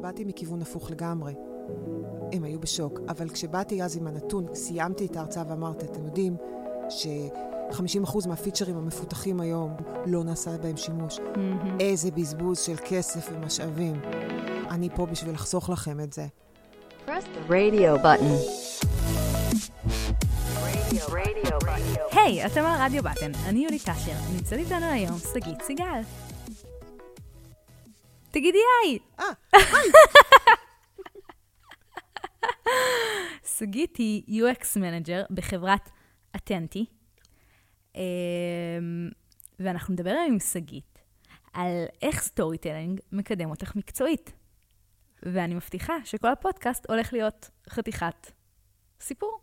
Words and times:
באתי 0.00 0.24
מכיוון 0.24 0.62
הפוך 0.62 0.90
לגמרי. 0.90 1.34
הם 2.32 2.44
היו 2.44 2.60
בשוק, 2.60 3.00
אבל 3.08 3.28
כשבאתי 3.28 3.82
אז 3.82 3.96
עם 3.96 4.06
הנתון, 4.06 4.46
סיימתי 4.54 5.06
את 5.06 5.16
ההרצאה 5.16 5.44
ואמרתי, 5.48 5.86
אתם 5.86 6.04
יודעים 6.04 6.36
ש-50% 6.90 8.28
מהפיצ'רים 8.28 8.76
המפותחים 8.76 9.40
היום 9.40 9.70
לא 10.06 10.24
נעשה 10.24 10.58
בהם 10.58 10.76
שימוש. 10.76 11.18
Mm-hmm. 11.18 11.80
איזה 11.80 12.10
בזבוז 12.10 12.58
של 12.60 12.76
כסף 12.88 13.28
ומשאבים. 13.32 14.00
אני 14.70 14.88
פה 14.96 15.06
בשביל 15.06 15.34
לחסוך 15.34 15.70
לכם 15.70 16.00
את 16.00 16.12
זה. 16.12 16.26
Press 17.06 17.10
the 17.10 17.50
radio 17.50 18.02
button. 18.02 18.68
היי, 22.12 22.46
אתם 22.46 22.64
על 22.64 22.82
רדיו 22.82 23.02
בטן, 23.02 23.32
אני 23.46 23.64
יולי 23.64 23.78
טשר, 23.78 24.12
נמצאת 24.34 24.58
איתנו 24.58 24.86
היום 24.86 25.18
שגית 25.34 25.62
סיגל. 25.62 26.00
תגידי 28.30 28.58
היי! 28.84 28.98
אה, 29.20 29.24
היי! 29.52 29.90
שגית 33.58 33.96
היא 33.96 34.44
UX 34.44 34.78
manager 34.80 35.22
בחברת 35.30 35.90
Attenti, 36.36 36.86
אמ, 37.94 38.00
ואנחנו 39.60 39.94
נדבר 39.94 40.10
היום 40.10 40.32
עם 40.32 40.38
שגית 40.38 40.98
על 41.52 41.84
איך 42.02 42.22
storytelling 42.22 43.00
מקדם 43.12 43.50
אותך 43.50 43.76
מקצועית. 43.76 44.32
ואני 45.22 45.54
מבטיחה 45.54 45.94
שכל 46.04 46.32
הפודקאסט 46.32 46.90
הולך 46.90 47.12
להיות 47.12 47.50
חתיכת 47.68 48.32
סיפור. 49.00 49.40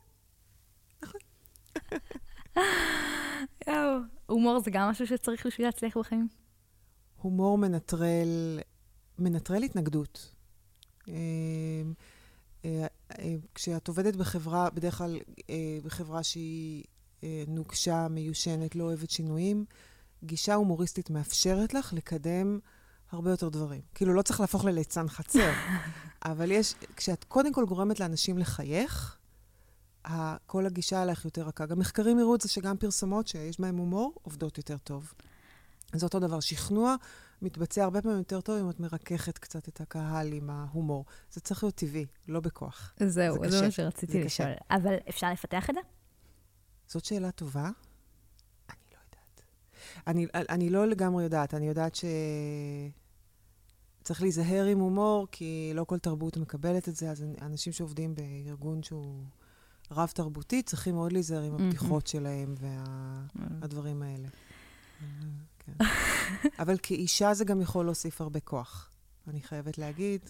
נכון. 1.04 1.20
יואו, 3.68 3.98
הומור 4.26 4.60
זה 4.60 4.72
גם 4.72 4.90
משהו 4.90 5.08
שצריך 5.08 5.46
בשביל 5.46 5.68
להצליח 5.68 5.98
בחיים? 5.98 6.28
הומור 7.22 7.58
מנטרל, 7.58 8.60
מנטרל 9.20 9.64
התנגדות. 9.64 10.32
אה, 11.08 11.14
אה, 12.66 12.88
אה, 13.20 13.36
כשאת 13.56 13.88
עובדת 13.88 14.16
בחברה, 14.16 14.70
בדרך 14.70 14.98
כלל 14.98 15.20
בחברה 15.84 16.24
שהיא 16.24 16.84
נוקשה, 17.48 18.08
מיושנת, 18.08 18.76
לא 18.76 18.84
אוהבת 18.84 19.10
שינויים, 19.10 19.66
גישה 20.24 20.54
הומוריסטית 20.54 21.10
מאפשרת 21.10 21.74
לך 21.74 21.94
לקדם 21.94 22.60
הרבה 23.12 23.32
יותר 23.32 23.50
דברים. 23.50 23.82
כאילו, 23.94 24.14
לא 24.14 24.22
צריך 24.22 24.40
להפוך 24.40 24.66
לליצן 24.66 25.08
חצר, 25.08 25.52
אבל 26.26 26.52
יש, 26.52 26.76
כשאת 26.96 27.24
קודם 27.24 27.54
כל 27.54 27.66
גורמת 27.66 28.00
לאנשים 28.00 28.38
לחייך, 28.38 29.18
כל 30.46 30.66
הגישה 30.66 31.02
עליך 31.02 31.26
יותר 31.26 31.42
רכה. 31.48 31.66
גם 31.66 31.80
מחקרים 31.80 32.20
הראו 32.20 32.36
את 32.36 32.42
זה 32.42 32.50
שגם 32.50 32.78
פרסומות 32.78 33.28
שיש 33.28 33.60
בהן 33.60 33.78
הומור 33.78 34.14
עובדות 34.22 34.58
יותר 34.58 34.78
טוב. 34.78 35.14
זה 35.94 36.06
אותו 36.06 36.20
דבר. 36.20 36.40
שכנוע 36.40 36.96
מתבצע 37.42 37.84
הרבה 37.84 38.02
פעמים 38.02 38.18
יותר 38.18 38.42
טוב 38.42 38.60
אם 38.60 38.70
את 38.70 38.80
מרככת 38.80 39.38
קצת 39.38 39.68
את 39.68 39.82
הקהל 39.82 40.34
עם 40.34 40.50
ההומור. 40.50 41.06
זה 41.32 41.42
צריך 41.42 41.64
להיות 41.64 41.76
טבעי, 41.76 42.06
לא 42.28 42.40
בכוח. 42.40 42.94
זהו, 43.00 43.38
זה, 43.44 43.50
זה 43.50 43.66
מה 43.66 43.72
שרציתי 43.72 44.24
לשאול. 44.24 44.50
אבל 44.72 44.96
אפשר 45.10 45.32
לפתח 45.32 45.70
את 45.70 45.76
זה? 45.76 45.82
זאת 46.88 47.06
שאלה 47.06 47.32
טובה. 47.32 47.70
אני 48.70 48.78
לא 48.92 48.98
יודעת. 49.06 49.42
אני, 50.08 50.28
אני 50.50 50.70
לא 50.70 50.88
לגמרי 50.88 51.24
יודעת. 51.24 51.54
אני 51.54 51.68
יודעת 51.68 51.96
ש... 51.96 52.06
צריך 54.04 54.22
להיזהר 54.22 54.66
עם 54.66 54.80
הומור, 54.80 55.28
כי 55.32 55.72
לא 55.76 55.84
כל 55.84 56.00
תרבות 56.00 56.38
מקבלת 56.38 56.90
את 56.90 56.96
זה, 56.96 57.12
אז 57.12 57.26
אנשים 57.42 57.74
שעובדים 57.74 58.16
בארגון 58.16 58.84
שהוא 58.84 59.24
רב-תרבותי, 59.92 60.64
צריכים 60.64 60.96
מאוד 60.96 61.12
להיזהר 61.12 61.42
עם 61.42 61.56
הפתיחות 61.56 62.08
שלהם 62.08 62.56
והדברים 62.60 64.02
האלה. 64.02 64.28
כן. 65.66 65.74
אבל 66.64 66.78
כאישה 66.84 67.34
זה 67.34 67.46
גם 67.46 67.62
יכול 67.62 67.86
להוסיף 67.86 68.22
הרבה 68.22 68.40
כוח, 68.40 68.90
אני 69.28 69.42
חייבת 69.42 69.78
להגיד. 69.78 70.30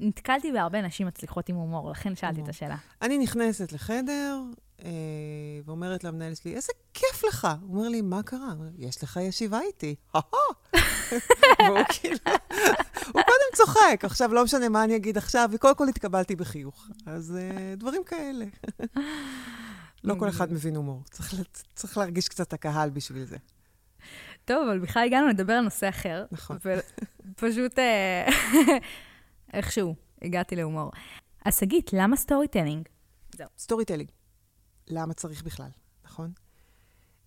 נתקלתי 0.00 0.52
בהרבה 0.52 0.82
נשים 0.82 1.06
מצליחות 1.06 1.48
עם 1.48 1.56
הומור, 1.56 1.90
לכן 1.90 2.16
שאלתי 2.16 2.40
את 2.42 2.48
השאלה. 2.48 2.76
אני 3.02 3.18
נכנסת 3.18 3.72
לחדר 3.72 4.40
אה, 4.84 4.90
ואומרת 5.64 6.04
למנהל 6.04 6.34
שלי, 6.34 6.54
איזה 6.54 6.72
כיף 6.94 7.24
לך. 7.28 7.48
הוא 7.60 7.76
אומר 7.76 7.88
לי, 7.88 8.00
מה 8.00 8.22
קרה? 8.22 8.54
יש 8.78 9.02
לך 9.02 9.16
ישיבה 9.22 9.60
איתי. 9.60 9.94
והוא 11.58 11.78
כאילו, 11.88 12.18
הוא 13.06 13.22
קודם 13.22 13.50
צוחק, 13.54 14.00
עכשיו 14.02 14.34
לא 14.34 14.44
משנה 14.44 14.68
מה 14.68 14.84
אני 14.84 14.96
אגיד 14.96 15.18
עכשיו, 15.18 15.50
וקודם 15.52 15.74
כל 15.74 15.88
התקבלתי 15.88 16.36
בחיוך. 16.36 16.88
אז 17.06 17.36
uh, 17.36 17.80
דברים 17.80 18.04
כאלה. 18.04 18.44
לא 20.04 20.14
כל 20.18 20.28
אחד 20.28 20.52
מבין 20.52 20.76
הומור, 20.76 21.02
צריך, 21.10 21.34
צריך 21.74 21.98
להרגיש 21.98 22.28
קצת 22.28 22.52
הקהל 22.52 22.90
בשביל 22.90 23.24
זה. 23.24 23.36
טוב, 24.44 24.68
אבל 24.68 24.78
בכלל 24.78 25.04
הגענו 25.06 25.28
לדבר 25.28 25.52
על 25.52 25.64
נושא 25.64 25.88
אחר. 25.88 26.24
נכון. 26.32 26.58
ופשוט 27.32 27.78
אה, 27.78 28.28
איכשהו 29.52 29.94
הגעתי 30.22 30.56
להומור. 30.56 30.90
אז 31.44 31.58
שגית, 31.58 31.92
למה 31.92 32.16
storytelling? 32.16 32.88
זהו. 33.36 33.48
storytelling. 33.58 34.10
למה 34.88 35.14
צריך 35.14 35.42
בכלל, 35.42 35.70
נכון? 36.04 36.32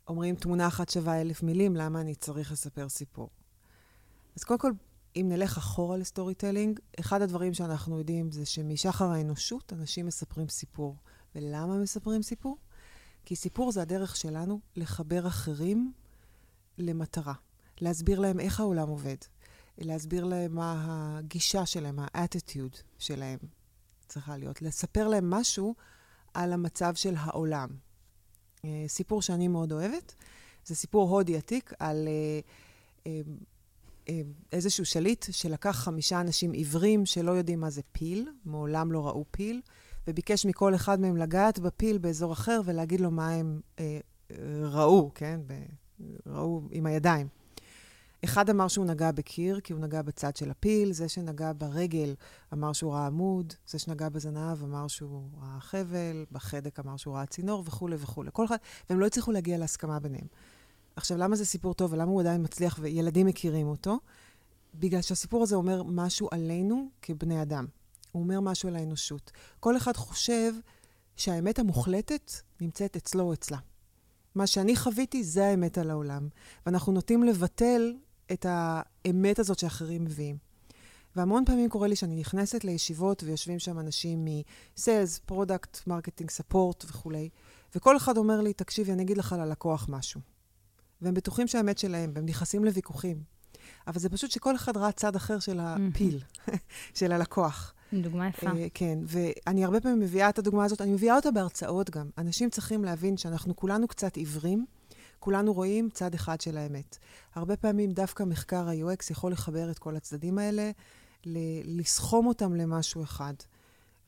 אומרים, 0.07 0.35
תמונה 0.35 0.67
אחת 0.67 0.89
שווה 0.89 1.21
אלף 1.21 1.43
מילים, 1.43 1.75
למה 1.75 2.01
אני 2.01 2.15
צריך 2.15 2.51
לספר 2.51 2.89
סיפור? 2.89 3.29
אז 4.35 4.43
קודם 4.43 4.59
כל, 4.59 4.71
אם 5.15 5.25
נלך 5.29 5.57
אחורה 5.57 5.97
ל 5.97 6.35
storytelling, 6.35 6.79
אחד 6.99 7.21
הדברים 7.21 7.53
שאנחנו 7.53 7.97
יודעים 7.97 8.31
זה 8.31 8.45
שמשחר 8.45 9.05
האנושות 9.05 9.73
אנשים 9.73 10.05
מספרים 10.05 10.49
סיפור. 10.49 10.95
ולמה 11.35 11.77
מספרים 11.77 12.21
סיפור? 12.21 12.57
כי 13.25 13.35
סיפור 13.35 13.71
זה 13.71 13.81
הדרך 13.81 14.15
שלנו 14.15 14.59
לחבר 14.75 15.27
אחרים 15.27 15.93
למטרה. 16.77 17.33
להסביר 17.81 18.19
להם 18.19 18.39
איך 18.39 18.59
העולם 18.59 18.89
עובד. 18.89 19.15
להסביר 19.77 20.25
להם 20.25 20.55
מה 20.55 20.85
הגישה 20.87 21.65
שלהם, 21.65 21.99
האטיטיוד 21.99 22.75
שלהם 22.99 23.39
צריכה 24.07 24.37
להיות. 24.37 24.61
לספר 24.61 25.07
להם 25.07 25.29
משהו 25.29 25.75
על 26.33 26.53
המצב 26.53 26.95
של 26.95 27.13
העולם. 27.17 27.69
אה, 28.65 28.85
סיפור 28.87 29.21
שאני 29.21 29.47
מאוד 29.47 29.71
אוהבת, 29.71 30.15
זה 30.65 30.75
סיפור 30.75 31.09
הודי 31.09 31.37
עתיק 31.37 31.73
על 31.79 32.07
uh, 32.07 33.07
אה, 34.09 34.21
איזשהו 34.51 34.85
שליט 34.85 35.25
שלקח 35.31 35.71
חמישה 35.71 36.21
אנשים 36.21 36.51
עיוורים 36.51 37.05
שלא 37.05 37.31
יודעים 37.31 37.59
מה 37.59 37.69
זה 37.69 37.81
פיל, 37.91 38.29
מעולם 38.45 38.91
לא 38.91 39.07
ראו 39.07 39.25
פיל, 39.31 39.61
וביקש 40.07 40.45
מכל 40.45 40.75
אחד 40.75 40.99
מהם 40.99 41.17
לגעת 41.17 41.59
בפיל 41.59 41.97
באזור 41.97 42.33
אחר 42.33 42.61
ולהגיד 42.65 43.01
לו 43.01 43.11
מה 43.11 43.29
הם 43.29 43.61
אה, 43.79 43.99
ראו, 44.63 45.11
כן? 45.15 45.41
ראו 46.27 46.61
עם 46.71 46.85
הידיים. 46.85 47.27
אחד 48.23 48.49
אמר 48.49 48.67
שהוא 48.67 48.85
נגע 48.85 49.11
בקיר, 49.11 49.59
כי 49.59 49.73
הוא 49.73 49.81
נגע 49.81 50.01
בצד 50.01 50.35
של 50.35 50.51
הפיל, 50.51 50.91
זה 50.91 51.09
שנגע 51.09 51.51
ברגל 51.57 52.15
אמר 52.53 52.73
שהוא 52.73 52.93
ראה 52.93 53.05
עמוד, 53.05 53.53
זה 53.67 53.79
שנגע 53.79 54.09
בזנב 54.09 54.63
אמר 54.63 54.87
שהוא 54.87 55.29
ראה 55.41 55.59
חבל, 55.59 56.25
בחדק 56.31 56.79
אמר 56.79 56.97
שהוא 56.97 57.15
ראה 57.15 57.25
צינור 57.25 57.63
וכולי 57.65 57.95
וכולי. 57.99 58.29
כל 58.33 58.45
אחד, 58.45 58.57
והם 58.89 58.99
לא 58.99 59.05
הצליחו 59.05 59.31
להגיע 59.31 59.57
להסכמה 59.57 59.99
ביניהם. 59.99 60.27
עכשיו, 60.95 61.17
למה 61.17 61.35
זה 61.35 61.45
סיפור 61.45 61.73
טוב 61.73 61.93
ולמה 61.93 62.11
הוא 62.11 62.21
עדיין 62.21 62.43
מצליח 62.43 62.79
וילדים 62.81 63.27
מכירים 63.27 63.67
אותו? 63.67 63.99
בגלל 64.75 65.01
שהסיפור 65.01 65.43
הזה 65.43 65.55
אומר 65.55 65.83
משהו 65.83 66.27
עלינו 66.31 66.89
כבני 67.01 67.41
אדם. 67.41 67.65
הוא 68.11 68.23
אומר 68.23 68.39
משהו 68.39 68.69
על 68.69 68.75
האנושות. 68.75 69.31
כל 69.59 69.77
אחד 69.77 69.95
חושב 69.95 70.53
שהאמת 71.15 71.59
המוחלטת 71.59 72.31
נמצאת 72.61 72.95
אצלו 72.95 73.23
או 73.23 73.33
אצלה. 73.33 73.57
מה 74.35 74.47
שאני 74.47 74.75
חוויתי 74.75 75.23
זה 75.23 75.45
האמת 75.45 75.77
על 75.77 75.89
העולם. 75.89 76.27
ואנחנו 76.65 76.91
נוטים 76.91 77.23
לבטל 77.23 77.93
את 78.31 78.45
האמת 78.49 79.39
הזאת 79.39 79.59
שאחרים 79.59 80.03
מביאים. 80.03 80.37
והמון 81.15 81.45
פעמים 81.45 81.69
קורה 81.69 81.87
לי 81.87 81.95
שאני 81.95 82.15
נכנסת 82.15 82.63
לישיבות 82.63 83.23
ויושבים 83.23 83.59
שם 83.59 83.79
אנשים 83.79 84.25
מ-Sales, 84.25 85.31
Product, 85.31 85.87
Marketing, 85.87 86.27
Support 86.39 86.85
וכולי, 86.87 87.29
וכל 87.75 87.97
אחד 87.97 88.17
אומר 88.17 88.41
לי, 88.41 88.53
תקשיבי, 88.53 88.91
אני 88.91 89.03
אגיד 89.03 89.17
לך 89.17 89.33
על 89.33 89.39
הלקוח 89.39 89.85
משהו. 89.89 90.21
והם 91.01 91.13
בטוחים 91.13 91.47
שהאמת 91.47 91.77
שלהם, 91.77 92.11
והם 92.15 92.25
נכנסים 92.25 92.65
לוויכוחים. 92.65 93.23
אבל 93.87 93.99
זה 93.99 94.09
פשוט 94.09 94.31
שכל 94.31 94.55
אחד 94.55 94.77
ראה 94.77 94.91
צד 94.91 95.15
אחר 95.15 95.39
של 95.39 95.59
הפיל, 95.61 96.19
של 96.99 97.11
הלקוח. 97.11 97.73
דוגמה 98.01 98.27
יפה. 98.27 98.49
Uh, 98.49 98.53
כן, 98.73 98.99
ואני 99.05 99.65
הרבה 99.65 99.81
פעמים 99.81 99.99
מביאה 99.99 100.29
את 100.29 100.39
הדוגמה 100.39 100.65
הזאת, 100.65 100.81
אני 100.81 100.91
מביאה 100.91 101.15
אותה 101.15 101.31
בהרצאות 101.31 101.89
גם. 101.89 102.09
אנשים 102.17 102.49
צריכים 102.49 102.83
להבין 102.83 103.17
שאנחנו 103.17 103.55
כולנו 103.55 103.87
קצת 103.87 104.15
עיוורים, 104.15 104.65
כולנו 105.19 105.53
רואים 105.53 105.89
צד 105.89 106.13
אחד 106.13 106.41
של 106.41 106.57
האמת. 106.57 106.97
הרבה 107.35 107.55
פעמים 107.55 107.91
דווקא 107.91 108.23
מחקר 108.23 108.69
ה-UX 108.69 109.11
יכול 109.11 109.31
לחבר 109.31 109.71
את 109.71 109.79
כל 109.79 109.95
הצדדים 109.95 110.37
האלה, 110.37 110.71
לסכום 111.65 112.27
אותם 112.27 112.55
למשהו 112.55 113.03
אחד. 113.03 113.33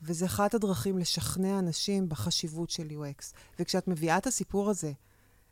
וזה 0.02 0.26
אחת 0.26 0.54
הדרכים 0.54 0.98
לשכנע 0.98 1.58
אנשים 1.58 2.08
בחשיבות 2.08 2.70
של 2.70 2.88
UX. 2.88 3.34
וכשאת 3.58 3.88
מביאה 3.88 4.18
את 4.18 4.26
הסיפור 4.26 4.70
הזה 4.70 4.92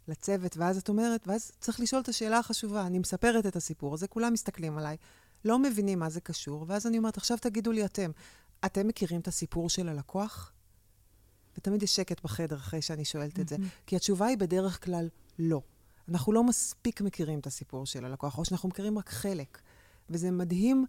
לצוות, 0.09 0.57
ואז 0.57 0.79
את 0.79 0.89
אומרת, 0.89 1.29
ואז 1.29 1.53
צריך 1.61 1.81
לשאול 1.81 2.03
את 2.03 2.09
השאלה 2.09 2.39
החשובה. 2.39 2.87
אני 2.87 2.99
מספרת 2.99 3.47
את 3.47 3.57
הסיפור 3.57 3.95
הזה, 3.95 4.09
כולם 4.09 4.33
מסתכלים 4.33 4.79
עליי, 4.79 4.97
לא 5.45 5.59
מבינים 5.59 5.99
מה 5.99 6.11
זה 6.11 6.21
קשור, 6.21 6.65
ואז 6.69 6.87
אני 6.87 6.99
אומרת, 6.99 7.17
עכשיו 7.17 7.39
תגידו 7.41 7.73
לי 7.73 7.85
אתם, 7.85 8.11
אתם 8.65 8.89
מכירים 8.89 9.21
את 9.21 9.29
הסיפור 9.29 9.71
של 9.71 9.89
הלקוח? 9.89 10.53
ותמיד 11.59 11.83
יש 11.83 11.97
שקט 11.97 12.25
בחדר 12.25 12.57
אחרי 12.57 12.83
שאני 12.83 13.05
שואלת 13.05 13.41
את 13.41 13.49
זה, 13.49 13.57
כי 13.87 13.97
התשובה 13.97 14.27
היא 14.27 14.39
בדרך 14.39 14.85
כלל 14.85 15.09
לא. 15.39 15.63
אנחנו 16.09 16.33
לא 16.33 16.45
מספיק 16.45 17.01
מכירים 17.01 17.39
את 17.39 17.47
הסיפור 17.47 17.87
של 17.87 18.05
הלקוח, 18.05 18.39
או 18.39 18.45
שאנחנו 18.45 18.69
מכירים 18.69 18.99
רק 18.99 19.09
חלק. 19.09 19.59
וזה 20.11 20.31
מדהים 20.31 20.87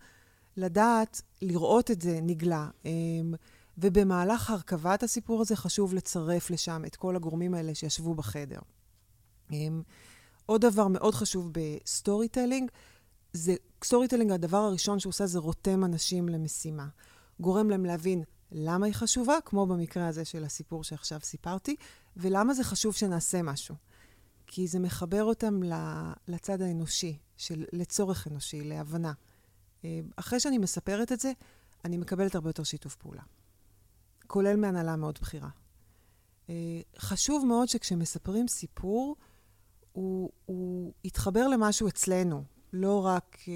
לדעת, 0.58 1.22
לראות 1.42 1.92
את 1.92 2.02
זה 2.02 2.20
נגלה. 2.22 2.70
אמ, 2.86 3.34
ובמהלך 3.78 4.50
הרכבת 4.50 5.04
הסיפור 5.04 5.42
הזה 5.42 5.56
חשוב 5.56 5.94
לצרף 5.94 6.50
לשם 6.50 6.82
את 6.86 6.96
כל 6.96 7.16
הגורמים 7.16 7.54
האלה 7.54 7.76
שישבו 7.76 8.16
בחדר. 8.16 8.60
אמ, 9.52 9.82
עוד 10.46 10.62
דבר 10.62 10.88
מאוד 10.88 11.16
חשוב 11.16 11.52
ב 11.52 12.28
storytelling, 12.28 12.72
זה, 13.36 13.56
storytelling, 13.84 14.32
הדבר 14.32 14.58
הראשון 14.58 15.00
שהוא 15.00 15.10
עושה 15.10 15.26
זה 15.26 15.40
רותם 15.40 15.86
אנשים 15.86 16.30
למשימה. 16.30 16.88
גורם 17.40 17.70
להם 17.70 17.86
להבין 17.86 18.24
למה 18.52 18.86
היא 18.86 18.94
חשובה, 18.94 19.38
כמו 19.46 19.66
במקרה 19.66 20.08
הזה 20.08 20.26
של 20.26 20.44
הסיפור 20.44 20.84
שעכשיו 20.84 21.20
סיפרתי, 21.24 21.76
ולמה 22.18 22.54
זה 22.54 22.64
חשוב 22.64 22.96
שנעשה 22.96 23.42
משהו. 23.42 23.76
כי 24.48 24.68
זה 24.68 24.80
מחבר 24.80 25.24
אותם 25.24 25.60
לצד 26.28 26.62
האנושי, 26.62 27.18
של, 27.38 27.66
לצורך 27.74 28.28
אנושי, 28.28 28.62
להבנה. 28.64 29.14
אה, 29.86 30.00
אחרי 30.16 30.40
שאני 30.40 30.58
מספרת 30.58 31.12
את 31.12 31.20
זה, 31.20 31.32
אני 31.86 31.98
מקבלת 31.98 32.36
הרבה 32.36 32.50
יותר 32.50 32.64
שיתוף 32.64 32.96
פעולה. 32.96 33.24
כולל 34.28 34.56
מהנהלה 34.56 34.96
מאוד 34.96 35.20
בכירה. 35.22 35.50
אה, 36.50 36.82
חשוב 37.00 37.46
מאוד 37.46 37.68
שכשמספרים 37.68 38.48
סיפור, 38.48 39.16
הוא, 39.92 40.32
הוא 40.46 40.94
יתחבר 41.04 41.48
למשהו 41.48 41.88
אצלנו, 41.88 42.44
לא 42.74 43.06
רק... 43.06 43.38
אה, 43.48 43.54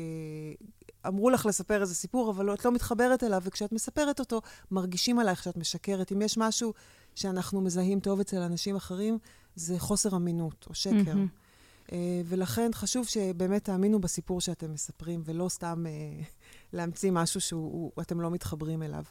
אמרו 1.08 1.30
לך 1.30 1.46
לספר 1.46 1.82
איזה 1.82 1.96
סיפור, 1.96 2.32
אבל 2.32 2.54
את 2.54 2.66
לא 2.66 2.72
מתחברת 2.72 3.24
אליו, 3.24 3.42
וכשאת 3.46 3.72
מספרת 3.72 4.20
אותו, 4.20 4.42
מרגישים 4.72 5.20
עלייך 5.20 5.44
שאת 5.44 5.58
משקרת. 5.58 6.12
אם 6.12 6.22
יש 6.22 6.38
משהו 6.38 6.74
שאנחנו 7.16 7.62
מזהים 7.62 8.00
טוב 8.00 8.20
אצל 8.20 8.38
אנשים 8.38 8.76
אחרים, 8.76 9.18
זה 9.56 9.80
חוסר 9.80 10.16
אמינות 10.16 10.66
או 10.70 10.76
שקר. 10.76 11.14
Mm-hmm. 11.14 11.94
ולכן 12.26 12.70
חשוב 12.74 13.08
שבאמת 13.08 13.64
תאמינו 13.64 14.02
בסיפור 14.02 14.42
שאתם 14.42 14.74
מספרים, 14.74 15.22
ולא 15.26 15.50
סתם 15.50 15.86
uh, 15.86 16.26
להמציא 16.74 17.12
משהו 17.12 17.42
שאתם 17.42 18.22
לא 18.22 18.32
מתחברים 18.32 18.84
אליו. 18.84 19.04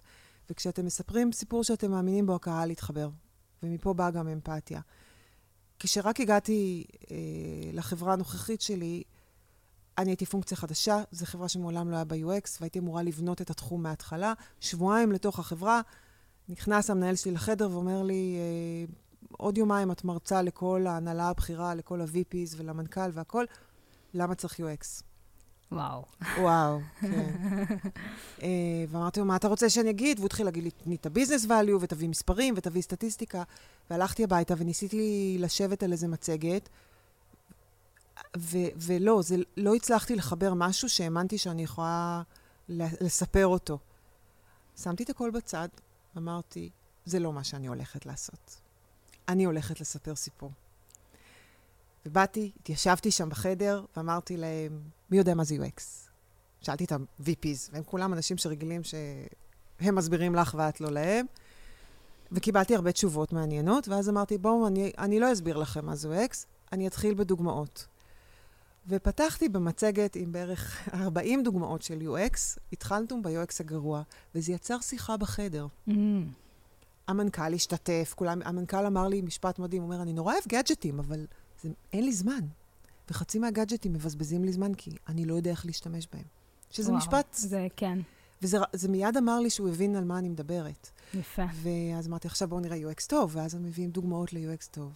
וכשאתם 0.51 0.87
מספרים 0.87 1.33
סיפור 1.33 1.65
שאתם 1.65 1.91
מאמינים 1.91 2.27
בו, 2.27 2.35
הקהל 2.35 2.71
יתחבר. 2.71 3.11
ומפה 3.63 3.93
באה 3.95 4.11
גם 4.11 4.29
אמפתיה. 4.29 4.81
כשרק 5.79 6.21
הגעתי 6.21 6.85
אה, 7.11 7.17
לחברה 7.73 8.13
הנוכחית 8.13 8.61
שלי, 8.61 9.03
אני 9.99 10.11
הייתי 10.11 10.27
פונקציה 10.27 10.57
חדשה, 10.57 11.03
זו 11.13 11.27
חברה 11.27 11.49
שמעולם 11.49 11.91
לא 11.91 11.97
היה 11.97 12.05
ב-UX, 12.05 12.49
והייתי 12.61 12.79
אמורה 12.79 13.03
לבנות 13.03 13.41
את 13.41 13.51
התחום 13.51 13.83
מההתחלה. 13.83 14.33
שבועיים 14.61 15.13
לתוך 15.13 15.39
החברה, 15.39 15.81
נכנס 16.49 16.91
המנהל 16.91 17.17
שלי 17.17 17.33
לחדר 17.33 17.71
ואומר 17.71 18.03
לי, 18.03 18.37
אה, 18.39 18.93
עוד 19.33 19.59
יומיים 19.59 19.91
את 19.91 20.05
מרצה 20.05 20.43
לכל 20.43 20.87
ההנהלה 20.87 21.29
הבכירה, 21.29 21.75
לכל 21.75 22.01
ה-VPs 22.01 22.55
ולמנכ"ל 22.57 23.11
והכול, 23.13 23.47
למה 24.15 24.35
צריך 24.35 24.61
UX? 24.61 25.03
וואו. 25.73 26.05
וואו, 26.39 26.79
כן. 27.01 27.31
uh, 28.39 28.43
ואמרתי 28.91 29.21
לו, 29.21 29.27
מה 29.27 29.37
אתה 29.37 29.49
רוצה 29.49 29.71
שאני 29.71 29.91
אגיד? 29.91 30.19
והוא 30.19 30.27
התחיל 30.27 30.47
להגיד 30.47 30.65
לי, 30.65 30.71
תני 30.71 30.95
את 30.95 31.07
הביזנס 31.07 31.45
value 31.45 31.79
ותביא 31.81 32.09
מספרים 32.09 32.55
ותביא 32.57 32.83
סטטיסטיקה. 32.83 33.43
והלכתי 33.91 34.25
הביתה 34.25 34.55
וניסיתי 34.59 35.37
לשבת 35.41 35.83
על 35.83 35.93
איזה 35.93 36.09
מצגת, 36.09 36.69
ו- 38.37 38.73
ולא, 38.77 39.23
זה, 39.23 39.37
לא 39.57 39.75
הצלחתי 39.75 40.17
לחבר 40.17 40.55
משהו 40.55 40.89
שהאמנתי 40.89 41.39
שאני 41.39 41.63
יכולה 41.63 42.23
לספר 42.69 43.47
אותו. 43.47 43.79
שמתי 44.77 45.03
את 45.03 45.11
הכל 45.11 45.31
בצד, 45.31 45.69
אמרתי, 46.17 46.71
זה 47.05 47.19
לא 47.19 47.33
מה 47.33 47.45
שאני 47.45 47.67
הולכת 47.67 48.07
לעשות. 48.07 48.61
אני 49.29 49.45
הולכת 49.45 49.81
לספר 49.81 50.15
סיפור. 50.15 50.51
ובאתי, 52.07 52.51
התיישבתי 52.61 53.11
שם 53.11 53.29
בחדר, 53.29 53.85
ואמרתי 53.97 54.37
להם, 54.37 54.81
מי 55.11 55.19
יודע 55.19 55.35
מה 55.35 55.45
זה 55.45 55.55
UX? 55.55 55.83
שאלתי 56.61 56.85
את 56.85 56.93
ה-VPs, 56.93 57.71
והם 57.73 57.83
כולם 57.83 58.13
אנשים 58.13 58.39
שרגילים 58.39 58.83
שהם 58.85 59.95
מסבירים 59.95 60.35
לך 60.35 60.55
ואת 60.59 60.81
לא 60.81 60.91
להם. 60.91 61.27
וקיבלתי 62.33 62.75
הרבה 62.75 62.93
תשובות 62.93 63.33
מעניינות, 63.33 63.89
ואז 63.89 64.09
אמרתי, 64.09 64.39
בואו, 64.39 64.67
אני, 64.67 64.93
אני 64.99 65.21
לא 65.21 65.33
אסביר 65.33 65.57
לכם 65.57 65.87
מה 65.87 65.97
זה 65.97 66.25
UX, 66.25 66.37
אני 66.73 66.87
אתחיל 66.87 67.15
בדוגמאות. 67.15 67.87
ופתחתי 68.89 69.49
במצגת 69.49 70.17
עם 70.17 70.33
בערך 70.33 70.89
40 70.95 71.43
דוגמאות 71.43 71.83
של 71.83 71.99
UX, 72.01 72.59
התחלנו 72.73 73.23
ב-UX 73.23 73.55
הגרוע, 73.61 74.03
וזה 74.35 74.53
יצר 74.53 74.81
שיחה 74.81 75.17
בחדר. 75.17 75.67
Mm. 75.89 75.93
המנכ"ל 77.09 77.55
השתתף, 77.55 78.13
כולם, 78.17 78.41
המנכ"ל 78.45 78.87
אמר 78.87 79.09
לי 79.09 79.23
משפט 79.23 79.59
מדהים, 79.59 79.83
הוא 79.83 79.93
אומר, 79.93 80.03
אני 80.03 80.13
נורא 80.13 80.33
אוהב 80.33 80.45
גאדג'טים, 80.49 80.99
אבל 80.99 81.27
זה, 81.63 81.69
אין 81.93 82.05
לי 82.05 82.13
זמן. 82.13 82.41
וחצי 83.11 83.39
מהגאדג'טים 83.39 83.93
מבזבזים 83.93 84.45
לי 84.45 84.53
זמן, 84.53 84.75
כי 84.75 84.91
אני 85.09 85.25
לא 85.25 85.35
יודע 85.35 85.51
איך 85.51 85.67
להשתמש 85.67 86.09
בהם. 86.13 86.25
שזה 86.71 86.91
וואו, 86.91 86.99
משפט... 86.99 87.27
זה 87.35 87.67
כן. 87.77 87.99
וזה 88.43 88.89
מיד 88.89 89.17
אמר 89.17 89.41
לי 89.41 89.51
שהוא 89.51 89.69
הבין 89.69 89.97
על 89.97 90.05
מה 90.05 90.19
אני 90.19 90.29
מדברת. 90.29 90.91
יפה. 91.15 91.43
ואז 91.63 92.07
אמרתי, 92.07 92.29
עכשיו 92.29 92.49
בואו 92.49 92.61
נראה 92.61 92.77
UX 92.77 93.07
טוב, 93.07 93.37
ואז 93.37 93.55
הם 93.55 93.63
מביאים 93.63 93.91
דוגמאות 93.91 94.33
ל-UX 94.33 94.67
טוב. 94.71 94.93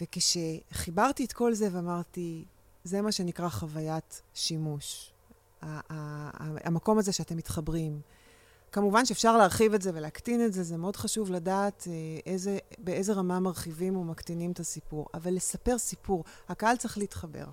וכשחיברתי 0.00 1.24
את 1.24 1.32
כל 1.32 1.54
זה 1.54 1.68
ואמרתי, 1.72 2.44
זה 2.88 3.02
מה 3.02 3.12
שנקרא 3.12 3.48
חוויית 3.48 4.22
שימוש. 4.34 5.12
המקום 6.64 6.98
הזה 6.98 7.12
שאתם 7.12 7.36
מתחברים, 7.36 8.00
כמובן 8.72 9.04
שאפשר 9.04 9.36
להרחיב 9.36 9.74
את 9.74 9.82
זה 9.82 9.90
ולהקטין 9.94 10.44
את 10.44 10.52
זה, 10.52 10.62
זה 10.62 10.76
מאוד 10.76 10.96
חשוב 10.96 11.30
לדעת 11.30 11.86
אה, 11.90 11.92
איזה, 12.32 12.58
באיזה 12.78 13.12
רמה 13.12 13.40
מרחיבים 13.40 13.96
ומקטינים 13.96 14.52
את 14.52 14.60
הסיפור. 14.60 15.06
אבל 15.14 15.34
לספר 15.34 15.78
סיפור, 15.78 16.24
הקהל 16.48 16.76
צריך 16.76 16.98
להתחבר. 16.98 17.44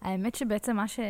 האמת 0.00 0.34
שבעצם 0.34 0.76
מה 0.76 0.88
ש... 0.88 1.00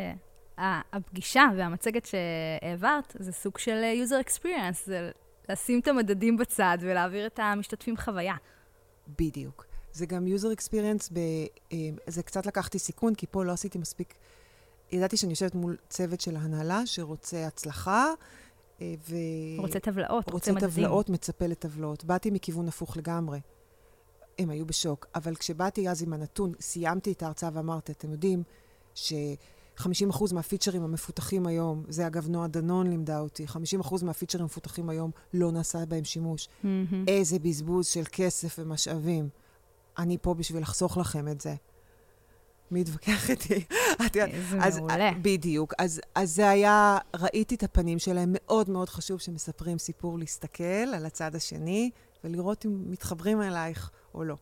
הפגישה 0.59 1.45
והמצגת 1.57 2.07
שהעברת 2.07 3.17
זה 3.19 3.33
סוג 3.33 3.59
של 3.59 3.81
אה, 3.85 3.95
user 4.05 4.27
experience, 4.27 4.87
זה 4.87 5.11
לשים 5.49 5.81
את 5.81 5.89
המדדים 5.89 6.37
בצד 6.37 6.79
ולהעביר 6.81 7.27
את 7.27 7.41
המשתתפים 7.43 7.97
חוויה. 7.97 8.35
בדיוק. 9.19 9.66
זה 9.97 10.07
גם 10.07 10.27
user 10.27 10.61
experience, 10.61 11.13
ב, 11.13 11.19
אה, 11.73 11.79
זה 12.07 12.23
קצת 12.23 12.47
לקחתי 12.47 12.79
סיכון, 12.79 13.15
כי 13.15 13.27
פה 13.31 13.45
לא 13.45 13.53
עשיתי 13.53 13.79
מספיק... 13.79 14.15
ידעתי 14.93 15.17
שאני 15.17 15.33
יושבת 15.33 15.55
מול 15.55 15.77
צוות 15.89 16.21
של 16.21 16.37
ההנהלה 16.37 16.87
שרוצה 16.87 17.47
הצלחה, 17.47 18.13
אה, 18.81 18.95
ו... 19.11 19.17
רוצה 19.59 19.81
טבלאות, 19.81 20.31
רוצה 20.31 20.53
מדדים. 20.53 20.69
רוצה 20.69 20.77
טבלאות, 20.77 21.11
מצפה 21.11 21.47
לטבלאות. 21.47 22.05
באתי 22.05 22.31
מכיוון 22.31 22.69
הפוך 22.69 22.97
לגמרי. 22.97 23.41
הם 24.39 24.51
היו 24.51 24.67
בשוק. 24.67 25.07
אבל 25.15 25.35
כשבאתי 25.35 25.89
אז 25.89 26.03
עם 26.03 26.13
הנתון, 26.13 26.53
סיימתי 26.61 27.13
את 27.13 27.23
ההרצאה 27.23 27.51
ואמרתי, 27.53 27.93
אתם 27.93 28.11
יודעים 28.11 28.43
ש-50% 28.95 30.35
מהפיצ'רים 30.35 30.83
המפותחים 30.83 31.47
היום, 31.47 31.85
זה 31.89 32.07
אגב 32.07 32.29
נועה 32.29 32.49
דנון 32.49 32.91
לימדה 32.91 33.21
אותי, 33.21 33.45
50% 33.83 34.05
מהפיצ'רים 34.05 34.43
המפותחים 34.43 34.89
היום 34.89 35.11
לא 35.35 35.53
נעשה 35.53 35.87
בהם 35.87 36.05
שימוש. 36.05 36.49
Mm-hmm. 36.49 36.67
איזה 37.09 37.39
בזבוז 37.39 37.87
של 37.87 38.05
כסף 38.13 38.57
ומשאבים. 38.59 39.29
אני 39.99 40.19
פה 40.23 40.35
בשביל 40.35 40.63
לחסוך 40.63 40.97
לכם 40.97 41.29
את 41.29 41.41
זה. 41.41 41.55
מי 42.71 42.81
יתווכח 42.81 43.31
איתי? 43.31 43.65
איזה 44.63 44.81
מעולה. 44.81 45.11
בדיוק. 45.23 45.75
אז, 45.79 46.01
אז 46.15 46.35
זה 46.35 46.49
היה, 46.51 46.99
ראיתי 47.17 47.55
את 47.55 47.63
הפנים 47.63 47.99
שלהם, 47.99 48.29
מאוד 48.33 48.71
מאוד 48.71 48.89
חשוב 48.89 49.21
שמספרים 49.21 49.79
סיפור, 49.79 50.19
להסתכל 50.19 50.65
על 50.65 51.07
הצד 51.07 51.35
השני 51.35 51.91
ולראות 52.25 52.67
אם 52.67 52.91
מתחברים 52.91 53.43
אלייך 53.43 53.91
או 54.15 54.25
לא. 54.25 54.37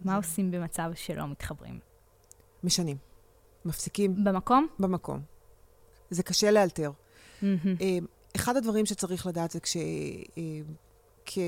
מה 0.00 0.12
זה... 0.12 0.16
עושים 0.16 0.50
במצב 0.50 0.90
שלא 0.94 1.28
מתחברים? 1.28 1.78
משנים. 2.64 2.96
מפסיקים. 3.64 4.24
במקום? 4.24 4.66
במקום. 4.78 5.20
זה 6.10 6.22
קשה 6.22 6.50
לאלתר. 6.50 6.90
Mm-hmm. 7.40 7.44
אחד 8.36 8.56
הדברים 8.56 8.86
שצריך 8.86 9.26
לדעת 9.26 9.50
זה 9.50 9.60
כש... 11.24 11.38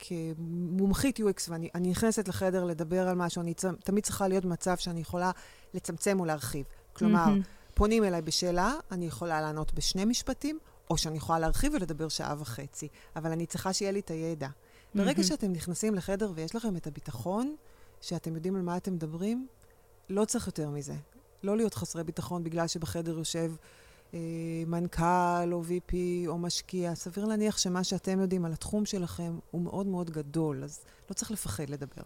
כמומחית 0.00 1.18
UX, 1.18 1.48
ואני 1.48 1.90
נכנסת 1.90 2.28
לחדר 2.28 2.64
לדבר 2.64 3.08
על 3.08 3.16
משהו, 3.16 3.42
אני 3.42 3.54
צ... 3.54 3.64
תמיד 3.84 4.04
צריכה 4.04 4.28
להיות 4.28 4.44
במצב 4.44 4.76
שאני 4.76 5.00
יכולה 5.00 5.30
לצמצם 5.74 6.20
או 6.20 6.24
להרחיב. 6.24 6.66
כלומר, 6.92 7.24
mm-hmm. 7.26 7.74
פונים 7.74 8.04
אליי 8.04 8.22
בשאלה, 8.22 8.74
אני 8.92 9.06
יכולה 9.06 9.40
לענות 9.40 9.74
בשני 9.74 10.04
משפטים, 10.04 10.58
או 10.90 10.98
שאני 10.98 11.16
יכולה 11.16 11.38
להרחיב 11.38 11.72
ולדבר 11.74 12.08
שעה 12.08 12.34
וחצי, 12.38 12.88
אבל 13.16 13.32
אני 13.32 13.46
צריכה 13.46 13.72
שיהיה 13.72 13.92
לי 13.92 14.00
את 14.00 14.10
הידע. 14.10 14.46
Mm-hmm. 14.46 14.98
ברגע 14.98 15.24
שאתם 15.24 15.52
נכנסים 15.52 15.94
לחדר 15.94 16.32
ויש 16.34 16.56
לכם 16.56 16.76
את 16.76 16.86
הביטחון, 16.86 17.56
שאתם 18.00 18.34
יודעים 18.34 18.56
על 18.56 18.62
מה 18.62 18.76
אתם 18.76 18.94
מדברים, 18.94 19.46
לא 20.08 20.24
צריך 20.24 20.46
יותר 20.46 20.70
מזה. 20.70 20.94
לא 21.42 21.56
להיות 21.56 21.74
חסרי 21.74 22.04
ביטחון 22.04 22.44
בגלל 22.44 22.66
שבחדר 22.66 23.18
יושב 23.18 23.52
מנכ"ל 24.66 25.52
או 25.52 25.62
VP 25.62 25.94
או 26.26 26.38
משקיע, 26.38 26.94
סביר 26.94 27.24
להניח 27.24 27.58
שמה 27.58 27.84
שאתם 27.84 28.20
יודעים 28.20 28.44
על 28.44 28.52
התחום 28.52 28.86
שלכם 28.86 29.38
הוא 29.50 29.62
מאוד 29.62 29.86
מאוד 29.86 30.10
גדול, 30.10 30.64
אז 30.64 30.84
לא 31.10 31.14
צריך 31.14 31.30
לפחד 31.30 31.70
לדבר. 31.70 32.02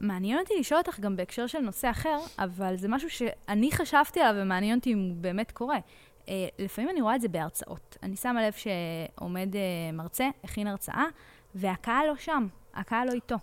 מעניין 0.00 0.38
אותי 0.38 0.54
לשאול 0.60 0.80
אותך 0.80 1.00
גם 1.00 1.16
בהקשר 1.16 1.46
של 1.46 1.58
נושא 1.58 1.90
אחר, 1.90 2.18
אבל 2.38 2.76
זה 2.76 2.88
משהו 2.88 3.10
שאני 3.10 3.72
חשבתי 3.72 4.20
עליו 4.20 4.42
ומעניין 4.42 4.78
אותי 4.78 4.92
אם 4.92 4.98
הוא 4.98 5.16
באמת 5.16 5.50
קורה. 5.50 5.78
Uh, 6.24 6.30
לפעמים 6.58 6.90
אני 6.90 7.00
רואה 7.00 7.16
את 7.16 7.20
זה 7.20 7.28
בהרצאות. 7.28 7.96
אני 8.02 8.16
שמה 8.16 8.46
לב 8.46 8.52
שעומד 8.52 9.48
uh, 9.52 9.96
מרצה, 9.96 10.28
הכין 10.44 10.66
הרצאה, 10.66 11.04
והקהל 11.54 12.06
לא 12.06 12.16
שם, 12.16 12.46
הקהל 12.74 13.08
לא 13.08 13.12
איתו. 13.12 13.36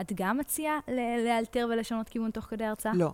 את 0.00 0.12
גם 0.14 0.38
מציעה 0.38 0.78
לאלתר 1.24 1.68
ולשנות 1.70 2.08
כיוון 2.08 2.30
תוך 2.30 2.44
כדי 2.44 2.64
הרצאה? 2.64 2.92
לא. 2.94 3.12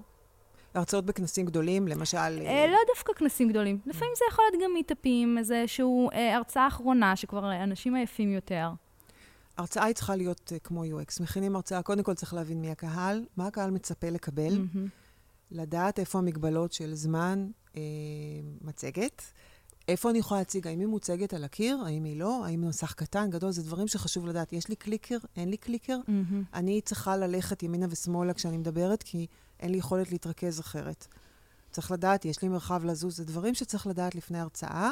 הרצאות 0.79 1.05
בכנסים 1.07 1.47
גדולים, 1.47 1.89
למשל... 1.89 2.19
אה, 2.19 2.67
לא 2.67 2.79
דווקא 2.95 3.13
כנסים 3.13 3.49
גדולים. 3.49 3.79
לפעמים 3.87 4.13
זה 4.17 4.25
יכול 4.31 4.45
להיות 4.51 4.65
גם 4.65 4.75
מיטאפים, 4.75 5.39
איזושהי 5.39 5.85
אה, 6.13 6.37
הרצאה 6.37 6.67
אחרונה, 6.67 7.17
שכבר 7.17 7.63
אנשים 7.63 7.95
עייפים 7.95 8.33
יותר. 8.33 8.71
הרצאה 9.57 9.85
היא 9.85 9.95
צריכה 9.95 10.17
להיות 10.17 10.53
uh, 10.57 10.59
כמו 10.65 10.85
UX. 10.85 11.23
מכינים 11.23 11.57
הרצאה, 11.57 11.83
קודם 11.83 12.03
כל 12.03 12.15
צריך 12.15 12.35
להבין 12.35 12.61
מי 12.61 12.71
הקהל, 12.71 13.25
מה 13.37 13.47
הקהל 13.47 13.71
מצפה 13.71 14.11
לקבל. 14.11 14.67
לדעת 15.51 15.99
איפה 15.99 16.19
המגבלות 16.19 16.73
של 16.73 16.95
זמן, 16.95 17.51
אה, 17.77 17.83
מצגת, 18.61 19.23
איפה 19.89 20.11
אני 20.11 20.19
יכולה 20.19 20.41
להציג, 20.41 20.67
האם 20.67 20.81
היא 20.81 20.87
מוצגת 20.87 21.35
על 21.35 21.45
הקיר, 21.45 21.79
האם 21.87 22.05
היא 22.05 22.17
לא, 22.21 22.47
האם 22.47 22.69
מסך 22.69 22.93
קטן, 22.93 23.31
גדול, 23.31 23.51
זה 23.51 23.63
דברים 23.63 23.89
שחשוב 23.89 24.27
לדעת. 24.27 24.53
יש 24.53 24.69
לי 24.69 24.77
קליקר, 24.77 25.17
אין 25.37 25.49
לי 25.49 25.57
קליקר, 25.57 25.99
mm-hmm. 26.07 26.55
אני 26.55 26.81
צריכה 26.81 27.17
ללכת 27.17 27.63
ימינה 27.63 27.87
ושמאלה 27.91 28.35
כשאני 28.35 28.57
מדברת, 28.57 29.03
כי 29.03 29.27
אין 29.61 29.71
לי 29.71 29.79
יכולת 29.79 30.13
להתרכז 30.13 30.61
אחרת. 30.61 31.07
צריך 31.71 31.91
לדעת, 31.91 32.25
יש 32.25 32.43
לי 32.43 32.49
מרחב 32.49 32.85
לזוז, 32.85 33.17
זה 33.17 33.25
דברים 33.25 33.55
שצריך 33.55 33.87
לדעת 33.87 34.15
לפני 34.15 34.39
הרצאה, 34.39 34.91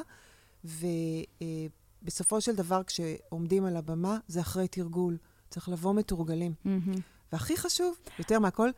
ובסופו 2.03 2.41
של 2.41 2.57
דבר, 2.57 2.83
כשעומדים 2.83 3.65
על 3.65 3.77
הבמה, 3.77 4.19
זה 4.29 4.41
אחרי 4.41 4.69
תרגול. 4.69 5.17
צריך 5.51 5.69
לבוא 5.69 5.95
מתורגלים. 5.95 6.53
Mm-hmm. 6.65 7.01
והכי 7.33 7.57
חשוב, 7.57 7.97
יותר 8.19 8.39
מהכל, 8.39 8.71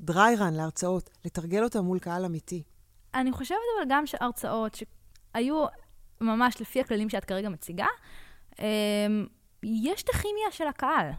דריי 0.00 0.36
רן 0.36 0.54
להרצאות, 0.54 1.10
לתרגל 1.24 1.64
אותם 1.64 1.84
מול 1.84 1.98
קהל 1.98 2.24
אמיתי. 2.24 2.62
אני 3.14 3.32
חושבת 3.32 3.58
אבל 3.78 3.90
גם 3.90 4.06
שהרצאות 4.06 4.74
שהיו 4.74 5.66
ממש 6.20 6.60
לפי 6.60 6.80
הכללים 6.80 7.10
שאת 7.10 7.24
כרגע 7.24 7.48
מציגה, 7.48 7.86
אמ, 8.58 8.64
יש 9.62 10.02
את 10.02 10.08
הכימיה 10.08 10.50
של 10.50 10.66
הקהל. 10.66 11.10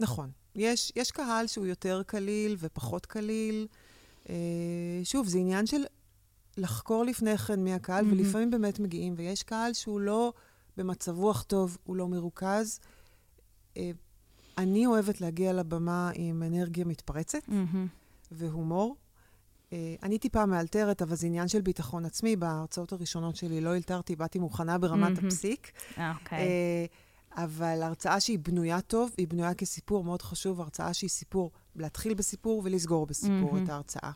נכון. 0.00 0.30
יש, 0.54 0.92
יש 0.96 1.10
קהל 1.10 1.46
שהוא 1.46 1.66
יותר 1.66 2.02
קליל 2.06 2.56
ופחות 2.58 3.06
קליל. 3.06 3.66
אה, 4.28 4.34
שוב, 5.04 5.26
זה 5.26 5.38
עניין 5.38 5.66
של 5.66 5.84
לחקור 6.56 7.04
לפני 7.04 7.38
כן 7.38 7.60
מי 7.60 7.74
הקהל, 7.74 8.04
mm-hmm. 8.04 8.14
ולפעמים 8.14 8.50
באמת 8.50 8.80
מגיעים, 8.80 9.14
ויש 9.16 9.42
קהל 9.42 9.72
שהוא 9.72 10.00
לא 10.00 10.32
במצב 10.76 11.18
רוח 11.18 11.42
טוב, 11.42 11.78
הוא 11.84 11.96
לא 11.96 12.08
מרוכז. 12.08 12.80
אה, 13.76 13.90
אני 14.58 14.86
אוהבת 14.86 15.20
להגיע 15.20 15.52
לבמה 15.52 16.10
עם 16.14 16.42
אנרגיה 16.42 16.84
מתפרצת 16.84 17.48
mm-hmm. 17.48 17.88
והומור. 18.32 18.96
אה, 19.72 19.94
אני 20.02 20.18
טיפה 20.18 20.46
מאלתרת, 20.46 21.02
אבל 21.02 21.16
זה 21.16 21.26
עניין 21.26 21.48
של 21.48 21.60
ביטחון 21.60 22.04
עצמי. 22.04 22.36
בהרצאות 22.36 22.92
הראשונות 22.92 23.36
שלי 23.36 23.60
לא 23.60 23.76
אלתרתי, 23.76 24.16
באתי 24.16 24.38
מוכנה 24.38 24.78
ברמת 24.78 25.18
mm-hmm. 25.18 25.26
הפסיק. 25.26 25.72
אוקיי. 25.90 26.38
Okay. 26.38 27.13
אבל 27.36 27.82
הרצאה 27.82 28.20
שהיא 28.20 28.38
בנויה 28.38 28.80
טוב, 28.80 29.10
היא 29.16 29.28
בנויה 29.28 29.54
כסיפור, 29.54 30.04
מאוד 30.04 30.22
חשוב, 30.22 30.60
הרצאה 30.60 30.94
שהיא 30.94 31.10
סיפור, 31.10 31.50
להתחיל 31.76 32.14
בסיפור 32.14 32.62
ולסגור 32.64 33.06
בסיפור 33.06 33.58
mm-hmm. 33.58 33.62
את 33.64 33.68
ההרצאה. 33.68 34.10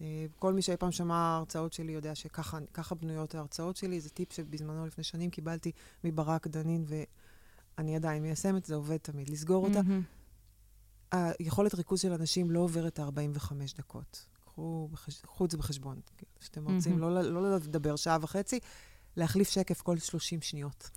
אה, 0.00 0.26
כל 0.38 0.52
מי 0.52 0.62
שאי 0.62 0.76
פעם 0.76 0.92
שמע 0.92 1.36
הרצאות 1.36 1.72
שלי 1.72 1.92
יודע 1.92 2.14
שככה 2.14 2.94
בנויות 3.00 3.34
ההרצאות 3.34 3.76
שלי. 3.76 4.00
זה 4.00 4.10
טיפ 4.10 4.32
שבזמנו, 4.32 4.86
לפני 4.86 5.04
שנים, 5.04 5.30
קיבלתי 5.30 5.72
מברק 6.04 6.46
דנין, 6.46 6.84
ואני 7.78 7.96
עדיין 7.96 8.22
מיישמת, 8.22 8.64
זה 8.64 8.74
עובד 8.74 8.96
תמיד, 8.96 9.28
לסגור 9.28 9.66
אותה. 9.66 9.80
Mm-hmm. 9.80 11.16
היכולת 11.38 11.74
ריכוז 11.74 12.00
של 12.00 12.12
אנשים 12.12 12.50
לא 12.50 12.60
עוברת 12.60 13.00
45 13.00 13.74
דקות. 13.74 14.26
קחו, 14.44 14.88
בחש... 14.92 15.20
קחו 15.20 15.44
את 15.44 15.50
זה 15.50 15.56
בחשבון. 15.56 16.00
כשאתם 16.40 16.74
רוצים 16.74 16.98
לא, 16.98 17.22
לא 17.22 17.56
לדבר 17.56 17.96
שעה 17.96 18.18
וחצי, 18.20 18.58
להחליף 19.16 19.50
שקף 19.50 19.80
כל 19.80 19.98
30 19.98 20.42
שניות. 20.42 20.90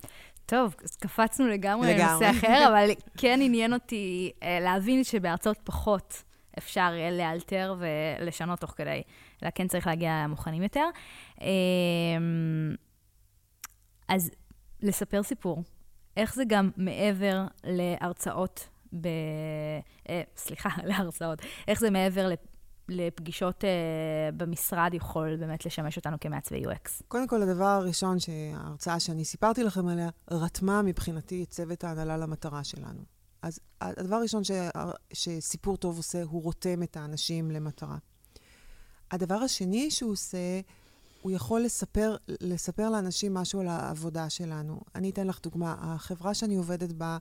טוב, 0.49 0.75
אז 0.83 0.95
קפצנו 0.95 1.47
לגמרי 1.47 1.97
לנושא 1.97 2.31
אחר, 2.31 2.63
אבל 2.69 2.89
כן 3.17 3.39
עניין 3.43 3.73
אותי 3.73 4.31
uh, 4.39 4.43
להבין 4.61 5.03
שבארצות 5.03 5.57
פחות 5.63 6.23
אפשר 6.57 6.91
לאלתר 7.11 7.75
ולשנות 7.79 8.59
תוך 8.59 8.73
כדי, 8.77 9.01
אלא 9.43 9.51
כן 9.55 9.67
צריך 9.67 9.87
להגיע 9.87 10.25
מוכנים 10.29 10.63
יותר. 10.63 10.85
Uh, 11.37 11.41
אז 14.07 14.31
לספר 14.81 15.23
סיפור, 15.23 15.63
איך 16.17 16.35
זה 16.35 16.43
גם 16.47 16.69
מעבר 16.77 17.43
להרצאות 17.63 18.69
ב... 19.01 19.07
Uh, 20.07 20.11
סליחה, 20.37 20.69
להרצאות. 20.89 21.39
איך 21.67 21.79
זה 21.79 21.89
מעבר 21.89 22.27
לפגישות 22.89 23.63
uh, 23.63 23.67
במשרד 24.37 24.91
יכול 24.93 25.35
באמת 25.35 25.65
לשמש 25.65 25.97
אותנו 25.97 26.17
כמעצבי 26.21 26.65
UX? 26.65 27.03
קודם 27.07 27.27
כל, 27.27 27.41
הדבר 27.41 27.65
הראשון, 27.65 28.17
ההרצאה 28.55 28.99
שאני 28.99 29.25
סיפרתי 29.25 29.63
לכם 29.63 29.87
עליה, 29.87 30.09
רתמה 30.31 30.81
מבחינתי 30.81 31.43
את 31.43 31.49
צוות 31.49 31.83
ההנהלה 31.83 32.17
למטרה 32.17 32.63
שלנו. 32.63 33.01
אז 33.41 33.59
הדבר 33.81 34.15
הראשון 34.15 34.43
ש, 34.43 34.51
שסיפור 35.13 35.77
טוב 35.77 35.97
עושה, 35.97 36.23
הוא 36.23 36.43
רותם 36.43 36.83
את 36.83 36.97
האנשים 36.97 37.51
למטרה. 37.51 37.97
הדבר 39.11 39.35
השני 39.35 39.91
שהוא 39.91 40.11
עושה, 40.11 40.59
הוא 41.21 41.31
יכול 41.31 41.61
לספר, 41.61 42.15
לספר 42.27 42.89
לאנשים 42.89 43.33
משהו 43.33 43.59
על 43.59 43.67
העבודה 43.67 44.29
שלנו. 44.29 44.81
אני 44.95 45.09
אתן 45.09 45.27
לך 45.27 45.39
דוגמה. 45.43 45.75
החברה 45.79 46.33
שאני 46.33 46.55
עובדת 46.55 46.91
בה, 46.91 47.17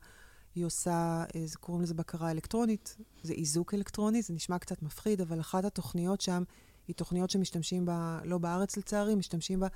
היא 0.58 0.66
עושה, 0.66 1.24
אה, 1.34 1.44
קוראים 1.60 1.82
לזה 1.82 1.94
בקרה 1.94 2.30
אלקטרונית, 2.30 2.96
זה 3.22 3.32
איזוק 3.32 3.74
אלקטרוני, 3.74 4.22
זה 4.22 4.34
נשמע 4.34 4.58
קצת 4.58 4.82
מפחיד, 4.82 5.20
אבל 5.20 5.40
אחת 5.40 5.64
התוכניות 5.64 6.20
שם 6.20 6.42
היא 6.88 6.96
תוכניות 6.96 7.30
שמשתמשים 7.30 7.86
בה, 7.86 8.20
לא 8.24 8.38
בארץ 8.38 8.76
לצערי, 8.76 9.14
משתמשים 9.14 9.60
בה 9.60 9.66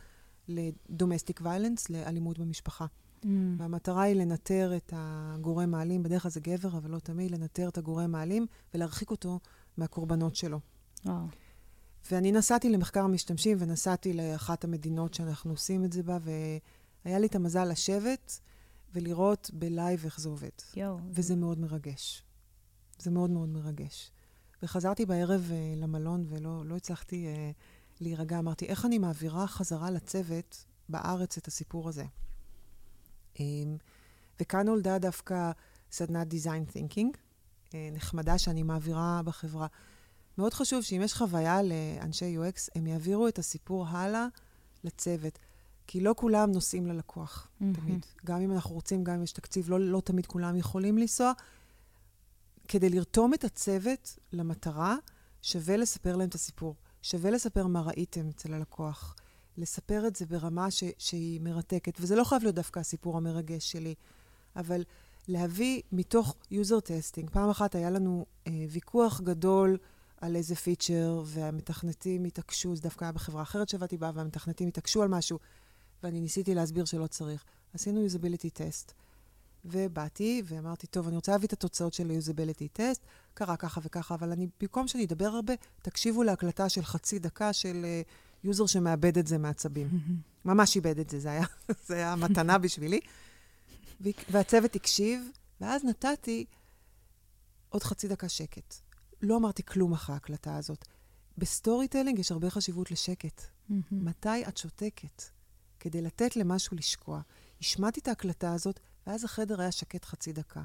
ל 0.48 0.59
domestic 0.59 1.40
violence, 1.44 1.90
לאלימות 1.90 2.38
במשפחה. 2.38 2.86
Mm. 3.22 3.26
והמטרה 3.58 4.02
היא 4.02 4.16
לנטר 4.16 4.76
את 4.76 4.92
הגורם 4.96 5.74
האלים, 5.74 6.02
בדרך 6.02 6.22
כלל 6.22 6.30
זה 6.30 6.40
גבר, 6.40 6.68
אבל 6.68 6.90
לא 6.90 6.98
תמיד, 6.98 7.30
לנטר 7.30 7.68
את 7.68 7.78
הגורם 7.78 8.14
האלים 8.14 8.46
ולהרחיק 8.74 9.10
אותו 9.10 9.40
מהקורבנות 9.76 10.36
שלו. 10.36 10.60
Oh. 11.06 11.10
ואני 12.10 12.32
נסעתי 12.32 12.70
למחקר 12.70 13.04
המשתמשים 13.04 13.56
ונסעתי 13.60 14.12
לאחת 14.12 14.64
המדינות 14.64 15.14
שאנחנו 15.14 15.50
עושים 15.50 15.84
את 15.84 15.92
זה 15.92 16.02
בה, 16.02 16.18
והיה 17.04 17.18
לי 17.18 17.26
את 17.26 17.34
המזל 17.34 17.64
לשבת. 17.64 18.40
ולראות 18.94 19.50
ב 19.54 19.64
live 19.64 20.04
איך 20.04 20.20
זה 20.20 20.28
עובד. 20.28 20.48
יואו. 20.76 20.98
וזה 21.10 21.36
מאוד 21.36 21.58
מרגש. 21.58 22.22
זה 22.98 23.10
מאוד 23.10 23.30
מאוד 23.30 23.48
מרגש. 23.48 24.10
וחזרתי 24.62 25.06
בערב 25.06 25.50
uh, 25.50 25.78
למלון 25.80 26.24
ולא 26.28 26.66
לא 26.66 26.76
הצלחתי 26.76 27.26
uh, 27.26 28.00
להירגע. 28.00 28.38
אמרתי, 28.38 28.66
איך 28.66 28.84
אני 28.84 28.98
מעבירה 28.98 29.46
חזרה 29.46 29.90
לצוות 29.90 30.64
בארץ 30.88 31.36
את 31.36 31.46
הסיפור 31.46 31.88
הזה? 31.88 32.04
Um, 33.34 33.38
וכאן 34.40 34.66
נולדה 34.66 34.98
דווקא 34.98 35.50
סדנת 35.92 36.26
Design 36.32 36.72
Thinking, 36.76 37.16
uh, 37.68 37.74
נחמדה 37.92 38.38
שאני 38.38 38.62
מעבירה 38.62 39.20
בחברה. 39.24 39.66
מאוד 40.38 40.54
חשוב 40.54 40.82
שאם 40.82 41.00
יש 41.04 41.14
חוויה 41.14 41.60
לאנשי 41.62 42.36
UX, 42.38 42.70
הם 42.74 42.86
יעבירו 42.86 43.28
את 43.28 43.38
הסיפור 43.38 43.86
הלאה 43.86 44.26
לצוות. 44.84 45.38
כי 45.86 46.00
לא 46.00 46.14
כולם 46.16 46.52
נוסעים 46.52 46.86
ללקוח, 46.86 47.46
mm-hmm. 47.46 47.64
תמיד. 47.74 48.06
גם 48.24 48.40
אם 48.40 48.52
אנחנו 48.52 48.74
רוצים, 48.74 49.04
גם 49.04 49.14
אם 49.14 49.22
יש 49.22 49.32
תקציב, 49.32 49.70
לא, 49.70 49.80
לא 49.80 50.02
תמיד 50.04 50.26
כולם 50.26 50.56
יכולים 50.56 50.98
לנסוע. 50.98 51.32
כדי 52.68 52.88
לרתום 52.88 53.34
את 53.34 53.44
הצוות 53.44 54.18
למטרה, 54.32 54.96
שווה 55.42 55.76
לספר 55.76 56.16
להם 56.16 56.28
את 56.28 56.34
הסיפור. 56.34 56.74
שווה 57.02 57.30
לספר 57.30 57.66
מה 57.66 57.80
ראיתם 57.80 58.28
אצל 58.28 58.54
הלקוח. 58.54 59.16
לספר 59.56 60.06
את 60.06 60.16
זה 60.16 60.26
ברמה 60.26 60.70
ש, 60.70 60.84
שהיא 60.98 61.40
מרתקת. 61.40 61.92
וזה 62.00 62.16
לא 62.16 62.24
חייב 62.24 62.42
להיות 62.42 62.54
דווקא 62.54 62.80
הסיפור 62.80 63.16
המרגש 63.16 63.72
שלי, 63.72 63.94
אבל 64.56 64.84
להביא 65.28 65.82
מתוך 65.92 66.36
user 66.52 66.82
testing. 66.86 67.30
פעם 67.30 67.50
אחת 67.50 67.74
היה 67.74 67.90
לנו 67.90 68.26
אה, 68.46 68.64
ויכוח 68.70 69.20
גדול 69.20 69.78
על 70.20 70.36
איזה 70.36 70.54
פיצ'ר, 70.54 71.22
והמתכנתים 71.26 72.24
התעקשו, 72.24 72.76
זה 72.76 72.82
דווקא 72.82 73.04
היה 73.04 73.12
בחברה 73.12 73.42
אחרת 73.42 73.68
שעבדתי 73.68 73.96
בה, 73.96 74.10
והמתכנתים 74.14 74.68
התעקשו 74.68 75.02
על 75.02 75.08
משהו. 75.08 75.38
ואני 76.02 76.20
ניסיתי 76.20 76.54
להסביר 76.54 76.84
שלא 76.84 77.06
צריך. 77.06 77.44
עשינו 77.74 78.00
usability 78.00 78.50
test. 78.50 78.92
ובאתי 79.64 80.42
ואמרתי, 80.44 80.86
טוב, 80.86 81.06
אני 81.06 81.16
רוצה 81.16 81.32
להביא 81.32 81.46
את 81.46 81.52
התוצאות 81.52 81.94
של 81.94 82.10
ה 82.10 82.16
usability 82.16 82.68
test, 82.68 83.02
קרה 83.34 83.56
ככה 83.56 83.80
וככה, 83.84 84.14
אבל 84.14 84.32
אני, 84.32 84.46
במקום 84.60 84.88
שאני 84.88 85.04
אדבר 85.04 85.26
הרבה, 85.26 85.52
תקשיבו 85.82 86.22
להקלטה 86.22 86.68
של 86.68 86.82
חצי 86.82 87.18
דקה 87.18 87.52
של 87.52 87.86
user 88.44 88.64
uh, 88.64 88.68
שמאבד 88.68 89.18
את 89.18 89.26
זה 89.26 89.38
מעצבים. 89.38 89.88
ממש 90.44 90.76
איבד 90.76 90.98
את 90.98 91.10
זה, 91.10 91.20
זה 91.20 91.30
היה, 91.30 91.44
זה 91.86 91.94
היה 91.94 92.16
מתנה 92.16 92.58
בשבילי. 92.58 93.00
והצוות 94.30 94.74
הקשיב, 94.74 95.28
ואז 95.60 95.84
נתתי 95.84 96.44
עוד 97.68 97.82
חצי 97.82 98.08
דקה 98.08 98.28
שקט. 98.28 98.74
לא 99.22 99.36
אמרתי 99.36 99.62
כלום 99.62 99.92
אחרי 99.92 100.14
ההקלטה 100.14 100.56
הזאת. 100.56 100.88
ב 101.38 101.88
storytelling 101.88 102.18
יש 102.18 102.32
הרבה 102.32 102.50
חשיבות 102.50 102.90
לשקט. 102.90 103.42
מתי 103.90 104.44
את 104.48 104.56
שותקת? 104.56 105.22
כדי 105.82 106.02
לתת 106.02 106.36
למשהו 106.36 106.76
לשקוע. 106.76 107.20
השמעתי 107.60 108.00
את 108.00 108.08
ההקלטה 108.08 108.54
הזאת, 108.54 108.80
ואז 109.06 109.24
החדר 109.24 109.60
היה 109.60 109.72
שקט 109.72 110.04
חצי 110.04 110.32
דקה. 110.32 110.62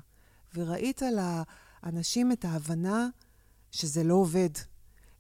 וראית 0.56 1.02
לאנשים 1.02 2.32
את 2.32 2.46
ההבנה 2.46 3.08
שזה 3.72 4.04
לא 4.04 4.14
עובד. 4.14 4.50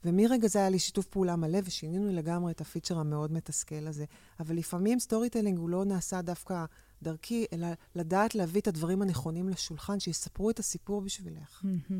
ומרגע 0.06 0.48
זה 0.48 0.60
היה 0.60 0.70
לי 0.70 0.80
שיתוף 0.80 1.06
פעולה 1.06 1.36
מלא, 1.36 1.60
ושינינו 1.63 2.12
לגמרי 2.12 2.51
את 2.51 2.62
ה 2.62 2.66
feature 2.66 3.00
המאוד 3.00 3.32
מתסכל 3.32 3.88
הזה. 3.88 4.06
אבל 4.39 4.56
לפעמים 4.56 5.00
storytelling 5.00 5.58
הוא 5.58 5.70
לא 5.70 5.86
נעשה 5.86 6.22
דווקא 6.22 6.66
דרכי, 7.04 7.46
אלא 7.54 7.68
לדעת 7.96 8.36
להביא 8.36 8.62
את 8.62 8.68
הדברים 8.68 9.01
הנכונים 9.01 9.50
לשולחן, 9.50 10.00
שיספרו 10.00 10.50
את 10.50 10.60
הסיפור 10.60 11.01
בשבילך. 11.01 11.63
Mm-hmm. 11.63 11.94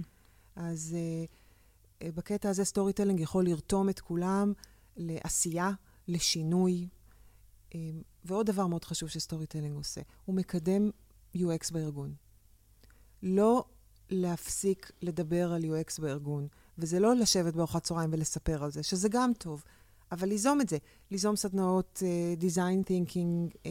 אז 0.56 0.96
uh, 2.02 2.06
בקטע 2.16 2.50
הזה 2.50 2.66
storytelling 2.66 3.20
יכול 3.20 3.46
לרתום 3.46 3.90
את 3.90 4.00
כולם 4.00 4.54
לעשייה, 4.98 5.72
לשינוי. 6.08 6.88
ועוד 8.26 8.46
דבר 8.46 8.68
מאוד 8.68 8.84
חשוב 8.86 9.10
ש 9.10 9.46
storytelling 9.46 9.76
עושה, 9.76 10.02
הוא 10.26 10.36
מקדם 10.36 10.90
UX 11.38 11.74
בארגון. 11.74 12.14
לא 13.24 13.66
להפסיק 14.10 14.92
לדבר 15.02 15.54
על 15.54 15.64
UX 15.64 16.02
בארגון, 16.02 16.48
וזה 16.78 17.00
לא 17.00 17.16
לשבת 17.16 17.54
בארוחת 17.54 17.84
צהריים 17.84 18.10
ולספר 18.14 18.64
על 18.64 18.72
זה, 18.72 18.84
שזה 18.84 19.10
גם 19.10 19.32
טוב, 19.38 19.64
אבל 20.12 20.28
ליזום 20.28 20.62
את 20.62 20.70
זה, 20.70 20.78
ליזום 21.12 21.36
סדנאות 21.36 22.04
uh, 22.04 22.42
design 22.42 22.88
thinking, 22.88 23.56
uh, 23.56 23.68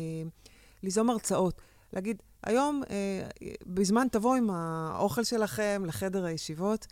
ליזום 0.82 1.10
הרצאות, 1.10 1.60
להגיד, 1.92 2.22
היום, 2.42 2.82
uh, 2.84 3.44
בזמן 3.66 4.06
תבואו 4.12 4.34
עם 4.34 4.50
האוכל 4.50 5.24
שלכם 5.24 5.82
לחדר 5.86 6.24
הישיבות, 6.24 6.86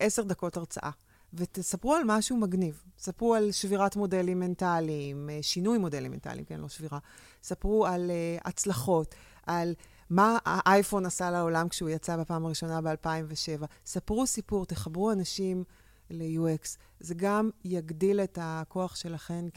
עשר 0.00 0.22
דקות 0.22 0.56
הרצאה. 0.56 0.90
ותספרו 1.34 1.94
על 1.94 2.02
משהו 2.06 2.36
מגניב. 2.36 2.82
ספרו 2.98 3.34
על 3.34 3.52
שבירת 3.52 3.96
מודלים 3.96 4.40
מנטליים, 4.40 5.30
שינוי 5.42 5.78
מודלים 5.78 6.10
מנטליים, 6.10 6.44
כן, 6.44 6.60
לא 6.60 6.68
שבירה. 6.68 6.98
ספרו 7.42 7.86
על 7.86 8.10
uh, 8.10 8.48
הצלחות, 8.48 9.14
על 9.46 9.74
מה 10.10 10.38
האייפון 10.44 11.06
עשה 11.06 11.30
לעולם 11.30 11.68
כשהוא 11.68 11.88
יצא 11.88 12.16
בפעם 12.16 12.46
הראשונה 12.46 12.80
ב-2007. 12.80 13.64
ספרו 13.86 14.26
סיפור, 14.26 14.66
תחברו 14.66 15.12
אנשים 15.12 15.64
ל-UX. 16.10 16.76
זה 17.00 17.14
גם 17.14 17.50
יגדיל 17.64 18.20
את 18.20 18.38
הכוח 18.42 18.96
שלכם 18.96 19.48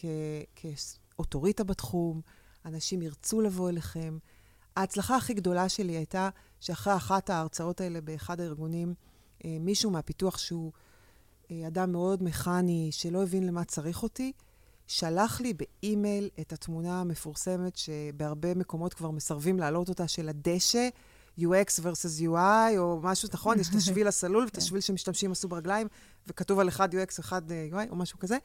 כאוטוריטה 0.55 1.63
בתחום, 1.63 2.21
אנשים 2.65 3.01
ירצו 3.01 3.41
לבוא 3.41 3.69
אליכם. 3.69 4.17
ההצלחה 4.75 5.15
הכי 5.15 5.33
גדולה 5.33 5.69
שלי 5.69 5.93
הייתה 5.93 6.29
שאחרי 6.59 6.95
אחת 6.95 7.29
ההרצאות 7.29 7.81
האלה 7.81 8.01
באחד 8.01 8.39
הארגונים, 8.41 8.93
אה, 9.45 9.57
מישהו 9.59 9.91
מהפיתוח 9.91 10.38
שהוא 10.38 10.71
אה, 10.75 10.79
אדם 11.68 11.91
מאוד 11.91 12.24
מכני, 12.24 12.89
שלא 12.91 13.24
הבין 13.24 13.46
למה 13.46 13.63
צריך 13.63 14.03
אותי, 14.03 14.32
שלח 14.88 15.41
לי 15.41 15.53
באימייל 15.53 16.29
את 16.39 16.53
התמונה 16.53 17.01
המפורסמת, 17.01 17.75
שבהרבה 17.75 18.56
מקומות 18.56 18.94
כבר 18.94 19.12
מסרבים 19.12 19.60
להעלות 19.60 19.89
אותה, 19.89 20.08
של 20.08 20.29
הדשא, 20.29 20.89
UX 21.39 21.79
versus 21.84 22.22
UI, 22.22 22.77
או 22.77 23.00
משהו, 23.03 23.29
נכון? 23.34 23.60
יש 23.60 23.70
את 23.70 23.75
השביל 23.75 24.08
הסלול 24.13 24.44
ואת 24.44 24.53
כן. 24.53 24.62
השביל 24.62 24.82
שמשתמשים 24.82 25.32
עשו 25.32 25.48
ברגליים, 25.48 25.88
וכתוב 26.27 26.60
על 26.60 26.68
אחד 26.68 26.94
UX, 26.94 27.20
אחד 27.20 27.51
אה, 27.51 27.68
UI, 27.72 27.89
או 27.89 27.96
משהו 27.96 28.20
כזה. 28.20 28.38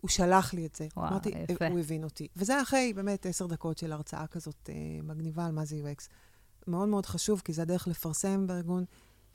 הוא 0.00 0.08
שלח 0.08 0.54
לי 0.54 0.66
את 0.66 0.74
זה. 0.74 0.86
וואו, 0.96 1.08
אמרתי, 1.08 1.32
יפה. 1.50 1.68
הוא 1.68 1.78
הבין 1.78 2.04
אותי. 2.04 2.28
וזה 2.36 2.62
אחרי 2.62 2.92
באמת 2.92 3.26
עשר 3.26 3.46
דקות 3.46 3.78
של 3.78 3.92
הרצאה 3.92 4.26
כזאת 4.26 4.70
אה, 4.72 4.74
מגניבה 5.02 5.46
על 5.46 5.52
מה 5.52 5.64
זה 5.64 5.76
UX. 5.76 6.08
מאוד 6.66 6.88
מאוד 6.88 7.06
חשוב, 7.06 7.42
כי 7.44 7.52
זה 7.52 7.62
הדרך 7.62 7.88
לפרסם 7.88 8.46
בארגון, 8.46 8.84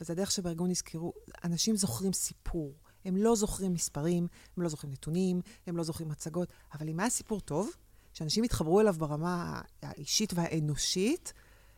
וזה 0.02 0.14
הדרך 0.14 0.32
שבארגון 0.32 0.72
יזכרו. 0.72 1.14
אנשים 1.44 1.76
זוכרים 1.76 2.14
סיפור. 2.14 2.74
הם 3.06 3.18
לא 3.18 3.36
זוכרים 3.36 3.74
מספרים, 3.74 4.28
הם 4.58 4.64
לא 4.64 4.70
זוכרים 4.70 4.94
נתונים, 4.94 5.42
הם 5.68 5.78
לא 5.78 5.84
זוכרים 5.84 6.10
מצגות, 6.10 6.54
אבל 6.74 6.90
אם 6.90 7.00
היה 7.00 7.10
סיפור 7.10 7.40
טוב, 7.40 7.70
שאנשים 8.14 8.44
יתחברו 8.44 8.82
אליו 8.82 8.94
ברמה 8.94 9.62
האישית 9.82 10.34
והאנושית, 10.36 11.34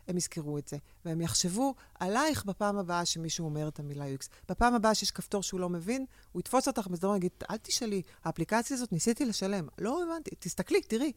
הם 0.07 0.17
יזכרו 0.17 0.57
את 0.57 0.67
זה. 0.67 0.77
והם 1.05 1.21
יחשבו 1.21 1.75
עלייך 1.99 2.45
בפעם 2.45 2.77
הבאה 2.77 3.05
שמישהו 3.05 3.45
אומר 3.45 3.67
את 3.67 3.79
המילה 3.79 4.05
UX. 4.05 4.27
בפעם 4.49 4.73
הבאה 4.73 4.95
שיש 4.95 5.11
כפתור 5.11 5.43
שהוא 5.43 5.59
לא 5.59 5.69
מבין, 5.69 6.05
הוא 6.31 6.39
יתפוס 6.39 6.67
אותך 6.67 6.87
בסדרון 6.87 7.13
ויגיד, 7.13 7.31
אל 7.49 7.57
תשאלי, 7.57 8.01
האפליקציה 8.23 8.75
הזאת 8.75 8.91
ניסיתי 8.91 9.25
לשלם. 9.25 9.67
לא 9.77 10.03
הבנתי, 10.03 10.31
תסתכלי, 10.39 10.81
תראי. 10.81 11.11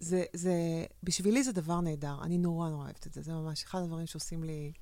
זה, 0.00 0.24
זה, 0.32 0.54
בשבילי 1.02 1.44
זה 1.44 1.52
דבר 1.52 1.80
נהדר. 1.80 2.16
אני 2.22 2.38
נורא 2.38 2.68
נורא 2.68 2.84
אוהבת 2.84 3.06
את 3.06 3.12
זה. 3.12 3.22
זה 3.22 3.32
ממש 3.32 3.64
אחד 3.64 3.78
הדברים 3.82 4.06
שעושים 4.06 4.44
לי, 4.44 4.72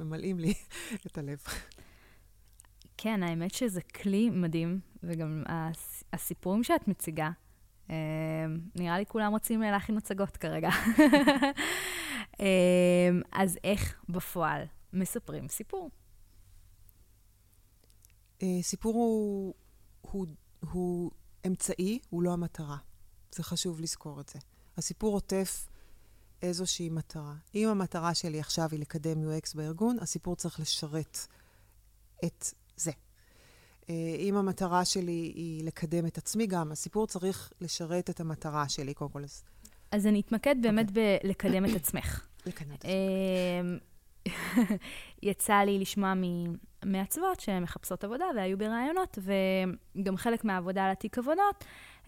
ממלאים 0.00 0.38
לי 0.38 0.54
את 1.06 1.18
הלב. 1.18 1.38
כן, 3.02 3.22
האמת 3.22 3.54
שזה 3.54 3.82
כלי 3.82 4.30
מדהים, 4.30 4.80
וגם 5.02 5.44
הסיפורים 6.12 6.64
שאת 6.64 6.88
מציגה, 6.88 7.30
אה, 7.90 7.96
נראה 8.74 8.98
לי 8.98 9.06
כולם 9.06 9.32
רוצים 9.32 9.60
להכין 9.60 9.96
מצגות 9.96 10.36
כרגע. 10.36 10.68
אה, 12.40 13.10
אז 13.32 13.58
איך 13.64 14.04
בפועל 14.08 14.62
מספרים 14.92 15.48
סיפור? 15.48 15.90
אה, 18.42 18.58
סיפור 18.62 18.94
הוא, 18.94 19.54
הוא, 20.00 20.26
הוא 20.70 21.10
אמצעי, 21.46 21.98
הוא 22.10 22.22
לא 22.22 22.32
המטרה. 22.32 22.76
זה 23.32 23.42
חשוב 23.42 23.80
לזכור 23.80 24.20
את 24.20 24.28
זה. 24.28 24.38
הסיפור 24.76 25.14
עוטף 25.14 25.68
איזושהי 26.42 26.88
מטרה. 26.88 27.34
אם 27.54 27.68
המטרה 27.68 28.14
שלי 28.14 28.40
עכשיו 28.40 28.68
היא 28.72 28.80
לקדם 28.80 29.18
UX 29.18 29.56
בארגון, 29.56 29.96
הסיפור 30.00 30.36
צריך 30.36 30.60
לשרת 30.60 31.18
את 32.24 32.44
זה. 32.80 32.90
אה, 33.90 34.16
אם 34.18 34.36
המטרה 34.36 34.84
שלי 34.84 35.32
היא 35.34 35.64
לקדם 35.64 36.06
את 36.06 36.18
עצמי 36.18 36.46
גם, 36.46 36.72
הסיפור 36.72 37.06
צריך 37.06 37.52
לשרת 37.60 38.10
את 38.10 38.20
המטרה 38.20 38.68
שלי, 38.68 38.94
קודם 38.94 39.10
כל. 39.10 39.22
אז 39.90 40.06
אני 40.06 40.20
אתמקד 40.20 40.56
באמת 40.62 40.86
okay. 40.86 40.90
אוקיי. 40.90 41.18
בלקדם 41.22 41.64
את 41.64 41.76
עצמך. 41.76 42.26
לקדם 42.46 42.74
את 42.74 42.84
עצמך. 42.84 42.90
אמ, 42.90 43.78
יצא 45.22 45.54
לי 45.54 45.78
לשמוע 45.78 46.12
מעצבות 46.84 47.40
שמחפשות 47.40 48.04
עבודה 48.04 48.24
והיו 48.36 48.58
ברעיונות, 48.58 49.18
וגם 49.96 50.16
חלק 50.16 50.44
מהעבודה 50.44 50.84
על 50.84 50.92
התיק 50.92 51.18
עבודות, 51.18 51.64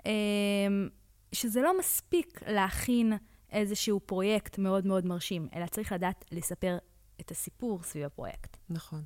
אמ, 0.06 0.88
שזה 1.32 1.62
לא 1.62 1.78
מספיק 1.78 2.40
להכין 2.46 3.12
איזשהו 3.50 4.00
פרויקט 4.00 4.58
מאוד 4.58 4.86
מאוד 4.86 5.06
מרשים, 5.06 5.48
אלא 5.54 5.66
צריך 5.66 5.92
לדעת 5.92 6.24
לספר 6.32 6.78
את 7.20 7.30
הסיפור 7.30 7.82
סביב 7.82 8.04
הפרויקט. 8.04 8.56
נכון. 8.70 9.02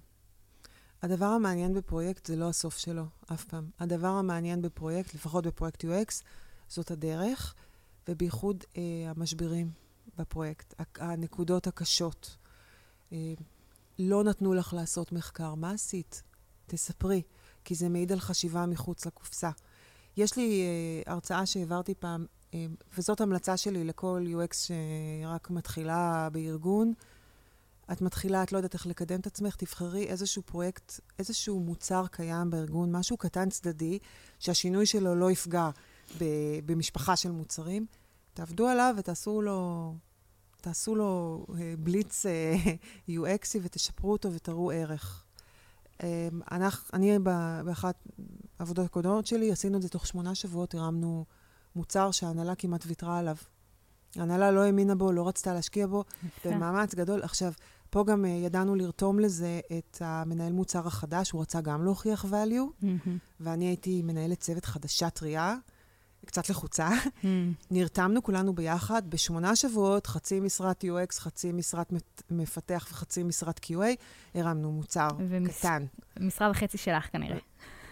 הדבר 1.02 1.26
המעניין 1.26 1.74
בפרויקט 1.74 2.26
זה 2.26 2.36
לא 2.36 2.48
הסוף 2.48 2.78
שלו, 2.78 3.04
אף 3.32 3.44
פעם. 3.44 3.70
הדבר 3.78 4.08
המעניין 4.08 4.62
בפרויקט, 4.62 5.14
לפחות 5.14 5.46
בפרויקט 5.46 5.84
UX, 5.84 6.22
זאת 6.68 6.90
הדרך, 6.90 7.54
ובייחוד 8.08 8.64
אה, 8.76 8.82
המשברים 9.06 9.70
בפרויקט, 10.18 10.74
הנקודות 10.98 11.66
הקשות. 11.66 12.36
אה, 13.12 13.34
לא 13.98 14.24
נתנו 14.24 14.54
לך 14.54 14.72
לעשות 14.72 15.12
מחקר, 15.12 15.54
מה 15.54 15.70
עשית? 15.70 16.22
תספרי, 16.66 17.22
כי 17.64 17.74
זה 17.74 17.88
מעיד 17.88 18.12
על 18.12 18.20
חשיבה 18.20 18.66
מחוץ 18.66 19.06
לקופסה. 19.06 19.50
יש 20.16 20.36
לי 20.36 20.62
אה, 20.62 21.12
הרצאה 21.12 21.46
שהעברתי 21.46 21.94
פעם, 21.94 22.26
אה, 22.54 22.66
וזאת 22.98 23.20
המלצה 23.20 23.56
שלי 23.56 23.84
לכל 23.84 24.24
UX 24.28 24.54
שרק 24.54 25.50
מתחילה 25.50 26.28
בארגון. 26.32 26.92
את 27.92 28.02
מתחילה, 28.02 28.42
את 28.42 28.52
לא 28.52 28.58
יודעת 28.58 28.74
איך 28.74 28.86
לקדם 28.86 29.20
את 29.20 29.26
עצמך, 29.26 29.56
תבחרי 29.56 30.04
איזשהו 30.04 30.42
פרויקט, 30.42 31.00
איזשהו 31.18 31.60
מוצר 31.60 32.06
קיים 32.10 32.50
בארגון, 32.50 32.96
משהו 32.96 33.16
קטן 33.16 33.48
צדדי, 33.48 33.98
שהשינוי 34.38 34.86
שלו 34.86 35.14
לא 35.14 35.30
יפגע 35.30 35.70
במשפחה 36.66 37.16
של 37.16 37.30
מוצרים. 37.30 37.86
תעבדו 38.34 38.68
עליו 38.68 38.94
ותעשו 38.98 39.42
לו, 39.42 39.94
תעשו 40.60 40.94
לו 40.94 41.46
אה, 41.58 41.74
בליץ 41.78 42.26
אה, 42.26 42.54
UXי 43.08 43.58
ותשפרו 43.62 44.12
אותו 44.12 44.32
ותראו 44.32 44.70
ערך. 44.70 45.24
אה, 46.02 46.28
אנחנו, 46.50 46.90
אני 46.92 47.18
באחת 47.64 48.04
העבודות 48.58 48.86
הקודמות 48.86 49.26
שלי, 49.26 49.52
עשינו 49.52 49.76
את 49.76 49.82
זה 49.82 49.88
תוך 49.88 50.06
שמונה 50.06 50.34
שבועות, 50.34 50.74
הרמנו 50.74 51.24
מוצר 51.76 52.10
שההנהלה 52.10 52.54
כמעט 52.54 52.84
ויתרה 52.86 53.18
עליו. 53.18 53.36
ההנהלה 54.16 54.50
לא 54.50 54.60
האמינה 54.60 54.94
בו, 54.94 55.12
לא 55.12 55.28
רצתה 55.28 55.54
להשקיע 55.54 55.86
בו, 55.86 56.04
במאמץ 56.44 56.94
גדול. 56.94 57.22
עכשיו, 57.22 57.52
פה 57.90 58.04
גם 58.04 58.24
uh, 58.24 58.28
ידענו 58.28 58.74
לרתום 58.74 59.20
לזה 59.20 59.60
את 59.78 59.98
המנהל 60.00 60.52
מוצר 60.52 60.86
החדש, 60.86 61.30
הוא 61.30 61.42
רצה 61.42 61.60
גם 61.60 61.84
להוכיח 61.84 62.24
value, 62.24 62.82
mm-hmm. 62.82 63.08
ואני 63.40 63.64
הייתי 63.64 64.02
מנהלת 64.02 64.40
צוות 64.40 64.64
חדשה 64.64 65.10
טריה, 65.10 65.56
קצת 66.26 66.50
לחוצה. 66.50 66.88
Mm-hmm. 66.88 67.26
נרתמנו 67.70 68.22
כולנו 68.22 68.54
ביחד, 68.54 69.02
בשמונה 69.10 69.56
שבועות, 69.56 70.06
חצי 70.06 70.40
משרת 70.40 70.84
UX, 70.84 71.20
חצי 71.20 71.52
משרת 71.52 71.92
מפתח 72.30 72.86
וחצי 72.90 73.22
משרת 73.22 73.60
QA, 73.64 73.96
הרמנו 74.34 74.72
מוצר 74.72 75.08
ומש... 75.18 75.58
קטן. 75.58 75.84
משרה 76.20 76.50
וחצי 76.50 76.78
שלך 76.78 77.12
כנראה. 77.12 77.38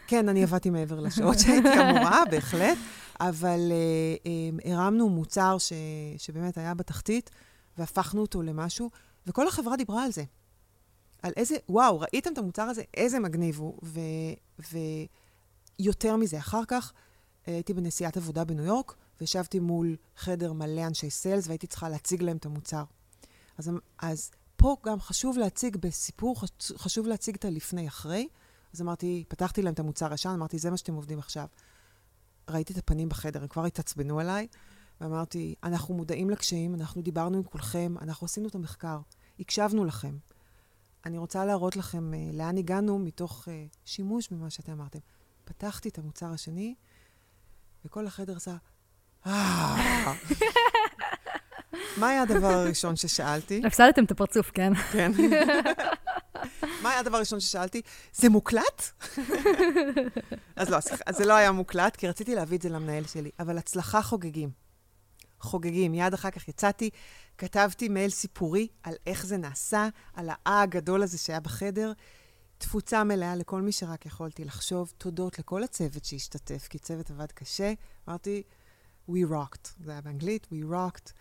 כן, 0.07 0.28
אני 0.28 0.42
עבדתי 0.42 0.70
מעבר 0.70 1.00
לשעות 1.00 1.38
שהייתי 1.38 1.80
אמורה, 1.80 2.22
בהחלט, 2.30 2.78
אבל 3.20 3.61
uh, 3.72 4.26
um, 4.66 4.70
הרמנו 4.70 5.09
מוצר 5.09 5.59
ש, 5.59 5.72
שבאמת 6.18 6.59
היה 6.59 6.74
בתחתית, 6.74 7.30
והפכנו 7.78 8.20
אותו 8.20 8.42
למשהו. 8.42 8.90
וכל 9.26 9.48
החברה 9.48 9.76
דיברה 9.76 10.04
על 10.04 10.12
זה. 10.12 10.24
על 11.22 11.32
איזה, 11.37 11.56
וואו, 11.68 12.00
ראיתם 12.00 12.32
את 12.32 12.38
המוצר 12.38 12.62
הזה? 12.62 12.82
איזה 12.94 13.18
מגניב 13.18 13.58
הוא. 13.58 13.78
ויותר 15.78 16.16
מזה, 16.16 16.38
אחר 16.38 16.64
כך 16.68 16.92
הייתי 17.46 17.74
בנסיעת 17.74 18.16
עבודה 18.16 18.44
בניו 18.44 18.64
יורק, 18.64 18.94
וישבתי 19.20 19.58
מול 19.58 19.96
חדר 20.16 20.52
מלא 20.52 20.87
אנשי 20.87 21.10
סיילס, 21.10 21.46
והייתי 21.46 21.66
צריכה 21.66 21.88
להציג 21.88 22.22
להם 22.22 22.37
את 22.37 22.46
המוצר. 22.46 22.84
אז, 23.58 23.70
אז 23.98 24.30
פה 24.56 24.76
גם 24.87 25.00
חשוב 25.00 25.38
להציג 25.38 25.76
בסיפור, 25.76 26.37
חשוב 26.76 27.06
להציג 27.06 27.34
את 27.34 27.44
הלפני-אחרי. 27.44 28.28
אז 28.74 28.82
אמרתי, 28.82 29.24
פתחתי 29.28 29.62
להם 29.62 29.74
את 29.74 29.80
המוצר 29.80 30.10
הישן, 30.10 30.28
אמרתי, 30.28 30.58
זה 30.58 30.70
מה 30.70 30.76
שאתם 30.76 30.94
עובדים 30.94 31.18
עכשיו. 31.18 31.46
ראיתי 32.50 32.72
את 32.72 32.78
הפנים 32.78 33.08
בחדר, 33.08 33.42
הם 33.42 33.48
כבר 33.48 33.64
התעצבנו 33.64 34.20
עליי, 34.20 34.46
ואמרתי, 35.00 35.54
אנחנו 35.62 35.94
מודעים 35.94 36.30
לקשיים, 36.30 36.74
אנחנו 36.74 37.02
דיברנו 37.02 37.37
עם 37.37 37.42
כולכם, 37.42 37.94
אנחנו 38.00 38.24
עשינו 38.24 38.48
את 38.48 38.54
המחקר, 38.54 38.98
הקשבנו 39.40 39.85
לכם. 39.85 40.16
אני 41.07 41.18
רוצה 41.18 41.44
להראות 41.44 41.76
לכם 41.76 42.12
uh, 42.12 42.37
לאן 42.37 42.59
הגענו 42.59 42.98
מתוך 42.98 43.48
uh, 43.48 43.76
שימוש 43.85 44.28
במה 44.28 44.50
שאתם 44.50 44.72
אמרתם. 44.72 44.98
פתחתי 45.44 45.88
את 45.88 45.98
המוצר 45.98 46.26
השני, 46.26 46.74
וכל 47.85 48.07
החדר 48.07 48.37
עשה, 48.37 48.57
אה... 49.26 50.14
מה 51.96 52.09
היה 52.09 52.22
הדבר 52.22 52.46
הראשון 52.46 52.96
ששאלתי? 52.96 53.62
הפסדתם 53.66 54.04
את 54.04 54.11
הפרצוף, 54.11 54.50
כן? 54.50 54.74
כן. 54.74 55.12
מה 56.83 56.90
היה 56.90 57.00
הדבר 57.00 57.16
הראשון 57.16 57.40
ששאלתי? 57.40 57.83
זה 58.12 58.28
מוקלט? 58.28 58.83
אז 60.57 60.70
לא, 60.70 60.80
סליחה, 60.80 61.04
זה 61.12 61.24
לא 61.24 61.33
היה 61.33 61.52
מוקלט, 61.52 61.96
כי 61.96 62.09
רציתי 62.09 62.35
להביא 62.35 62.57
את 62.57 62.62
זה 62.62 62.68
למנהל 62.68 63.04
שלי. 63.04 63.30
אבל 63.38 63.59
הצלחה 63.59 64.02
חוגגים. 64.02 64.63
חוגגים. 65.44 65.92
מיד 65.92 66.14
אחר 66.14 66.30
כך 66.30 66.48
יצאתי, 66.48 66.90
כתבתי 67.38 67.88
מייל 67.88 68.11
סיפורי 68.11 68.68
על 68.83 68.94
איך 69.07 69.26
זה 69.26 69.37
נעשה, 69.37 69.88
על 70.14 70.28
האה 70.30 70.62
הגדול 70.62 71.02
הזה 71.02 71.18
שהיה 71.18 71.40
בחדר. 71.40 71.92
תפוצה 72.59 73.04
מלאה 73.04 73.37
לכל 73.37 73.62
מי 73.62 73.72
שרק 73.72 74.07
יכולתי 74.07 74.44
לחשוב. 74.44 74.92
תודות 74.98 75.38
לכל 75.38 75.62
הצוות 75.62 76.04
שהשתתף, 76.04 76.66
כי 76.70 76.78
צוות 76.78 77.11
עבד 77.11 77.33
קשה. 77.33 77.72
אמרתי, 78.09 78.42
We 79.09 79.12
rocked. 79.30 79.68
זה 79.85 79.90
היה 79.90 80.00
באנגלית, 80.00 80.46
We 80.52 80.72
rocked. 80.72 81.12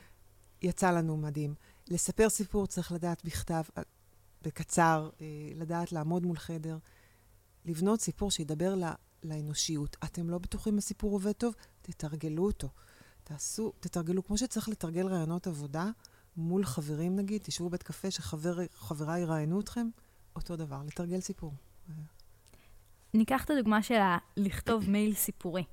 יצא 0.62 0.92
לנו 0.92 1.18
מדהים. 1.18 1.56
לספר 1.88 2.30
סיפור 2.30 2.68
צריך 2.68 2.92
לדעת 2.92 3.26
בכתב, 3.26 3.64
בקצר, 4.42 5.10
אה, 5.22 5.26
לדעת 5.56 5.92
לעמוד 5.92 6.26
מול 6.26 6.38
חדר, 6.38 6.78
לבנות 7.66 8.02
סיפור 8.02 8.32
שידבר 8.32 8.76
לא, 8.76 8.88
לאנושיות. 9.24 9.98
אתם 10.04 10.30
לא 10.30 10.38
בטוחים 10.38 10.78
הסיפור 10.78 11.12
עובד 11.12 11.32
טוב? 11.32 11.54
תתרגלו 11.82 12.46
אותו. 12.46 12.70
תעשו, 13.24 13.74
תתרגלו, 13.80 14.24
כמו 14.24 14.38
שצריך 14.38 14.70
לתרגל 14.70 15.08
רעיונות 15.08 15.48
עבודה 15.48 15.90
מול 16.38 16.66
חברים 16.66 17.16
נגיד, 17.16 17.42
תשבו 17.44 17.70
בבית 17.70 17.84
קפה 17.84 18.12
שחבריי 18.12 19.22
יראיינו 19.22 19.60
אתכם, 19.60 19.88
אותו 20.36 20.56
דבר, 20.56 20.82
לתרגל 20.88 21.20
סיפור. 21.20 21.54
ניקח 23.14 23.46
את 23.46 23.50
הדוגמה 23.50 23.84
של 23.84 24.00
לכתוב 24.38 24.84
מייל 24.92 25.14
סיפורי. 25.14 25.64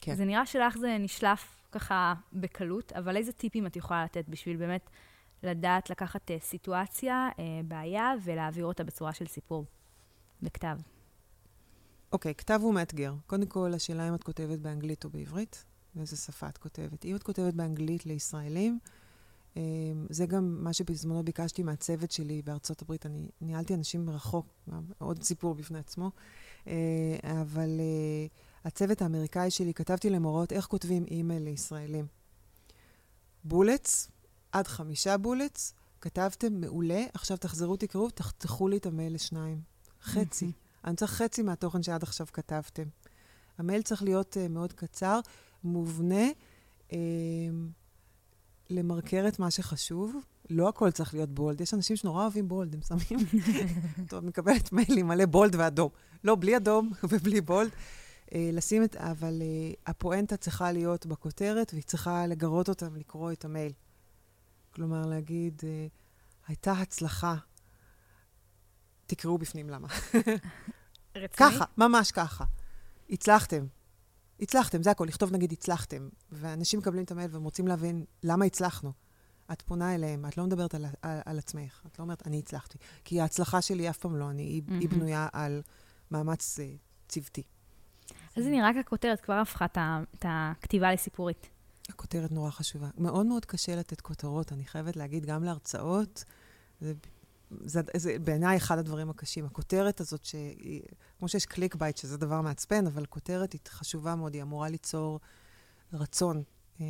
כן. 0.00 0.14
זה 0.14 0.24
נראה 0.24 0.46
שלך 0.46 0.78
זה 0.78 0.96
נשלף 1.00 1.68
ככה 1.72 2.14
בקלות, 2.32 2.92
אבל 2.92 3.16
איזה 3.16 3.32
טיפים 3.32 3.66
את 3.66 3.76
יכולה 3.76 4.04
לתת 4.04 4.24
בשביל 4.28 4.56
באמת 4.56 4.90
לדעת 5.42 5.90
לקחת 5.90 6.30
uh, 6.30 6.34
סיטואציה, 6.44 7.28
uh, 7.32 7.38
בעיה, 7.64 8.12
ולהעביר 8.24 8.66
אותה 8.66 8.84
בצורה 8.84 9.12
של 9.12 9.26
סיפור, 9.26 9.64
בכתב? 10.42 10.78
אוקיי, 12.12 12.32
okay, 12.32 12.34
כתב 12.34 12.60
הוא 12.62 12.74
מאתגר. 12.74 13.14
קודם 13.26 13.46
כל, 13.46 13.74
השאלה 13.74 14.08
אם 14.08 14.14
את 14.14 14.22
כותבת 14.22 14.58
באנגלית 14.58 15.04
או 15.04 15.10
בעברית, 15.10 15.64
ואיזה 15.96 16.16
שפה 16.16 16.48
את 16.48 16.58
כותבת. 16.58 17.04
אם 17.04 17.16
את 17.16 17.22
כותבת 17.22 17.54
באנגלית 17.54 18.06
לישראלים, 18.06 18.78
um, 19.54 19.58
זה 20.10 20.26
גם 20.26 20.64
מה 20.64 20.72
שבזמנו 20.72 21.22
ביקשתי 21.22 21.62
מהצוות 21.62 22.10
שלי 22.10 22.42
בארצות 22.42 22.82
הברית. 22.82 23.06
אני 23.06 23.28
ניהלתי 23.40 23.74
אנשים 23.74 24.06
מרחוק, 24.06 24.46
עוד 24.98 25.22
סיפור 25.22 25.54
בפני 25.54 25.78
עצמו, 25.78 26.10
uh, 26.64 26.68
אבל 27.22 27.68
uh, 27.78 28.66
הצוות 28.66 29.02
האמריקאי 29.02 29.50
שלי, 29.50 29.74
כתבתי 29.74 30.10
להם 30.10 30.22
הוראות 30.22 30.52
איך 30.52 30.66
כותבים 30.66 31.04
אימייל 31.04 31.42
לישראלים. 31.42 32.06
בולטס, 33.44 34.10
עד 34.52 34.66
חמישה 34.66 35.16
בולטס, 35.16 35.74
כתבתם 36.00 36.60
מעולה, 36.60 37.04
עכשיו 37.14 37.36
תחזרו, 37.36 37.76
תקראו, 37.76 38.10
תחתכו 38.10 38.68
לי 38.68 38.76
את 38.76 38.86
המייל 38.86 39.14
לשניים. 39.14 39.60
חצי. 40.02 40.52
אני 40.84 40.96
צריך 40.96 41.12
חצי 41.12 41.42
מהתוכן 41.42 41.82
שעד 41.82 42.02
עכשיו 42.02 42.26
כתבתם. 42.32 42.88
המייל 43.58 43.82
צריך 43.82 44.02
להיות 44.02 44.36
uh, 44.36 44.48
מאוד 44.48 44.72
קצר, 44.72 45.20
מובנה, 45.66 46.24
uh, 46.88 46.94
למרקר 48.70 49.24
את 49.28 49.38
מה 49.38 49.50
שחשוב. 49.50 50.16
לא 50.50 50.68
הכל 50.68 50.90
צריך 50.90 51.14
להיות 51.14 51.30
בולד. 51.30 51.60
יש 51.60 51.74
אנשים 51.74 51.96
שנורא 51.96 52.22
אוהבים 52.22 52.48
בולד, 52.48 52.74
הם 52.74 52.80
שמים... 52.82 53.26
טוב, 54.08 54.24
מקבלת 54.24 54.72
מיילים 54.72 55.06
מלא 55.06 55.26
בולד 55.26 55.54
ואדום. 55.54 55.88
לא, 56.24 56.34
בלי 56.34 56.56
אדום 56.56 56.90
ובלי 57.10 57.40
בולד. 57.40 57.70
Uh, 58.26 58.32
לשים 58.52 58.84
את... 58.84 58.96
אבל 58.96 59.42
uh, 59.42 59.76
הפואנטה 59.90 60.36
צריכה 60.36 60.72
להיות 60.72 61.06
בכותרת, 61.06 61.72
והיא 61.72 61.84
צריכה 61.84 62.26
לגרות 62.26 62.68
אותם 62.68 62.96
לקרוא 62.96 63.32
את 63.32 63.44
המייל. 63.44 63.72
כלומר, 64.76 65.06
להגיד, 65.06 65.62
אה, 65.64 65.86
הייתה 66.46 66.72
הצלחה, 66.72 67.36
תקראו 69.06 69.38
בפנים 69.38 69.70
למה. 69.70 69.88
רציני? 71.16 71.28
ככה, 71.36 71.64
ממש 71.78 72.12
ככה. 72.12 72.44
הצלחתם. 73.10 73.66
הצלחתם, 74.40 74.82
זה 74.82 74.90
הכול. 74.90 75.08
לכתוב 75.08 75.32
נגיד 75.32 75.52
הצלחתם, 75.52 76.08
ואנשים 76.32 76.80
מקבלים 76.80 77.04
את 77.04 77.10
המייל 77.10 77.30
והם 77.32 77.44
רוצים 77.44 77.68
להבין 77.68 78.04
למה 78.22 78.44
הצלחנו. 78.44 78.92
את 79.52 79.62
פונה 79.62 79.94
אליהם, 79.94 80.26
את 80.26 80.36
לא 80.36 80.44
מדברת 80.44 80.74
על, 80.74 80.84
על, 81.02 81.18
על 81.24 81.38
עצמך, 81.38 81.82
את 81.86 81.98
לא 81.98 82.04
אומרת, 82.04 82.26
אני 82.26 82.38
הצלחתי. 82.38 82.78
כי 83.04 83.20
ההצלחה 83.20 83.62
שלי 83.62 83.90
אף 83.90 83.98
פעם 83.98 84.16
לא 84.16 84.30
אני, 84.30 84.42
היא, 84.42 84.62
mm-hmm. 84.62 84.72
היא 84.72 84.88
בנויה 84.88 85.28
על 85.32 85.62
מאמץ 86.10 86.58
uh, 86.58 86.62
צוותי. 87.08 87.42
אז 88.36 88.46
הנה, 88.46 88.68
רק 88.68 88.76
הכותרת 88.76 89.20
כבר 89.20 89.34
הפכה 89.34 89.64
את 90.14 90.24
הכתיבה 90.28 90.92
לסיפורית. 90.92 91.46
הכותרת 91.88 92.32
נורא 92.32 92.50
חשובה. 92.50 92.88
מאוד 92.98 93.26
מאוד 93.26 93.44
קשה 93.44 93.76
לתת 93.76 94.00
כותרות, 94.00 94.52
אני 94.52 94.64
חייבת 94.64 94.96
להגיד, 94.96 95.26
גם 95.26 95.44
להרצאות. 95.44 96.24
זה, 96.80 96.92
זה, 97.50 97.80
זה 97.96 98.16
בעיניי 98.24 98.56
אחד 98.56 98.78
הדברים 98.78 99.10
הקשים. 99.10 99.44
הכותרת 99.44 100.00
הזאת, 100.00 100.24
ש... 100.24 100.34
כמו 101.18 101.28
שיש 101.28 101.46
clickbait, 101.46 101.96
שזה 101.96 102.16
דבר 102.16 102.40
מעצבן, 102.40 102.86
אבל 102.86 103.06
כותרת 103.06 103.52
היא 103.52 103.60
חשובה 103.68 104.14
מאוד, 104.14 104.34
היא 104.34 104.42
אמורה 104.42 104.68
ליצור 104.68 105.20
רצון 105.92 106.42
אה, 106.80 106.86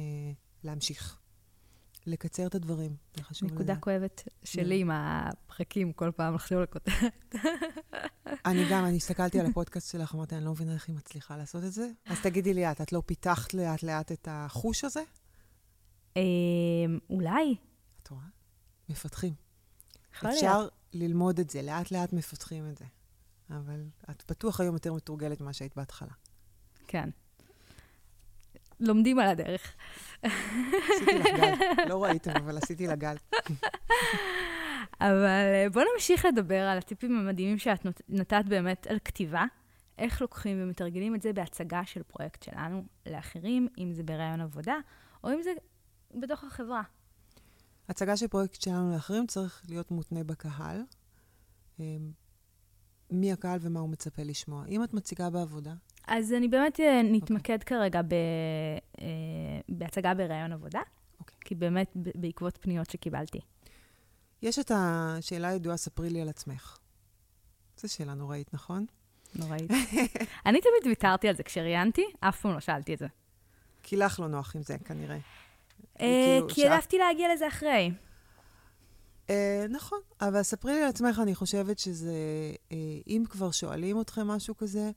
להמשיך. 0.64 1.18
לקצר 2.06 2.46
את 2.46 2.54
הדברים, 2.54 2.96
זה 3.16 3.22
חשוב 3.22 3.48
לדעת. 3.48 3.60
נקודה 3.60 3.76
כואבת 3.76 4.28
שלי 4.44 4.80
עם 4.80 4.90
הפרקים, 4.92 5.92
כל 5.92 6.10
פעם 6.16 6.34
לחשוב 6.34 6.58
על 6.58 6.66
כותרת. 6.66 7.34
אני 8.46 8.64
גם, 8.70 8.84
אני 8.84 8.96
הסתכלתי 8.96 9.40
על 9.40 9.46
הפודקאסט 9.46 9.92
שלך, 9.92 10.14
אמרתי, 10.14 10.36
אני 10.36 10.44
לא 10.44 10.50
מבינה 10.50 10.74
איך 10.74 10.88
היא 10.88 10.96
מצליחה 10.96 11.36
לעשות 11.36 11.64
את 11.64 11.72
זה. 11.72 11.90
אז 12.06 12.20
תגידי 12.22 12.54
לי 12.54 12.70
את, 12.70 12.80
את 12.80 12.92
לא 12.92 13.02
פיתחת 13.06 13.54
לאט-לאט 13.54 14.12
את 14.12 14.28
החוש 14.30 14.84
הזה? 14.84 15.02
אמ, 16.16 16.22
אולי. 17.10 17.56
את 18.02 18.08
רואה? 18.08 18.22
מפתחים. 18.88 19.45
אפשר 20.24 20.68
ללמוד 20.92 21.38
את 21.38 21.50
זה, 21.50 21.62
לאט-לאט 21.62 22.12
מפתחים 22.12 22.68
את 22.70 22.78
זה. 22.78 22.84
אבל 23.50 23.84
את 24.10 24.24
בטוח 24.30 24.60
היום 24.60 24.74
יותר 24.74 24.92
מתורגלת 24.92 25.40
ממה 25.40 25.52
שהיית 25.52 25.76
בהתחלה. 25.76 26.12
כן. 26.86 27.10
לומדים 28.80 29.18
על 29.18 29.28
הדרך. 29.28 29.74
עשיתי 30.22 31.18
לך 31.18 31.26
גל. 31.36 31.54
לא 31.88 32.04
ראיתם, 32.04 32.30
אבל 32.36 32.58
עשיתי 32.58 32.86
לה 32.86 32.96
גל. 32.96 33.16
אבל 35.00 35.24
אה, 35.24 35.66
בואו 35.72 35.84
נמשיך 35.94 36.24
לדבר 36.24 36.62
על 36.62 36.78
הטיפים 36.78 37.18
המדהימים 37.18 37.58
שאת 37.58 37.86
נתת 38.08 38.44
באמת 38.48 38.86
על 38.86 38.98
כתיבה. 39.04 39.44
איך 39.98 40.20
לוקחים 40.22 40.62
ומתרגלים 40.62 41.14
את 41.14 41.22
זה 41.22 41.32
בהצגה 41.32 41.84
של 41.84 42.02
פרויקט 42.02 42.42
שלנו 42.42 42.84
לאחרים, 43.06 43.68
אם 43.78 43.92
זה 43.92 44.02
בראיון 44.02 44.40
עבודה, 44.40 44.76
או 45.24 45.32
אם 45.32 45.42
זה 45.42 45.50
בתוך 46.14 46.44
החברה. 46.44 46.82
הצגה 47.88 48.16
של 48.16 48.28
פרויקט 48.28 48.62
שלנו 48.62 48.92
לאחרים 48.92 49.26
צריך 49.26 49.62
להיות 49.68 49.90
מותנה 49.90 50.24
בקהל. 50.24 50.82
אה, 51.80 51.84
מי 53.10 53.32
הקהל 53.32 53.58
ומה 53.62 53.80
הוא 53.80 53.88
מצפה 53.88 54.22
לשמוע. 54.22 54.66
אם 54.66 54.84
את 54.84 54.94
מציגה 54.94 55.30
בעבודה, 55.30 55.74
אז 56.06 56.32
אני 56.32 56.48
באמת 56.48 56.80
אה, 56.80 57.00
נתמקד 57.04 57.58
okay. 57.62 57.64
כרגע 57.64 58.02
ב, 58.02 58.14
uh, 58.96 59.00
בהצגה 59.68 60.14
בראיון 60.14 60.52
עבודה, 60.52 60.80
okay. 60.80 61.20
אוקיי. 61.20 61.36
כי 61.40 61.54
באמת 61.54 61.92
בעקבות 61.94 62.58
פניות 62.60 62.90
שקיבלתי. 62.90 63.40
יש 64.42 64.58
את 64.58 64.70
השאלה 64.74 65.48
הידועה, 65.48 65.76
ספרי 65.76 66.10
לי 66.10 66.20
על 66.20 66.28
עצמך. 66.28 66.76
זו 67.76 67.92
שאלה 67.92 68.14
נוראית, 68.14 68.54
נכון? 68.54 68.86
נוראית. 69.34 69.70
אני 70.46 70.60
תמיד 70.60 70.86
ויתרתי 70.86 71.28
על 71.28 71.36
זה 71.36 71.42
כשראיינתי, 71.42 72.04
אף 72.20 72.40
פעם 72.40 72.52
לא 72.52 72.60
שאלתי 72.60 72.94
את 72.94 72.98
זה. 72.98 73.06
כי 73.82 73.96
לך 73.96 74.20
לא 74.20 74.28
נוח 74.28 74.56
עם 74.56 74.62
זה, 74.62 74.78
כנראה. 74.78 75.18
אה, 76.00 76.38
כי 76.48 76.68
העדפתי 76.68 76.98
להגיע 76.98 77.34
לזה 77.34 77.48
אחרי. 77.48 77.90
נכון, 79.68 79.98
אבל 80.20 80.42
ספרי 80.42 80.72
לי 80.72 80.82
על 80.82 80.88
עצמך, 80.88 81.20
אני 81.22 81.34
חושבת 81.34 81.78
שזה, 81.78 82.14
אם 83.06 83.24
כבר 83.30 83.50
שואלים 83.50 84.00
אתכם 84.00 84.26
משהו 84.26 84.56
כזה, 84.56 84.90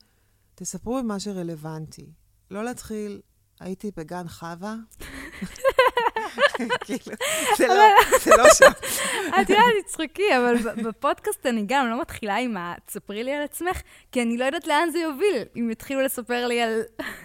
תספרו 0.55 1.03
מה 1.03 1.19
שרלוונטי. 1.19 2.05
לא 2.51 2.63
להתחיל, 2.63 3.21
הייתי 3.59 3.91
בגן 3.97 4.27
חווה. 4.27 4.75
כאילו, 6.85 7.15
זה 7.57 7.67
לא, 7.67 7.83
זה 8.23 8.31
לא 8.37 8.43
שם. 8.53 8.71
את 9.41 9.49
יודעת, 9.49 9.65
תצחקי, 9.85 10.37
אבל 10.37 10.55
בפודקאסט 10.83 11.45
אני 11.45 11.63
גם 11.67 11.87
לא 11.89 12.01
מתחילה 12.01 12.37
עם 12.37 12.57
ה... 12.57 12.73
תספרי 12.85 13.23
לי 13.23 13.33
על 13.33 13.43
עצמך, 13.43 13.81
כי 14.11 14.21
אני 14.21 14.37
לא 14.37 14.45
יודעת 14.45 14.67
לאן 14.67 14.89
זה 14.91 14.99
יוביל, 14.99 15.43
אם 15.55 15.69
יתחילו 15.71 16.01
לספר 16.01 16.47
לי 16.47 16.61
על 16.61 16.81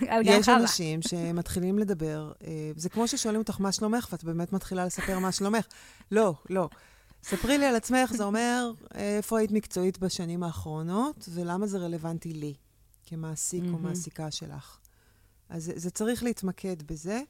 גן 0.08 0.22
חווה. 0.22 0.36
יש 0.38 0.48
אנשים 0.48 1.02
שמתחילים 1.02 1.78
לדבר, 1.78 2.32
אה, 2.46 2.70
זה 2.76 2.88
כמו 2.88 3.08
ששואלים 3.08 3.40
אותך 3.40 3.60
מה 3.60 3.72
שלומך, 3.72 4.08
ואת 4.12 4.24
באמת 4.24 4.52
מתחילה 4.52 4.84
לספר 4.84 5.18
מה 5.18 5.32
שלומך. 5.32 5.66
לא, 6.12 6.34
לא. 6.50 6.68
ספרי 7.22 7.58
לי 7.58 7.66
על 7.66 7.76
עצמך, 7.76 8.12
זה 8.12 8.24
אומר 8.24 8.70
איפה 8.94 9.38
היית 9.38 9.50
מקצועית 9.50 9.98
בשנים 9.98 10.42
האחרונות, 10.42 11.28
ולמה 11.32 11.66
זה 11.66 11.78
רלוונטי 11.78 12.32
לי. 12.32 12.54
כמעסיק. 13.06 13.64
או 13.72 13.78
מעסיקה 13.78 14.30
שלך. 14.30 14.78
אז 15.48 15.72
זה 15.76 15.90
צריך 15.90 16.22
להתמקד 16.22 16.82
בזה. 16.82 17.20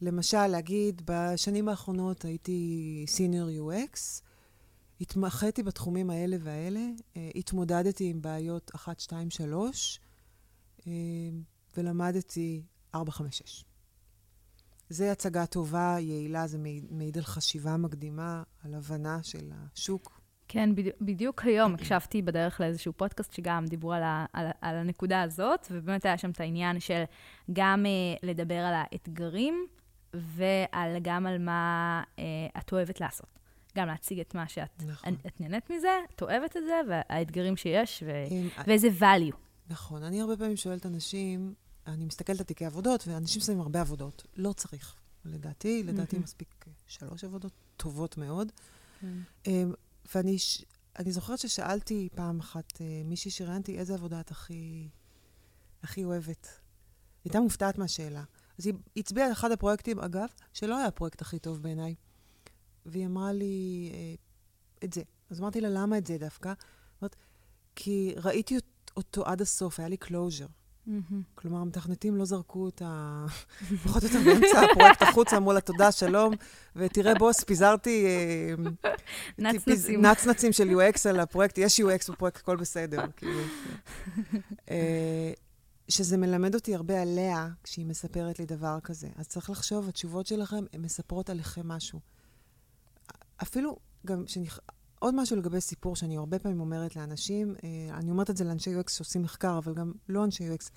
למשל, 0.00 0.46
להגיד, 0.46 1.02
בשנים 1.04 1.68
האחרונות 1.68 2.24
הייתי 2.24 3.04
סיניור 3.08 3.72
UX, 3.72 4.22
התמחיתי 5.00 5.62
בתחומים 5.62 6.10
האלה 6.10 6.36
והאלה, 6.40 6.86
אה, 7.16 7.30
התמודדתי 7.34 8.10
עם 8.10 8.22
בעיות 8.22 8.70
1, 8.74 9.00
2, 9.00 9.30
3, 9.30 10.00
ולמדתי 11.76 12.62
4, 12.94 13.12
5, 13.12 13.38
6. 13.38 13.64
זה 14.88 15.12
הצגה 15.12 15.46
טובה, 15.46 15.96
יעילה, 16.00 16.46
זה 16.46 16.58
מעיד, 16.90 17.16
על 17.16 17.24
חשיבה 17.24 17.76
מקדימה, 17.76 18.42
על 18.64 18.74
הבנה 18.74 19.22
של 19.22 19.50
השוק. 19.52 20.20
כן, 20.48 20.70
בדיוק, 21.00 21.42
היום 21.44 21.74
הקשבתי 21.74 22.22
בדרך 22.22 22.60
לאיזשהו 22.60 22.92
פודקאסט 22.92 23.32
שגם 23.32 23.64
דיברו 23.66 23.92
על, 23.92 24.02
ה, 24.02 24.26
על, 24.32 24.46
על 24.60 24.76
הנקודה 24.76 25.22
הזאת, 25.22 25.66
ובאמת 25.70 26.04
היה 26.04 26.18
שם 26.18 26.30
את 26.30 26.40
העניין 26.40 26.80
של 26.80 27.02
גם 27.52 27.86
uh, 27.86 28.18
לדבר 28.26 28.54
על 28.54 28.74
האתגרים, 28.76 29.66
וגם 30.14 31.26
על 31.26 31.38
מה 31.38 32.02
uh, 32.16 32.20
את 32.58 32.72
אוהבת 32.72 33.00
לעשות. 33.00 33.38
גם 33.76 33.86
להציג 33.86 34.20
את 34.20 34.34
מה 34.34 34.48
שאת 34.48 34.82
נכון. 34.86 35.14
את 35.26 35.40
נהנית 35.40 35.70
מזה, 35.70 35.88
את 36.14 36.22
אוהבת 36.22 36.56
את 36.56 36.62
זה, 36.66 36.80
והאתגרים 36.88 37.56
שיש, 37.56 38.02
ו, 38.06 38.24
עם, 38.30 38.48
ואיזה 38.66 38.88
value. 39.00 39.36
נכון. 39.68 40.02
אני 40.02 40.20
הרבה 40.20 40.36
פעמים 40.36 40.56
שואלת 40.56 40.86
אנשים, 40.86 41.54
אני 41.86 42.04
מסתכלת 42.04 42.38
על 42.38 42.44
תיקי 42.44 42.64
עבודות, 42.64 43.08
ואנשים 43.08 43.42
שמים 43.42 43.60
הרבה 43.60 43.80
עבודות. 43.80 44.26
לא 44.36 44.52
צריך. 44.52 44.94
לדעתי, 45.24 45.82
לדעתי 45.82 46.16
mm-hmm. 46.16 46.20
מספיק 46.20 46.64
שלוש 46.86 47.24
עבודות 47.24 47.52
טובות 47.76 48.18
מאוד. 48.18 48.52
Mm-hmm. 49.02 49.48
ואני 50.14 50.38
ש... 50.38 50.64
זוכרת 51.08 51.38
ששאלתי 51.38 52.08
פעם 52.14 52.40
אחת 52.40 52.72
uh, 52.72 52.80
מישהי 53.04 53.30
שראיינתי, 53.30 53.78
איזה 53.78 53.94
עבודה 53.94 54.20
את 54.20 54.30
הכי, 54.30 54.88
הכי 55.82 56.04
אוהבת? 56.04 56.48
הייתה 57.24 57.40
מופתעת 57.40 57.78
מהשאלה. 57.78 58.22
אז 58.58 58.66
היא 58.66 58.74
הצביעה 58.96 59.26
על 59.26 59.32
אחד 59.32 59.52
הפרויקטים, 59.52 60.00
אגב, 60.00 60.26
שלא 60.52 60.76
היה 60.76 60.86
הפרויקט 60.86 61.22
הכי 61.22 61.38
טוב 61.38 61.62
בעיניי. 61.62 61.94
והיא 62.86 63.06
אמרה 63.06 63.32
לי 63.32 63.90
uh, 63.92 64.84
את 64.84 64.92
זה. 64.92 65.02
אז 65.30 65.40
אמרתי 65.40 65.60
לה, 65.60 65.68
למה 65.68 65.98
את 65.98 66.06
זה 66.06 66.18
דווקא? 66.18 66.52
אומרת, 67.02 67.16
כי 67.76 68.14
ראיתי 68.16 68.58
אותו 68.96 69.26
עד 69.26 69.40
הסוף, 69.40 69.78
היה 69.80 69.88
לי 69.88 69.96
closure. 69.96 70.46
Mm-hmm. 70.46 71.14
כלומר, 71.34 71.58
המתכנתים 71.58 72.16
לא 72.16 72.24
זרקו 72.24 72.68
את 72.68 72.82
ה... 72.84 73.26
פחות 73.84 74.02
או 74.02 74.08
יותר 74.08 74.20
באמצע 74.24 74.60
הפרויקט 74.72 75.02
החוצה, 75.02 75.36
אמרו 75.36 75.52
לה 75.52 75.60
תודה, 75.60 75.92
שלום, 75.92 76.34
ותראה, 76.76 77.14
בוס, 77.14 77.44
פיזרתי... 77.44 78.06
אה, 78.06 78.54
נצנצים. 79.38 80.06
נצנצים 80.06 80.52
של 80.52 80.70
UX 80.70 81.08
על 81.08 81.20
הפרויקט, 81.20 81.58
יש 81.58 81.80
UX 81.80 82.12
בפרויקט, 82.12 82.36
הכל 82.36 82.56
בסדר. 82.56 83.04
שזה 85.88 86.16
מלמד 86.16 86.54
אותי 86.54 86.74
הרבה 86.74 87.02
עליה 87.02 87.48
כשהיא 87.64 87.86
מספרת 87.86 88.38
לי 88.38 88.46
דבר 88.46 88.78
כזה. 88.80 89.08
אז 89.16 89.28
צריך 89.28 89.50
לחשוב, 89.50 89.88
התשובות 89.88 90.26
שלכם, 90.26 90.64
הן 90.72 90.80
מספרות 90.80 91.30
עליכם 91.30 91.68
משהו. 91.68 92.00
אפילו, 93.42 93.76
גם, 94.06 94.26
שנכ... 94.26 94.58
עוד 94.98 95.14
משהו 95.14 95.36
לגבי 95.36 95.60
סיפור 95.60 95.96
שאני 95.96 96.16
הרבה 96.16 96.38
פעמים 96.38 96.60
אומרת 96.60 96.96
לאנשים, 96.96 97.54
אה, 97.64 97.96
אני 97.98 98.10
אומרת 98.10 98.30
את 98.30 98.36
זה 98.36 98.44
לאנשי 98.44 98.80
UX 98.80 98.90
שעושים 98.92 99.22
מחקר, 99.22 99.58
אבל 99.58 99.74
גם 99.74 99.92
לא 100.08 100.24
אנשי 100.24 100.54
UX. 100.54 100.70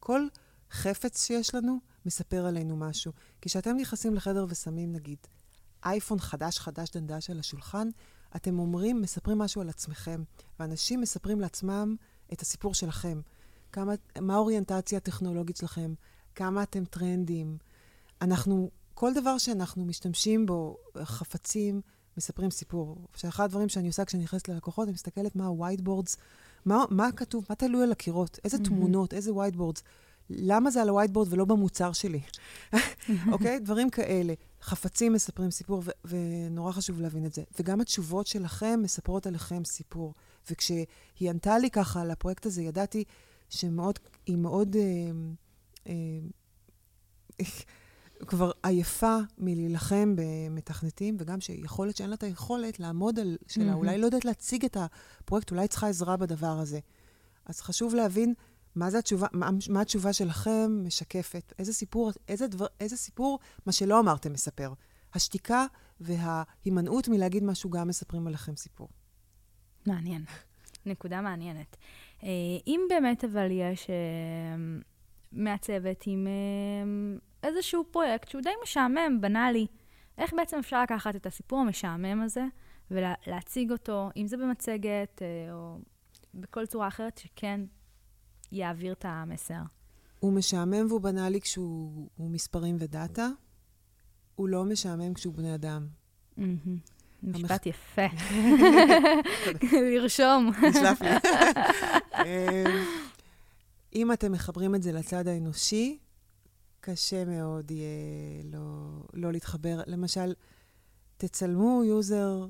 כל 0.00 0.26
חפץ 0.70 1.26
שיש 1.26 1.54
לנו 1.54 1.78
מספר 2.06 2.46
עלינו 2.46 2.76
משהו. 2.76 3.12
כשאתם 3.40 3.76
נכנסים 3.76 4.14
לחדר 4.14 4.46
ושמים, 4.48 4.92
נגיד, 4.92 5.18
אייפון 5.84 6.18
חדש, 6.18 6.58
חדש 6.58 6.90
דנדש 6.90 7.30
על 7.30 7.38
השולחן, 7.38 7.88
אתם 8.36 8.58
אומרים, 8.58 9.00
מספרים 9.00 9.38
משהו 9.38 9.60
על 9.60 9.68
עצמכם, 9.68 10.22
ואנשים 10.60 11.00
מספרים 11.00 11.40
לעצמם 11.40 11.96
את 12.32 12.40
הסיפור 12.40 12.74
שלכם. 12.74 13.20
כמה, 13.72 13.92
מה 14.20 14.34
האוריינטציה 14.34 14.98
הטכנולוגית 14.98 15.56
שלכם, 15.56 15.94
כמה 16.34 16.62
אתם 16.62 16.84
טרנדים. 16.84 17.56
אנחנו, 18.22 18.70
כל 18.94 19.14
דבר 19.14 19.38
שאנחנו 19.38 19.84
משתמשים 19.84 20.46
בו, 20.46 20.76
חפצים, 21.02 21.80
מספרים 22.16 22.50
סיפור. 22.50 22.96
שאחד 23.16 23.44
הדברים 23.44 23.68
שאני 23.68 23.88
עושה 23.88 24.04
כשאני 24.04 24.22
נכנסת 24.22 24.48
ללקוחות, 24.48 24.84
אני 24.84 24.92
מסתכלת 24.92 25.36
מה 25.36 25.46
ה-white 25.46 25.80
boards, 25.80 26.16
מה, 26.64 26.84
מה 26.90 27.12
כתוב, 27.12 27.46
מה 27.50 27.56
תלוי 27.56 27.82
על 27.82 27.92
הקירות, 27.92 28.38
איזה 28.44 28.56
mm-hmm. 28.56 28.64
תמונות, 28.64 29.14
איזה 29.14 29.30
white 29.30 29.56
boards. 29.56 29.80
למה 30.30 30.70
זה 30.70 30.82
על 30.82 30.88
ה-white 30.88 31.10
board 31.14 31.26
ולא 31.30 31.44
במוצר 31.44 31.92
שלי? 31.92 32.20
אוקיי? 33.32 33.56
okay? 33.56 33.64
דברים 33.64 33.90
כאלה. 33.90 34.34
חפצים 34.62 35.12
מספרים 35.12 35.50
סיפור, 35.50 35.82
ו- 35.84 35.90
ונורא 36.04 36.72
חשוב 36.72 37.00
להבין 37.00 37.26
את 37.26 37.34
זה. 37.34 37.42
וגם 37.60 37.80
התשובות 37.80 38.26
שלכם 38.26 38.80
מספרות 38.82 39.26
עליכם 39.26 39.64
סיפור. 39.64 40.14
וכשהיא 40.50 40.86
ענתה 41.20 41.58
לי 41.58 41.70
ככה 41.70 42.00
על 42.00 42.10
הפרויקט 42.10 42.46
הזה, 42.46 42.62
ידעתי 42.62 43.04
שמאוד, 43.50 43.98
היא 44.26 44.36
מאוד... 44.36 44.76
אה, 44.76 45.10
אה, 45.86 47.44
כבר 48.26 48.50
עייפה 48.62 49.16
מלהילחם 49.38 50.14
במתכנתים, 50.16 51.16
וגם 51.18 51.40
שיכול 51.40 51.86
להיות 51.86 51.96
שאין 51.96 52.10
לה 52.10 52.14
את 52.14 52.22
היכולת 52.22 52.80
לעמוד 52.80 53.18
על 53.18 53.36
שלה, 53.48 53.72
mm-hmm. 53.72 53.74
אולי 53.74 53.98
לא 53.98 54.06
יודעת 54.06 54.24
להציג 54.24 54.64
את 54.64 54.76
הפרויקט, 54.76 55.50
אולי 55.50 55.68
צריכה 55.68 55.88
עזרה 55.88 56.16
בדבר 56.16 56.58
הזה. 56.58 56.80
אז 57.44 57.60
חשוב 57.60 57.94
להבין 57.94 58.34
מה 58.74 58.90
זה 58.90 58.98
התשובה, 58.98 59.26
מה, 59.32 59.50
מה 59.68 59.80
התשובה 59.80 60.12
שלכם 60.12 60.84
משקפת, 60.84 61.52
איזה 61.58 61.72
סיפור, 61.72 62.10
איזה, 62.28 62.46
דבר, 62.46 62.66
איזה 62.80 62.96
סיפור, 62.96 63.38
מה 63.66 63.72
שלא 63.72 64.00
אמרתם 64.00 64.32
מספר. 64.32 64.72
השתיקה 65.14 65.66
וההימנעות 66.00 67.08
מלהגיד 67.08 67.44
משהו 67.44 67.70
גם 67.70 67.88
מספרים 67.88 68.26
עליכם 68.26 68.56
סיפור. 68.56 68.88
מעניין. 69.86 70.24
נקודה 70.86 71.20
מעניינת. 71.20 71.76
אה, 72.22 72.28
אם 72.66 72.80
באמת 72.88 73.24
אבל 73.24 73.48
יש 73.50 73.90
אה, 73.90 74.56
מעצבת 75.32 76.04
עם 76.06 76.26
אה, 76.26 77.48
איזשהו 77.48 77.84
פרויקט 77.90 78.28
שהוא 78.28 78.42
די 78.42 78.50
משעמם, 78.62 79.20
בנאלי. 79.20 79.66
איך 80.18 80.34
בעצם 80.34 80.58
אפשר 80.58 80.82
לקחת 80.82 81.16
את 81.16 81.26
הסיפור 81.26 81.58
המשעמם 81.58 82.22
הזה 82.22 82.44
ולהציג 82.90 83.72
אותו, 83.72 84.08
אם 84.16 84.26
זה 84.26 84.36
במצגת 84.36 85.22
או 85.52 85.78
בכל 86.34 86.66
צורה 86.66 86.88
אחרת, 86.88 87.18
שכן 87.18 87.60
יעביר 88.52 88.92
את 88.92 89.04
המסר? 89.08 89.62
הוא 90.20 90.32
משעמם 90.32 90.86
והוא 90.88 91.00
בנאלי 91.00 91.40
כשהוא 91.40 92.08
מספרים 92.18 92.76
ודאטה. 92.78 93.28
הוא 94.34 94.48
לא 94.48 94.64
משעמם 94.64 95.14
כשהוא 95.14 95.34
בני 95.34 95.54
אדם. 95.54 95.86
משפט 97.22 97.66
יפה. 97.66 98.06
לרשום. 99.92 100.50
נשלף 100.68 101.00
לי. 101.02 101.08
אה, 102.26 102.64
אם 103.94 104.12
אתם 104.12 104.32
מחברים 104.32 104.74
את 104.74 104.82
זה 104.82 104.92
לצד 104.92 105.28
האנושי, 105.28 105.98
קשה 106.80 107.24
מאוד 107.24 107.70
יהיה 107.70 108.42
לא, 108.44 108.60
לא 109.14 109.32
להתחבר. 109.32 109.80
למשל, 109.86 110.34
תצלמו 111.16 111.84
user 111.84 112.46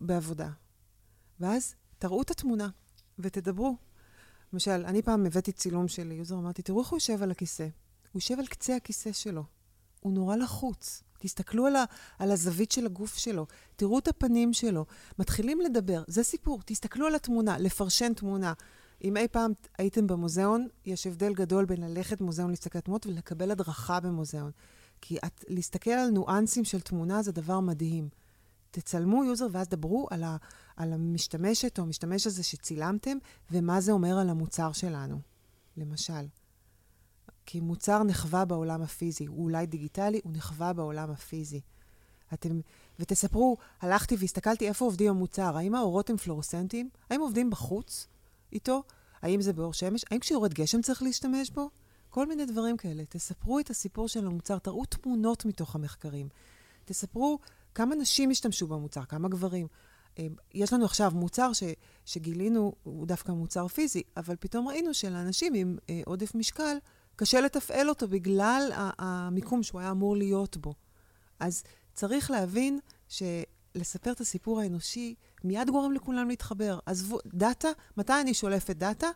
בעבודה, 0.00 0.50
ואז 1.40 1.74
תראו 1.98 2.22
את 2.22 2.30
התמונה 2.30 2.68
ותדברו. 3.18 3.76
למשל, 4.52 4.84
אני 4.86 5.02
פעם 5.02 5.26
הבאתי 5.26 5.52
צילום 5.52 5.88
של 5.88 6.12
user, 6.12 6.34
אמרתי, 6.34 6.62
תראו 6.62 6.80
איך 6.80 6.88
הוא 6.88 6.96
יושב 6.96 7.22
על 7.22 7.30
הכיסא. 7.30 7.62
הוא 7.62 8.20
יושב 8.20 8.38
על 8.38 8.46
קצה 8.46 8.76
הכיסא 8.76 9.12
שלו. 9.12 9.44
הוא 10.00 10.12
נורא 10.12 10.36
לחוץ. 10.36 11.02
תסתכלו 11.22 11.66
על, 11.66 11.76
ה, 11.76 11.84
על 12.18 12.30
הזווית 12.30 12.72
של 12.72 12.86
הגוף 12.86 13.16
שלו, 13.16 13.46
תראו 13.76 13.98
את 13.98 14.08
הפנים 14.08 14.52
שלו. 14.52 14.84
מתחילים 15.18 15.60
לדבר, 15.60 16.02
זה 16.06 16.22
סיפור. 16.22 16.60
תסתכלו 16.64 17.06
על 17.06 17.14
התמונה, 17.14 17.58
לפרשן 17.58 18.14
תמונה. 18.14 18.52
אם 19.04 19.16
אי 19.16 19.28
פעם 19.28 19.52
הייתם 19.78 20.06
במוזיאון, 20.06 20.68
יש 20.86 21.06
הבדל 21.06 21.34
גדול 21.34 21.64
בין 21.64 21.80
ללכת 21.80 22.20
מוזיאון 22.20 22.50
להסתכל 22.50 22.78
על 22.78 22.82
תמונות 22.82 23.06
ולקבל 23.06 23.50
הדרכה 23.50 24.00
במוזיאון. 24.00 24.50
כי 25.00 25.18
את, 25.26 25.44
להסתכל 25.48 25.90
על 25.90 26.10
ניואנסים 26.10 26.64
של 26.64 26.80
תמונה 26.80 27.22
זה 27.22 27.32
דבר 27.32 27.60
מדהים. 27.60 28.08
תצלמו 28.70 29.24
user 29.24 29.46
ואז 29.50 29.68
דברו 29.68 30.06
על, 30.10 30.24
ה, 30.24 30.36
על 30.76 30.92
המשתמשת 30.92 31.78
או 31.78 31.84
המשתמש 31.84 32.26
הזה 32.26 32.42
שצילמתם, 32.42 33.18
ומה 33.50 33.80
זה 33.80 33.92
אומר 33.92 34.18
על 34.18 34.30
המוצר 34.30 34.72
שלנו, 34.72 35.18
למשל. 35.76 36.26
כי 37.52 37.60
מוצר 37.60 38.02
נחווה 38.02 38.44
בעולם 38.44 38.82
הפיזי. 38.82 39.26
הוא 39.26 39.44
אולי 39.44 39.66
דיגיטלי, 39.66 40.20
הוא 40.24 40.32
נחווה 40.32 40.72
בעולם 40.72 41.10
הפיזי. 41.10 41.60
אתם, 42.32 42.60
ותספרו, 42.98 43.56
הלכתי 43.80 44.16
והסתכלתי 44.18 44.68
איפה 44.68 44.84
עובדים 44.84 45.10
המוצר. 45.10 45.56
האם 45.56 45.74
האורות 45.74 46.10
הם 46.10 46.16
פלורסנטיים? 46.16 46.90
האם 47.10 47.20
עובדים 47.20 47.50
בחוץ? 47.50 48.06
איתו? 48.52 48.82
האם 49.22 49.40
זה 49.40 49.52
באור 49.52 49.72
שמש? 49.72 50.04
האם 50.10 50.18
כשיורד 50.18 50.54
גשם 50.54 50.82
צריך 50.82 51.02
להשתמש 51.02 51.50
בו? 51.50 51.70
כל 52.10 52.26
מיני 52.26 52.46
דברים 52.46 52.76
כאלה. 52.76 53.02
תספרו 53.08 53.58
את 53.58 53.70
הסיפור 53.70 54.08
של 54.08 54.26
המוצר, 54.26 54.58
תראו 54.58 54.84
תמונות 54.84 55.44
מתוך 55.44 55.74
המחקרים. 55.74 56.28
תספרו 56.84 57.38
כמה 57.74 57.94
נשים 57.94 58.30
השתמשו 58.30 58.66
במוצר, 58.66 59.04
כמה 59.04 59.28
גברים. 59.28 59.66
אה, 60.18 60.26
יש 60.54 60.72
לנו 60.72 60.84
עכשיו 60.84 61.12
מוצר 61.14 61.52
ש, 61.52 61.62
שגילינו, 62.04 62.72
הוא 62.82 63.06
דווקא 63.06 63.32
מוצר 63.32 63.68
פיזי, 63.68 64.02
אבל 64.16 64.36
פתאום 64.40 64.68
ראינו 64.68 64.94
שלאנשים 64.94 65.54
עם 65.54 65.78
אה, 65.90 66.00
עודף 66.04 66.34
משקל, 66.34 66.76
קשה 67.16 67.40
לתפעל 67.40 67.88
אותו 67.88 68.08
בגלל 68.08 68.70
המיקום 68.98 69.62
שהוא 69.62 69.80
היה 69.80 69.90
אמור 69.90 70.16
להיות 70.16 70.56
בו. 70.56 70.74
אז 71.40 71.62
צריך 71.94 72.30
להבין 72.30 72.78
ש... 73.08 73.22
לספר 73.74 74.12
את 74.12 74.20
הסיפור 74.20 74.60
האנושי 74.60 75.14
מיד 75.44 75.70
גורם 75.70 75.92
לכולם 75.92 76.28
להתחבר. 76.28 76.78
עזבו, 76.86 77.18
דאטה, 77.26 77.68
מתי 77.96 78.12
אני 78.20 78.34
שולפת 78.34 78.76
דאטה? 78.76 79.06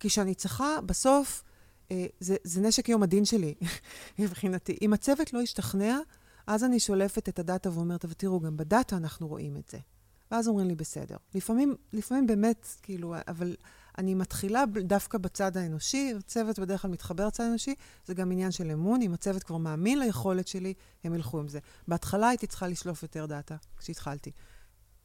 כשאני 0.00 0.34
צריכה, 0.34 0.80
בסוף, 0.86 1.42
אה, 1.90 2.06
זה, 2.20 2.36
זה 2.44 2.60
נשק 2.60 2.88
יום 2.88 3.02
הדין 3.02 3.24
שלי, 3.24 3.54
מבחינתי. 4.18 4.78
אם 4.82 4.92
הצוות 4.92 5.32
לא 5.32 5.38
ישתכנע, 5.38 5.98
אז 6.46 6.64
אני 6.64 6.80
שולפת 6.80 7.28
את 7.28 7.38
הדאטה 7.38 7.70
ואומרת, 7.72 8.04
אבל 8.04 8.14
תראו, 8.14 8.40
גם 8.40 8.56
בדאטה 8.56 8.96
אנחנו 8.96 9.28
רואים 9.28 9.56
את 9.56 9.68
זה. 9.68 9.78
ואז 10.30 10.48
אומרים 10.48 10.68
לי, 10.68 10.74
בסדר. 10.74 11.16
לפעמים, 11.34 11.76
לפעמים 11.92 12.26
באמת, 12.26 12.66
כאילו, 12.82 13.14
אבל 13.28 13.56
אני 13.98 14.14
מתחילה 14.14 14.64
דווקא 14.84 15.18
בצד 15.18 15.56
האנושי, 15.56 16.12
הצוות 16.18 16.58
בדרך 16.58 16.82
כלל 16.82 16.90
מתחבר 16.90 17.26
לצד 17.26 17.44
האנושי, 17.44 17.74
זה 18.04 18.14
גם 18.14 18.32
עניין 18.32 18.50
של 18.50 18.70
אמון, 18.70 19.02
אם 19.02 19.14
הצוות 19.14 19.42
כבר 19.42 19.56
מאמין 19.56 19.98
ליכולת 19.98 20.48
שלי, 20.48 20.74
הם 21.04 21.14
ילכו 21.14 21.40
עם 21.40 21.48
זה. 21.48 21.58
בהתחלה 21.88 22.28
הייתי 22.28 22.46
צריכה 22.46 22.68
לשלוף 22.68 23.02
יותר 23.02 23.26
דאטה, 23.26 23.56
כשהתחלתי. 23.78 24.30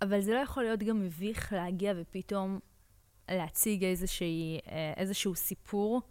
אבל 0.01 0.21
זה 0.21 0.33
לא 0.33 0.39
יכול 0.39 0.63
להיות 0.63 0.83
גם 0.83 0.99
מביך 0.99 1.53
להגיע 1.53 1.93
ופתאום 1.97 2.59
להציג 3.31 3.83
איזושהי, 3.83 4.59
אה, 4.67 4.93
איזשהו 4.97 5.35
סיפור 5.35 6.01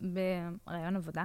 ברעיון 0.00 0.96
עבודה? 0.96 1.24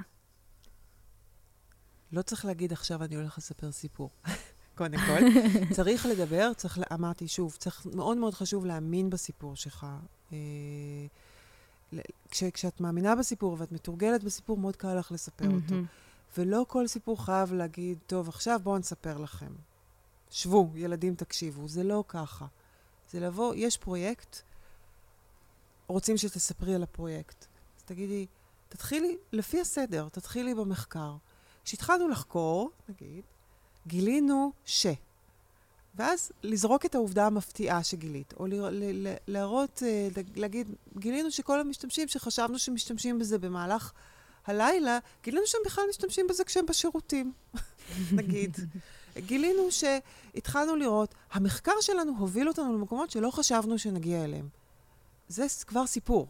לא 2.12 2.22
צריך 2.22 2.46
להגיד 2.46 2.72
עכשיו 2.72 3.04
אני 3.04 3.16
הולך 3.16 3.38
לספר 3.38 3.72
סיפור. 3.72 4.10
קודם 4.80 4.98
כל. 4.98 5.42
צריך 5.76 6.06
לדבר, 6.06 6.54
צריך, 6.54 6.80
אמרתי 6.94 7.28
שוב, 7.28 7.56
צריך, 7.60 7.86
מאוד 7.86 8.18
מאוד 8.18 8.34
חשוב 8.34 8.66
להאמין 8.66 9.10
בסיפור 9.10 9.56
שלך. 9.56 9.88
אה, 10.34 10.38
כש, 12.30 12.44
כשאת 12.44 12.82
מאמינה 12.82 13.16
בסיפור 13.16 13.56
ואת 13.60 13.72
מתורגלת 13.72 14.24
בסיפור, 14.24 14.58
מאוד 14.58 14.76
קל 14.76 14.94
לך 15.00 15.12
לספר 15.12 15.46
אותו. 15.46 15.76
ולא 16.38 16.66
כל 16.68 16.88
סיפור 16.88 17.26
חייב 17.26 17.54
להגיד, 17.54 17.98
טוב, 18.08 18.30
עכשיו 18.30 18.60
בואו 18.64 18.78
נספר 18.78 19.18
לכם. 19.18 19.52
שבו, 20.32 20.72
ילדים 20.76 21.16
תקשיבו. 21.16 21.68
זה 21.68 21.84
לא 21.84 22.04
ככה. 22.08 22.46
זה 23.12 23.20
לבוא, 23.20 23.56
יש 23.56 23.78
פרויקט, 23.78 24.42
רוצים 25.88 26.18
שתספרי 26.18 26.76
על 26.76 26.84
הפרויקט. 26.84 27.46
אז 27.78 27.84
תגידי, 27.84 28.26
תתחילי 28.70 29.18
לפי 29.32 29.62
הסדר, 29.62 30.08
תתחילי 30.12 30.56
במחקר. 30.56 31.16
כשהתחלנו 31.64 32.08
לחקור, 32.08 32.72
נגיד, 32.90 33.24
גילינו 33.88 34.52
ש... 34.66 34.88
ואז 35.96 36.32
לזרוק 36.44 36.86
את 36.86 36.96
העובדה 36.96 37.26
המפתיעה 37.26 37.84
שגילית, 37.84 38.34
או 38.40 38.48
להראות, 39.28 39.84
אה, 39.86 40.08
להגיד, 40.36 40.68
גילינו 40.98 41.32
שכל 41.32 41.60
המשתמשים 41.60 42.08
שחשבנו 42.08 42.60
שמשתמשים 42.60 43.20
בזה 43.20 43.38
במהלך 43.38 43.92
הלילה, 44.48 45.00
גילינו 45.24 45.48
שהם 45.48 45.62
בכלל 45.66 45.84
משתמשים 45.90 46.28
בזה 46.28 46.44
כשהם 46.44 46.66
בשירותים, 46.66 47.32
נגיד. 48.18 48.58
גילינו 49.18 49.68
שהתחלנו 49.72 50.76
לראות, 50.76 51.16
המחקר 51.32 51.82
שלנו 51.82 52.14
הוביל 52.18 52.48
אותנו 52.48 52.74
למקומות 52.74 53.12
שלא 53.12 53.32
חשבנו 53.32 53.80
שנגיע 53.80 54.24
אליהם. 54.24 54.48
זה 55.28 55.46
כבר 55.68 55.88
סיפור. 55.88 56.28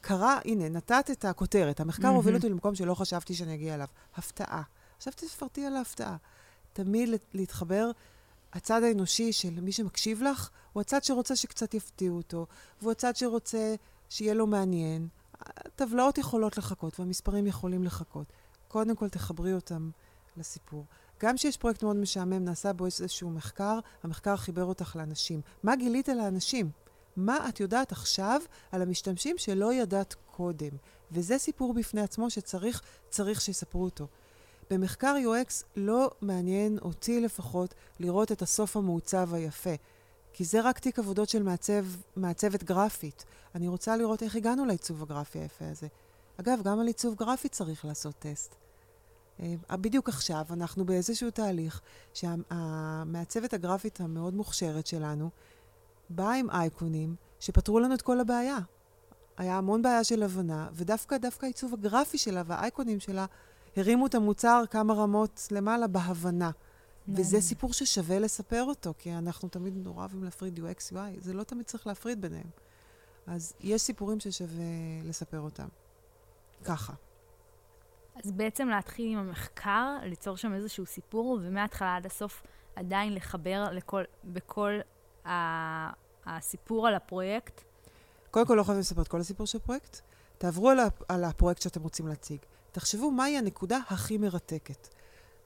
קרה, 0.00 0.38
הנה, 0.44 0.68
נתת 0.68 1.10
את 1.12 1.24
הכותרת, 1.24 1.80
המחקר. 1.80 2.08
הוביל 2.08 2.34
אותי 2.34 2.48
למקום 2.48 2.74
שלא 2.74 2.94
חשבתי 2.94 3.34
שאני 3.34 3.54
אגיע 3.54 3.74
אליו. 3.74 3.86
הפתעה. 4.16 4.62
עכשיו 5.02 5.12
תפרטי 5.28 5.66
על 5.66 5.76
ההפתעה. 5.76 6.16
תמיד 6.72 7.08
להתחבר, 7.34 7.90
הצד 8.52 8.82
האנושי 8.82 9.32
של 9.32 9.60
מי 9.60 9.72
שמקשיב 9.72 10.22
לך, 10.22 10.50
הוא 10.72 10.80
הצד 10.80 11.04
שרוצה 11.04 11.36
שקצת 11.36 11.74
יפתיעו 11.74 12.16
אותו, 12.16 12.46
והוא 12.80 12.92
הצד 12.92 13.16
שרוצה 13.16 13.74
שיהיה 14.08 14.34
לו 14.34 14.46
מעניין. 14.46 15.08
הטבלאות 15.40 16.18
יכולות 16.18 16.58
לחכות 16.58 17.00
והמספרים 17.00 17.46
יכולים 17.46 17.84
לחכות. 17.84 18.32
קודם 18.68 18.96
כל 18.96 19.08
תחברי 19.08 19.54
אותם 19.54 19.90
לסיפור. 20.36 20.84
גם 21.20 21.36
כשיש 21.36 21.56
פרויקט 21.56 21.82
מאוד 21.82 21.96
משעמם, 21.96 22.44
נעשה 22.44 22.72
בו 22.72 22.86
איזשהו 22.86 23.30
מחקר, 23.30 23.78
המחקר 24.02 24.36
חיבר 24.36 24.64
אותך 24.64 24.96
לאנשים. 24.96 25.40
מה 25.62 25.76
גילית 25.76 26.08
לאנשים? 26.08 26.70
מה 27.16 27.48
את 27.48 27.60
יודעת 27.60 27.92
עכשיו 27.92 28.40
על 28.72 28.82
המשתמשים 28.82 29.38
שלא 29.38 29.74
ידעת 29.74 30.14
קודם? 30.30 30.70
וזה 31.12 31.38
סיפור 31.38 31.74
בפני 31.74 32.00
עצמו 32.00 32.30
שצריך, 32.30 32.82
צריך 33.10 33.40
שיספרו 33.40 33.84
אותו. 33.84 34.06
במחקר 34.72 35.16
UX 35.24 35.64
לא 35.76 36.10
מעניין 36.20 36.78
אותי 36.78 37.20
לפחות 37.20 37.74
לראות 38.00 38.32
את 38.32 38.42
הסוף 38.42 38.76
המעוצב 38.76 39.34
היפה. 39.34 39.74
כי 40.32 40.44
זה 40.44 40.60
רק 40.60 40.78
תיק 40.78 40.98
עבודות 40.98 41.28
של 41.28 41.42
מעצב, 41.42 41.84
מעצבת 42.16 42.62
גרפית. 42.62 43.24
אני 43.54 43.68
רוצה 43.68 43.96
לראות 43.96 44.22
איך 44.22 44.36
הגענו 44.36 44.64
לעיצוב 44.64 45.02
הגרפי 45.02 45.38
היפה 45.38 45.64
הזה. 45.70 45.86
אגב, 46.40 46.60
גם 46.64 46.80
על 46.80 46.86
עיצוב 46.86 47.14
גרפי 47.14 47.48
צריך 47.48 47.84
לעשות 47.84 48.14
טסט. 48.18 48.54
אה, 49.40 49.76
בדיוק 49.76 50.08
עכשיו 50.08 50.44
אנחנו 50.50 50.84
באיזשהו 50.84 51.30
תהליך 51.30 51.80
שהמעצבת 52.14 53.54
הגרפית 53.54 54.00
המאוד 54.00 54.34
מוכשרת 54.34 54.86
שלנו 54.86 55.30
באה 56.10 56.34
עם 56.34 56.50
אייקונים 56.50 57.16
שפתרו 57.40 57.80
לנו 57.80 57.94
את 57.94 58.02
כל 58.02 58.20
הבעיה. 58.20 58.58
היה 59.36 59.58
המון 59.58 59.82
בעיה 59.82 60.04
של 60.04 60.22
הבנה, 60.22 60.68
ודווקא 60.72 61.16
דווקא 61.16 61.46
העיצוב 61.46 61.74
הגרפי 61.74 62.18
שלה 62.18 62.42
והאייקונים 62.46 63.00
שלה 63.00 63.26
הרימו 63.76 64.06
את 64.06 64.14
המוצר 64.14 64.64
כמה 64.70 64.94
רמות 64.94 65.48
למעלה 65.50 65.86
בהבנה. 65.86 66.50
וזה 67.08 67.40
סיפור 67.40 67.72
ששווה 67.72 68.18
לספר 68.18 68.62
אותו, 68.62 68.94
כי 68.98 69.12
אנחנו 69.14 69.48
תמיד 69.48 69.76
נורא 69.76 70.00
אוהבים 70.00 70.24
להפריד 70.24 70.58
UX, 70.58 70.92
UI, 70.92 71.20
זה 71.20 71.32
לא 71.32 71.42
תמיד 71.42 71.66
צריך 71.66 71.86
להפריד 71.86 72.20
ביניהם. 72.20 72.50
אז 73.26 73.54
יש 73.60 73.82
סיפורים 73.82 74.20
ששווה 74.20 74.64
לספר 75.04 75.40
אותם. 75.40 75.68
ככה. 76.64 76.92
אז 78.24 78.32
בעצם 78.32 78.68
להתחיל 78.68 79.12
עם 79.12 79.18
המחקר, 79.18 79.96
ליצור 80.02 80.36
שם 80.36 80.54
איזשהו 80.54 80.86
סיפור, 80.86 81.38
ומההתחלה 81.42 81.96
עד 81.96 82.06
הסוף 82.06 82.42
עדיין 82.76 83.14
לחבר 83.14 83.64
לכל, 83.72 84.02
בכל 84.24 84.72
ה, 85.26 85.32
הסיפור 86.26 86.88
על 86.88 86.94
הפרויקט. 86.94 87.60
קודם 88.30 88.46
כל 88.46 88.54
לא 88.54 88.62
חייבים 88.62 88.80
לספר 88.80 89.02
את 89.02 89.08
כל 89.08 89.20
הסיפור 89.20 89.46
של 89.46 89.58
הפרויקט. 89.58 90.00
תעברו 90.38 90.70
על, 90.70 90.78
על 91.08 91.24
הפרויקט 91.24 91.62
שאתם 91.62 91.82
רוצים 91.82 92.08
להציג. 92.08 92.38
תחשבו 92.72 93.10
מהי 93.10 93.38
הנקודה 93.38 93.78
הכי 93.88 94.18
מרתקת. 94.18 94.88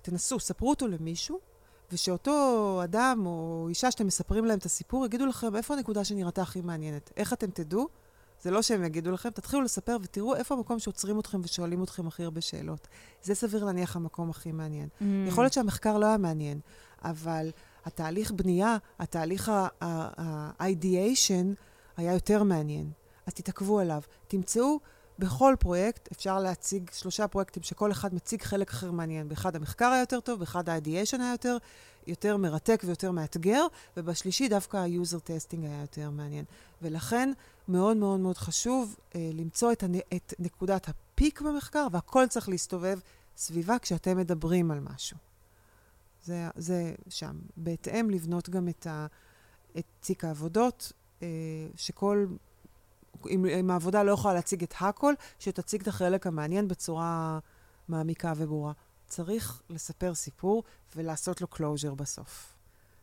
תנסו, 0.03 0.41
ספרו 0.41 0.71
אותו 0.71 0.89
למישהו, 0.89 1.39
ושאותו 1.93 2.81
אדם 2.85 3.23
או 3.27 3.67
אישה 3.69 3.91
שאתם 3.91 4.07
מספרים 4.07 4.45
להם 4.45 4.59
את 4.59 4.65
הסיפור, 4.65 5.07
יגידו 5.07 5.27
לכם 5.27 5.57
איפה 5.57 5.75
הנקודה 5.75 6.05
שנראתה 6.05 6.43
הכי 6.43 6.61
מעניינת. 6.61 7.13
איך 7.17 7.33
אתם 7.33 7.51
תדעו? 7.51 7.89
זה 8.43 8.51
לא 8.51 8.63
שהם 8.63 8.85
יגידו 8.85 9.11
לכם, 9.11 9.31
תתחילו 9.31 9.63
לספר 9.63 9.97
ותראו 10.03 10.37
איפה 10.37 10.55
המקום 10.55 10.79
שעוצרים 10.79 11.21
אתכם 11.21 11.41
ושואלים 11.43 11.83
אתכם 11.83 12.07
הכי 12.07 12.25
הרבה 12.25 12.41
שאלות. 12.41 12.89
זה 13.23 13.35
סביר 13.35 13.65
להניח 13.65 13.97
המקום 13.97 14.31
הכי 14.31 14.53
מעניין. 14.53 14.89
Mm. 14.89 15.05
יכול 15.29 15.45
להיות 15.45 15.53
שהמחקר 15.53 15.99
לא 15.99 16.07
היה 16.07 16.19
מעניין, 16.19 16.61
אבל 17.03 17.51
התהליך 17.85 18.33
בנייה, 18.33 18.77
התהליך 18.99 19.53
ה-ideation 19.81 21.55
היה 21.97 22.13
יותר 22.13 22.43
מעניין. 22.43 22.91
אז 23.27 23.35
תתעכבו 23.35 23.79
עליו. 23.79 24.01
תמצאו 24.29 24.81
בכל 25.19 25.55
פרויקט 25.59 26.13
אפשר 26.13 26.39
להציג 26.39 26.91
שלושה 26.93 27.29
פרויקטים 27.29 27.63
שכל 27.63 27.93
אחד 27.93 28.15
מציג 28.15 28.43
חלק 28.43 28.71
אחר 28.71 28.91
מעניין. 28.91 29.29
באחד 29.29 29.57
המחקר 29.57 29.87
היה 29.87 30.01
יותר 30.01 30.21
טוב, 30.21 30.41
באחד 30.41 30.69
ה-ideation 30.69 31.21
היה 31.21 31.31
יותר, 31.33 31.57
יותר 32.07 32.37
מרתק 32.37 32.83
ויותר 32.87 33.11
מאתגר, 33.11 33.67
ובשלישי 33.97 34.49
דווקא 34.49 34.77
ה-user 34.77 35.21
testing 35.29 35.61
היה 35.63 35.81
יותר 35.81 36.11
מעניין. 36.11 36.45
ולכן 36.83 37.33
מאוד 37.69 37.97
מאוד 37.97 38.21
מאוד 38.21 38.39
חשוב 38.39 38.97
אה, 39.15 39.31
למצוא 39.35 39.73
את, 39.73 39.83
הנ... 39.83 39.95
את 40.17 40.35
נקודת 40.39 40.89
הפיק 40.89 41.41
במחקר, 41.41 41.87
והכל 41.93 42.27
צריך 42.27 42.49
להסתובב 42.49 42.99
סביבה 43.37 43.79
כשאתם 43.79 44.17
מדברים 44.17 44.71
על 44.71 44.81
משהו. 44.81 45.17
זה, 46.25 46.49
זה 46.57 46.95
שם. 47.09 47.39
בהתאם 47.57 48.11
לבנות 48.11 48.49
גם 48.49 48.69
את, 48.69 48.87
ה, 48.87 49.07
את 49.79 49.85
תיק 50.01 50.25
העבודות, 50.25 50.93
אה, 51.23 51.29
שכל 51.77 52.27
אם, 53.31 53.47
אם 53.47 53.71
העבודה 53.71 54.03
לא 54.03 54.13
יכולה 54.13 54.35
להציג 54.35 54.63
את 54.63 54.75
הכל, 54.81 55.15
שתציג 55.39 55.81
את 55.81 55.89
החלק 55.89 56.27
המעניין 56.27 56.69
בצורה 56.69 57.39
מעמיקה 57.89 58.33
וברורה. 58.37 58.73
צריך 59.07 59.63
לספר 59.71 60.15
סיפור 60.15 60.63
ולעשות 60.97 61.41
לו 61.41 61.47
closure 61.55 61.95
בסוף. 61.95 62.57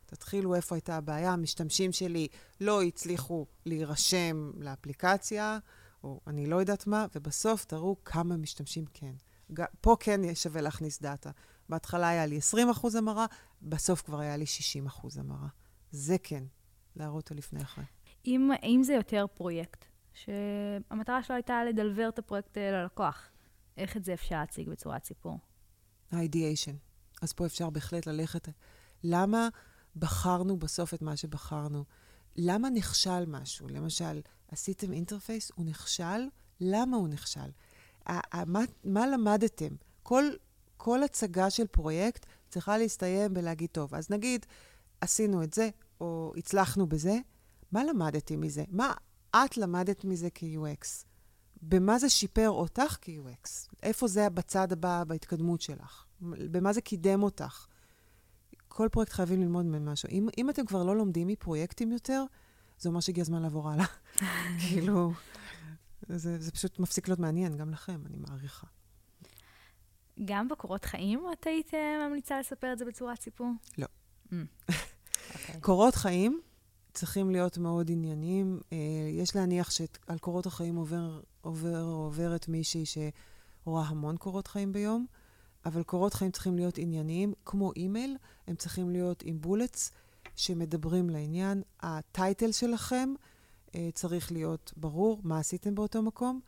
תתחילו 0.06 0.54
איפה 0.54 0.74
הייתה 0.74 0.96
הבעיה, 0.96 1.32
המשתמשים 1.32 1.92
שלי 1.92 2.28
לא 2.60 2.82
הצליחו 2.82 3.46
להירשם 3.66 4.50
לאפליקציה, 4.58 5.58
או 6.04 6.20
אני 6.26 6.46
לא 6.46 6.56
יודעת 6.56 6.86
מה, 6.86 7.06
ובסוף 7.14 7.64
תראו 7.64 7.96
כמה 8.04 8.36
משתמשים 8.36 8.84
כן. 8.94 9.12
פה 9.80 9.96
כן 10.00 10.34
שווה 10.34 10.60
להכניס 10.60 11.02
דאטה. 11.02 11.30
בהתחלה 11.68 12.08
היה 12.08 12.26
לי 12.26 12.38
20% 12.84 12.98
המרה, 12.98 13.26
בסוף 13.62 14.02
כבר 14.02 14.20
היה 14.20 14.36
לי 14.36 14.44
60% 14.86 15.20
המרה. 15.20 15.48
זה 15.90 16.16
כן, 16.22 16.44
להראות 16.96 17.30
על 17.30 17.36
לפני 17.36 17.62
אחרי. 17.62 17.84
אם, 18.26 18.50
אם 18.62 18.80
זה 18.84 18.92
יותר 18.92 19.26
פרויקט, 19.34 19.84
שהמטרה 20.14 21.22
שלו 21.22 21.36
הייתה 21.36 21.64
לדלבר 21.64 22.08
את 22.08 22.18
הפרויקט 22.18 22.58
ללקוח. 22.58 23.30
איך 23.76 23.96
את 23.96 24.04
זה 24.04 24.14
אפשר 24.14 24.36
להציג 24.36 24.68
בצורת 24.68 25.04
סיפור? 25.04 25.38
ה-ideation. 26.12 26.74
אז 27.22 27.32
פה 27.32 27.46
אפשר 27.46 27.70
בהחלט 27.70 28.06
ללכת. 28.06 28.48
למה 29.04 29.48
בחרנו 29.96 30.56
בסוף 30.56 30.94
את 30.94 31.02
מה 31.02 31.16
שבחרנו? 31.16 31.84
למה 32.36 32.70
נכשל 32.70 33.26
משהו? 33.26 33.68
למשל, 33.68 34.20
עשיתם 34.48 34.92
אינטרפייס, 34.92 35.50
הוא 35.54 35.66
נכשל, 35.66 36.28
למה 36.60 36.96
הוא 36.96 37.08
נכשל? 37.08 37.50
מה, 38.46 38.60
מה 38.84 39.06
למדתם? 39.06 39.74
כל, 40.02 40.24
כל 40.76 41.02
הצגה 41.02 41.50
של 41.50 41.66
פרויקט 41.66 42.26
צריכה 42.48 42.78
להסתיים 42.78 43.34
בלהגיד, 43.34 43.70
טוב, 43.72 43.94
אז 43.94 44.10
נגיד, 44.10 44.46
עשינו 45.00 45.42
את 45.42 45.54
זה, 45.54 45.68
או 46.00 46.32
הצלחנו 46.36 46.86
בזה, 46.86 47.18
מה 47.72 47.84
למדתי 47.84 48.36
מזה? 48.36 48.64
מה 48.68 48.92
את 49.34 49.56
למדת 49.56 50.04
מזה 50.04 50.28
כ-UX. 50.34 51.04
במה 51.62 51.98
זה 51.98 52.08
שיפר 52.08 52.48
אותך 52.48 52.96
כ-UX? 53.00 53.74
איפה 53.82 54.08
זה 54.08 54.30
בצד 54.30 54.72
הבא 54.72 55.04
בהתקדמות 55.04 55.60
שלך? 55.60 56.04
במה 56.20 56.72
זה 56.72 56.80
קידם 56.80 57.22
אותך? 57.22 57.66
כל 58.68 58.88
פרויקט 58.92 59.12
חייבים 59.12 59.40
ללמוד 59.40 59.64
ממנו 59.66 59.92
משהו. 59.92 60.08
אם, 60.08 60.28
אם 60.38 60.50
אתם 60.50 60.66
כבר 60.66 60.84
לא 60.84 60.96
לומדים 60.96 61.28
מפרויקטים 61.28 61.92
יותר, 61.92 62.24
זה 62.78 62.88
אומר 62.88 63.00
שהגיע 63.00 63.22
הזמן 63.22 63.42
לעבור 63.42 63.70
הלאה. 63.70 63.86
כאילו, 64.68 65.12
זה, 66.08 66.40
זה 66.40 66.52
פשוט 66.52 66.78
מפסיק 66.78 67.08
להיות 67.08 67.20
מעניין, 67.20 67.56
גם 67.56 67.70
לכם, 67.70 68.02
אני 68.06 68.16
מעריכה. 68.16 68.66
גם 70.24 70.48
בקורות 70.48 70.84
חיים 70.84 71.24
את 71.32 71.46
היית 71.46 71.74
אה, 71.74 72.08
ממליצה 72.08 72.40
לספר 72.40 72.72
את 72.72 72.78
זה 72.78 72.84
בצורת 72.84 73.20
סיפור? 73.20 73.50
לא. 73.78 73.86
Mm. 74.26 74.34
Okay. 74.70 75.60
קורות 75.66 75.94
חיים 75.94 76.40
צריכים 76.94 77.30
להיות 77.30 77.58
מאוד 77.58 77.90
ענייניים. 77.90 78.60
Uh, 78.62 78.74
יש 79.12 79.36
להניח 79.36 79.70
שעל 79.70 80.18
קורות 80.20 80.46
החיים 80.46 80.76
עובר, 80.76 81.20
עובר 81.40 81.82
עוברת 81.82 82.48
מישהי 82.48 82.84
שרואה 82.86 83.84
המון 83.84 84.16
קורות 84.16 84.46
חיים 84.46 84.72
ביום, 84.72 85.06
אבל 85.66 85.82
קורות 85.82 86.14
חיים 86.14 86.30
צריכים 86.30 86.56
להיות 86.56 86.78
ענייניים, 86.78 87.32
כמו 87.44 87.72
אימייל, 87.76 88.16
הם 88.46 88.56
צריכים 88.56 88.90
להיות 88.90 89.22
עם 89.22 89.40
bullets 89.40 89.92
שמדברים 90.36 91.10
לעניין. 91.10 91.62
ה 91.80 91.92
title 91.92 92.52
שלכם 92.52 93.14
uh, 93.68 93.72
צריך 93.94 94.32
להיות 94.32 94.72
ברור, 94.76 95.20
מה 95.24 95.38
עשיתם 95.38 95.74
באותו 95.74 96.02
מקום. 96.02 96.40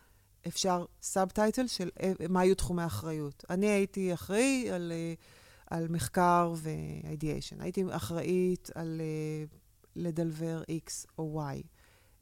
אפשר 0.46 0.84
subtitle 1.02 1.66
של 1.66 1.90
uh, 1.98 2.02
מה 2.28 2.40
היו 2.40 2.54
תחומי 2.54 2.82
האחריות. 2.82 3.44
אני 3.50 3.66
הייתי 3.66 4.14
אחראי 4.14 4.70
על, 4.70 4.92
על 5.66 5.88
מחקר 5.88 6.52
ו-ideation. 6.56 7.62
הייתי 7.62 7.84
אחראית 7.90 8.70
על... 8.74 9.00
לדלבר 9.96 10.62
X 10.86 11.06
או 11.18 11.42
Y, 11.42 11.62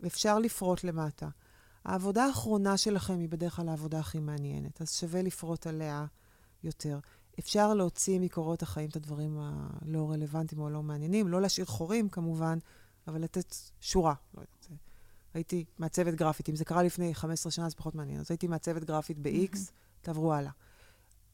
ואפשר 0.01 0.39
לפרוט 0.39 0.85
למטה. 0.85 1.29
העבודה 1.85 2.25
האחרונה 2.25 2.77
שלכם 2.77 3.19
היא 3.19 3.29
בדרך 3.29 3.57
כלל 3.57 3.69
העבודה 3.69 3.99
הכי 3.99 4.21
מעניינת, 4.21 4.83
אז 4.83 4.93
שווה 4.93 5.23
לפרוט 5.23 5.67
עליה 5.67 6.07
יותר. 6.63 6.99
אפשר 7.39 7.75
להוציא 7.75 8.21
מקורות 8.21 8.63
החיים 8.63 8.89
את 8.89 8.97
הדברים 8.97 9.39
הלא 9.41 10.11
רלוונטיים 10.11 10.61
או 10.61 10.71
לא 10.71 10.83
מעניינים, 10.83 11.29
לא 11.29 11.41
להשאיר 11.41 11.67
חורים 11.67 12.09
כמובן, 12.09 12.59
אבל 13.09 13.23
לתת 13.23 13.57
שורה. 13.81 14.15
לא 14.35 14.41
יודעת, 14.41 14.69
הייתי 15.35 15.65
מעצבת 15.79 16.15
גרפית, 16.15 16.49
אם 16.49 16.57
זה 16.57 16.65
קרה 16.65 16.83
לפני 16.83 17.15
15 17.15 17.53
שנה 17.53 17.69
זה 17.69 17.77
פחות 17.77 17.95
מעניין, 17.95 18.21
אז 18.21 18.31
הייתי 18.31 18.47
מעצבת 18.47 18.85
גרפית 18.85 19.19
ב-X, 19.19 19.59
תעברו 20.01 20.35
הלאה. 20.35 20.51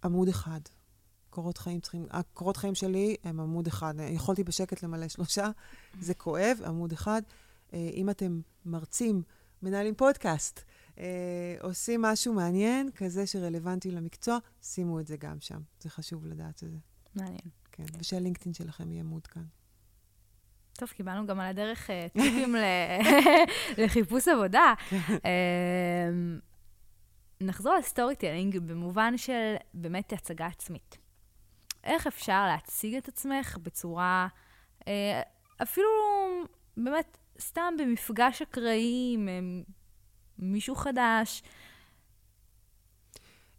עמוד 0.05 0.29
אחד, 0.29 0.61
קורות 1.31 1.59
חיים 1.59 1.81
צריכים... 1.81 2.07
הקורות 2.11 2.57
חיים 2.57 2.75
שלי 2.75 3.17
הם 3.25 3.41
עמוד 3.41 3.67
אחד. 3.67 3.95
יכולתי 4.01 4.45
בשקט 4.45 4.83
למלא 4.83 5.09
שלושה, 5.09 5.51
זה 6.01 6.15
כואב, 6.15 6.59
עמוד 6.67 6.93
אחד. 6.93 7.23
אה, 7.75 7.91
אם 7.95 8.11
אתם 8.11 8.41
מרצים, 8.65 9.23
מנהלים 9.63 9.95
פודקאסט, 9.95 10.61
אה, 10.99 11.57
עושים 11.61 12.03
משהו 12.03 12.35
מעניין, 12.35 12.91
כזה 12.95 13.27
שרלוונטי 13.27 13.91
למקצוע, 13.91 14.39
שימו 14.63 15.01
את 15.01 15.07
זה 15.07 15.17
גם 15.17 15.37
שם. 15.41 15.61
זה 15.81 15.91
חשוב 15.91 16.27
לדעת 16.27 16.63
את 16.63 16.71
זה. 16.71 16.79
מעניין. 17.15 17.51
כן, 17.73 17.85
ושה 17.99 18.17
LinkedIn 18.17 18.55
שלכם 18.55 18.93
יהיה 18.93 19.03
מעודכן. 19.03 19.41
טוב, 20.73 20.89
קיבלנו 20.89 21.27
גם 21.27 21.41
על 21.41 21.47
הדרך 21.47 21.91
uh, 21.91 22.13
טיפים 22.13 22.55
לחיפוש 23.79 24.29
עבודה. 24.29 24.75
כן. 24.91 24.99
נחזור 27.41 27.75
ל 27.75 28.17
storytelling 28.17 28.59
במובן 28.59 29.19
של 29.19 29.55
באמת 29.75 30.13
הצגה 30.13 30.47
עצמית. 30.47 30.99
איך 31.85 32.07
אפשר 32.07 32.47
להציג 32.47 32.95
את 32.95 33.09
עצמך 33.09 33.59
בצורה, 33.63 34.29
אה, 34.89 35.23
אפילו 35.63 35.89
באמת 36.77 37.19
סתם 37.41 37.75
במפגש 37.79 38.43
אקראי 38.43 39.11
עם 39.15 39.29
מישהו 40.39 40.75
חדש. 40.75 41.43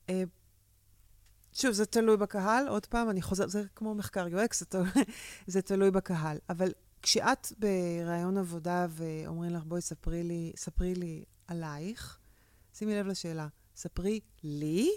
אה, 0.09 0.24
שוב, 1.53 1.72
זה 1.72 1.86
תלוי 1.86 2.17
בקהל. 2.17 2.67
עוד 2.67 2.86
פעם, 2.86 3.09
אני 3.09 3.22
חוזרת, 3.22 3.49
זה 3.49 3.63
כמו 3.76 3.95
מחקר 3.95 4.28
UX, 4.28 4.55
זה, 4.57 4.65
תלוי, 4.65 4.88
זה 5.47 5.61
תלוי 5.61 5.91
בקהל. 5.91 6.38
אבל 6.49 6.72
כשאת 7.01 7.47
בראיון 7.57 8.38
עבודה 8.38 8.88
ואומרים 8.89 9.51
לך, 9.51 9.63
בואי, 9.63 9.82
ספרי 9.82 10.24
לי, 10.24 10.51
ספרי 10.55 10.95
לי 10.95 11.24
עלייך, 11.47 12.19
שימי 12.74 12.95
לב 12.95 13.07
לשאלה, 13.07 13.47
ספרי 13.76 14.19
לי 14.43 14.89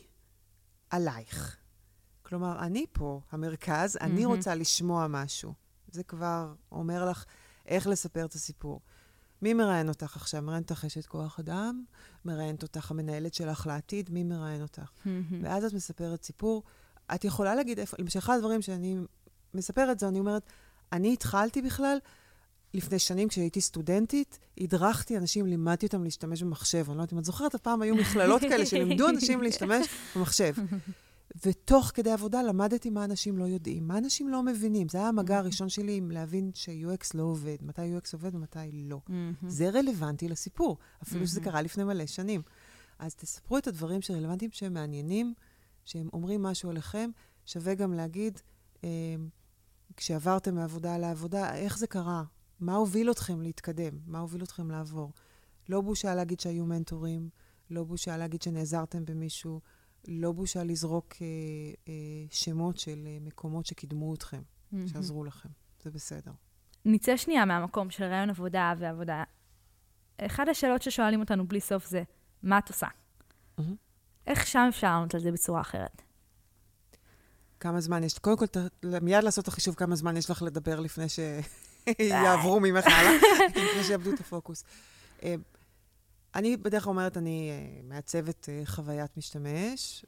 עלייך. 0.91 1.64
כלומר, 2.35 2.59
אני 2.59 2.87
פה, 2.93 3.20
המרכז, 3.32 3.97
mm-hmm. 3.97 4.01
אני 4.01 4.24
רוצה 4.24 4.55
לשמוע 4.55 5.07
משהו. 5.09 5.53
זה 5.93 6.03
כבר 6.03 6.53
אומר 6.72 7.11
לך 7.11 7.24
איך 7.66 7.87
לספר 7.87 8.24
את 8.24 8.32
הסיפור. 8.32 8.80
מי 9.43 9.55
מראיין 9.55 9.89
אותך 9.89 10.16
עכשיו? 10.16 10.43
מראיינת 10.43 10.70
אותך 10.70 10.85
אשת 10.85 11.07
כוח 11.07 11.41
אדם? 11.41 11.85
מראיינת 12.24 12.62
אותך 12.62 12.91
המנהלת 12.91 13.35
שלך 13.35 13.66
לעתיד? 13.66 14.11
מי 14.11 14.22
מראיין 14.22 14.62
אותך? 14.62 14.82
Mm-hmm. 14.82 15.35
ואז 15.43 15.64
את 15.64 15.72
מספרת 15.72 16.24
סיפור. 16.24 16.62
את 17.14 17.24
יכולה 17.24 17.55
להגיד 17.55 17.78
איפה, 17.78 17.97
למשל, 18.01 18.18
אחד 18.18 18.37
הדברים 18.37 18.62
שאני 18.62 18.97
מספרת 19.55 19.99
זה, 19.99 20.09
אני 20.09 20.18
אומרת, 20.18 20.43
אני 20.93 21.12
התחלתי 21.12 21.62
בכלל, 21.62 21.99
לפני 22.74 22.99
שנים, 22.99 23.28
כשהייתי 23.28 23.61
סטודנטית, 23.61 24.39
הדרכתי 24.61 25.16
אנשים, 25.16 25.47
לימדתי 25.47 25.87
אותם 25.87 26.05
להשתמש 26.05 26.43
במחשב. 26.43 26.85
אני 26.89 26.97
לא 26.97 27.03
יודעת 27.03 27.12
אם 27.12 27.18
את 27.18 27.24
זוכרת, 27.24 27.55
הפעם 27.55 27.82
היו 27.82 27.95
מכללות 27.95 28.41
כאלה 28.41 28.66
שלימדו 28.70 29.09
אנשים 29.09 29.43
להשתמש 29.43 29.87
במחשב. 30.16 30.55
ותוך 31.47 31.91
כדי 31.95 32.11
עבודה 32.11 32.43
למדתי 32.43 32.91
מה 32.91 33.05
אנשים 33.05 33.39
לא 33.39 33.45
יודעים, 33.45 33.89
מה 33.89 33.99
אנשים 33.99 34.28
לא 34.28 34.43
מבינים. 34.43 34.89
זה 34.89 34.99
היה 34.99 35.09
המגע 35.09 35.39
הראשון 35.39 35.68
שלי 35.68 35.97
עם 35.97 36.11
להבין 36.11 36.51
ש-UX 36.55 37.11
לא 37.14 37.22
עובד, 37.22 37.57
מתי 37.62 37.99
UX 37.99 38.11
עובד 38.12 38.35
ומתי 38.35 38.59
לא. 38.72 39.01
זה 39.49 39.70
רלוונטי 39.70 40.28
לסיפור, 40.28 40.78
אפילו 41.03 41.26
שזה 41.26 41.41
קרה 41.41 41.62
לפני 41.62 41.85
מלא 41.85 42.07
שנים. 42.07 42.43
אז 42.99 43.14
תספרו 43.14 43.59
את 43.59 43.66
הדברים 43.66 44.03
שרלוונטיים, 44.03 44.51
שהם 44.51 44.74
מעניינים, 44.74 45.35
שהם 45.85 46.09
אומרים 46.12 46.43
משהו 46.43 46.70
עליכם. 46.70 47.11
שווה 47.47 47.74
גם 47.74 47.93
להגיד, 47.93 48.41
אה, 48.85 48.89
כשעברתם 49.97 50.55
מעבודה 50.55 50.99
לעבודה, 50.99 51.55
איך 51.55 51.78
זה 51.78 51.87
קרה? 51.87 52.24
מה 52.61 52.74
הוביל 52.74 53.11
אתכם 53.11 53.43
להתקדם? 53.43 53.99
מה 54.07 54.18
הוביל 54.18 54.43
אתכם 54.43 54.70
לעבור? 54.70 55.12
לא 55.68 55.80
בושה 55.80 56.14
להגיד 56.14 56.41
שהיו 56.41 56.66
מנטורים, 56.66 57.28
לא 57.70 57.85
בושה 57.85 58.16
להגיד 58.16 58.43
שנעזרתם 58.43 59.05
במישהו. 59.05 59.61
לא 60.09 60.33
בושה 60.33 60.65
לזרוק 60.65 61.15
אה, 61.21 61.27
אה, 61.89 61.95
שמות 62.31 62.79
של 62.79 63.03
אה, 63.07 63.19
מקומות 63.21 63.67
שקידמו 63.67 64.15
אתכם, 64.15 64.41
mm-hmm. 64.41 64.77
שעזרו 64.93 65.25
לכם. 65.25 65.49
זה 65.83 65.91
בסדר. 65.91 66.31
נצא 66.85 67.17
שנייה 67.17 67.45
מהמקום 67.45 67.91
של 67.91 68.05
רעיון 68.05 68.31
עבודה 68.31 68.75
ועבודה. 68.79 69.25
אחת 70.21 70.49
השאלות 70.49 70.83
ששואלים 70.83 71.21
אותנו 71.21 71.47
בלי 71.49 71.61
סוף 71.61 71.87
זה, 71.87 72.03
מה 72.43 72.59
את 72.59 72.69
עושה? 72.69 72.87
Mm-hmm. 72.87 73.63
איך 74.27 74.47
שם 74.47 74.67
אפשר 74.69 74.87
לענות 74.87 75.15
על 75.15 75.21
זה 75.21 75.33
בצורה 75.33 75.61
אחרת? 75.61 76.03
כמה 77.61 77.81
זמן 77.81 78.05
יש? 78.05 78.19
קודם 78.19 78.37
כל, 78.37 78.47
ת, 78.47 78.57
מיד 79.03 79.25
לעשות 79.25 79.43
את 79.43 79.49
החישוב 79.49 79.75
כמה 79.75 79.97
זמן 79.97 80.17
יש 80.17 80.31
לך 80.31 80.43
לדבר 80.43 80.81
לפני 80.81 81.07
שיעברו 81.09 82.61
ממך 82.61 82.87
הלאה, 82.87 83.13
לפני 83.49 83.85
שיאבדו 83.85 84.11
את 84.15 84.21
הפוקוס. 84.21 84.65
אה, 86.35 86.39
אני 86.39 86.57
בדרך 86.57 86.85
כלל 86.85 86.91
אומרת, 86.91 87.16
אני 87.16 87.51
uh, 87.51 87.87
מעצבת 87.89 88.49
uh, 88.49 88.66
חוויית 88.66 89.16
משתמש, 89.16 90.05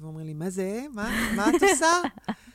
ואומרים 0.00 0.26
לי, 0.26 0.34
מה 0.34 0.50
זה? 0.50 0.86
מה, 0.94 1.10
מה 1.36 1.50
את 1.50 1.62
עושה? 1.62 1.92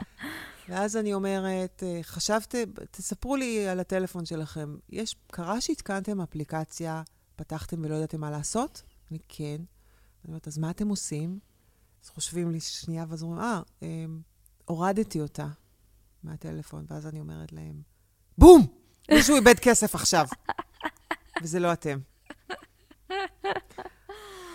ואז 0.70 0.98
אני 0.98 1.14
אומרת, 1.14 1.84
uh, 1.84 2.04
חשבתם, 2.04 2.64
תספרו 2.92 3.36
לי 3.36 3.68
על 3.68 3.80
הטלפון 3.80 4.26
שלכם. 4.26 4.76
יש, 4.90 5.16
קרה 5.32 5.62
שהתקנתם 5.62 6.22
אפליקציה, 6.22 7.04
פתחתם 7.36 7.86
ולא 7.86 7.96
ידעתם 7.96 8.22
מה 8.22 8.32
לעשות? 8.32 8.84
אני 9.12 9.20
כן. 9.28 9.56
אני 9.56 10.28
אומרת, 10.28 10.48
אז 10.48 10.58
מה 10.58 10.70
אתם 10.70 10.90
עושים? 10.90 11.40
אז 12.04 12.10
חושבים 12.10 12.52
לי 12.52 12.60
שנייה, 12.60 13.06
ואז 13.10 13.24
אומרים, 13.24 13.42
אה, 13.42 13.62
uh, 13.80 13.84
הורדתי 14.66 15.22
אותה 15.22 15.48
מהטלפון. 16.24 16.86
ואז 16.90 17.08
אני 17.08 17.20
אומרת 17.20 17.52
להם, 17.52 17.82
בום! 18.38 18.68
מישהו 19.12 19.36
איבד 19.36 19.60
כסף 19.60 19.96
עכשיו. 19.96 20.26
וזה 21.44 21.60
לא 21.60 21.74
אתם. 21.74 22.00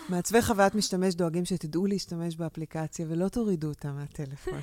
מעצבי 0.08 0.42
חוויית 0.42 0.74
משתמש 0.74 1.14
דואגים 1.14 1.44
שתדעו 1.44 1.86
להשתמש 1.86 2.36
באפליקציה 2.36 3.06
ולא 3.08 3.28
תורידו 3.28 3.68
אותה 3.68 3.92
מהטלפון. 3.92 4.60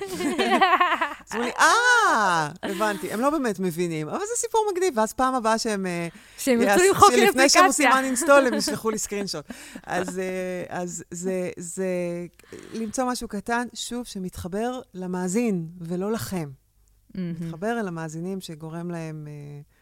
אז 1.30 1.34
אומרים 1.34 1.48
לי, 1.48 1.52
אה, 1.58 2.50
הבנתי, 2.62 3.12
הם 3.12 3.20
לא 3.20 3.30
באמת 3.30 3.60
מבינים, 3.60 4.08
אבל 4.08 4.18
זה 4.18 4.32
סיפור 4.36 4.66
מגניב, 4.72 4.98
ואז 4.98 5.12
פעם 5.12 5.34
הבאה 5.34 5.58
שהם... 5.58 5.86
אה, 5.86 6.08
שהם 6.38 6.60
ירצו 6.60 6.82
למחוק 6.88 7.10
לי 7.10 7.16
אפליקציה. 7.16 7.30
לפני 7.30 7.48
שהם 7.48 7.66
עושים 7.66 7.88
uninstall, 7.88 8.46
הם 8.46 8.54
ישלחו 8.54 8.90
לי 8.90 8.98
סקרינשוט. 9.04 9.44
אז, 9.86 10.18
אה, 10.18 10.82
זה, 11.56 12.26
למצוא 12.74 13.04
משהו 13.04 13.28
קטן, 13.28 13.66
שוב, 13.74 14.06
שמתחבר 14.06 14.80
למאזין 14.94 15.68
ולא 15.80 16.12
לכם. 16.12 16.50
מתחבר 17.14 17.80
אל 17.80 17.88
המאזינים 17.88 18.40
שגורם 18.40 18.90
להם... 18.90 19.26
Uh, 19.26 19.80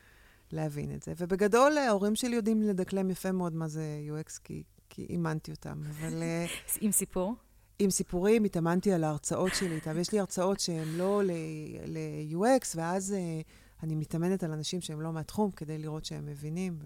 להבין 0.52 0.94
את 0.94 1.02
זה. 1.02 1.12
ובגדול, 1.18 1.78
ההורים 1.78 2.14
שלי 2.14 2.36
יודעים 2.36 2.62
לדקלם 2.62 3.10
יפה 3.10 3.32
מאוד 3.32 3.54
מה 3.54 3.68
זה 3.68 3.82
UX, 4.08 4.38
כי, 4.44 4.62
כי 4.98 5.06
אימנתי 5.10 5.50
אותם, 5.50 5.82
אבל... 5.90 6.22
אה, 6.22 6.46
עם 6.80 6.92
סיפור? 6.92 7.34
עם 7.78 7.90
סיפורים, 7.90 8.44
התאמנתי 8.44 8.92
על 8.92 9.04
ההרצאות 9.04 9.54
שלי 9.54 9.74
איתם. 9.74 9.98
יש 9.98 10.12
לי 10.12 10.20
הרצאות 10.20 10.60
שהן 10.60 10.88
לא 10.88 11.22
ל-UX, 11.24 12.74
ואז 12.76 13.16
uh, 13.16 13.82
אני 13.82 13.94
מתאמנת 13.94 14.42
על 14.42 14.52
אנשים 14.52 14.80
שהם 14.80 15.00
לא 15.00 15.12
מהתחום, 15.12 15.50
כדי 15.50 15.78
לראות 15.78 16.04
שהם 16.04 16.26
מבינים, 16.26 16.78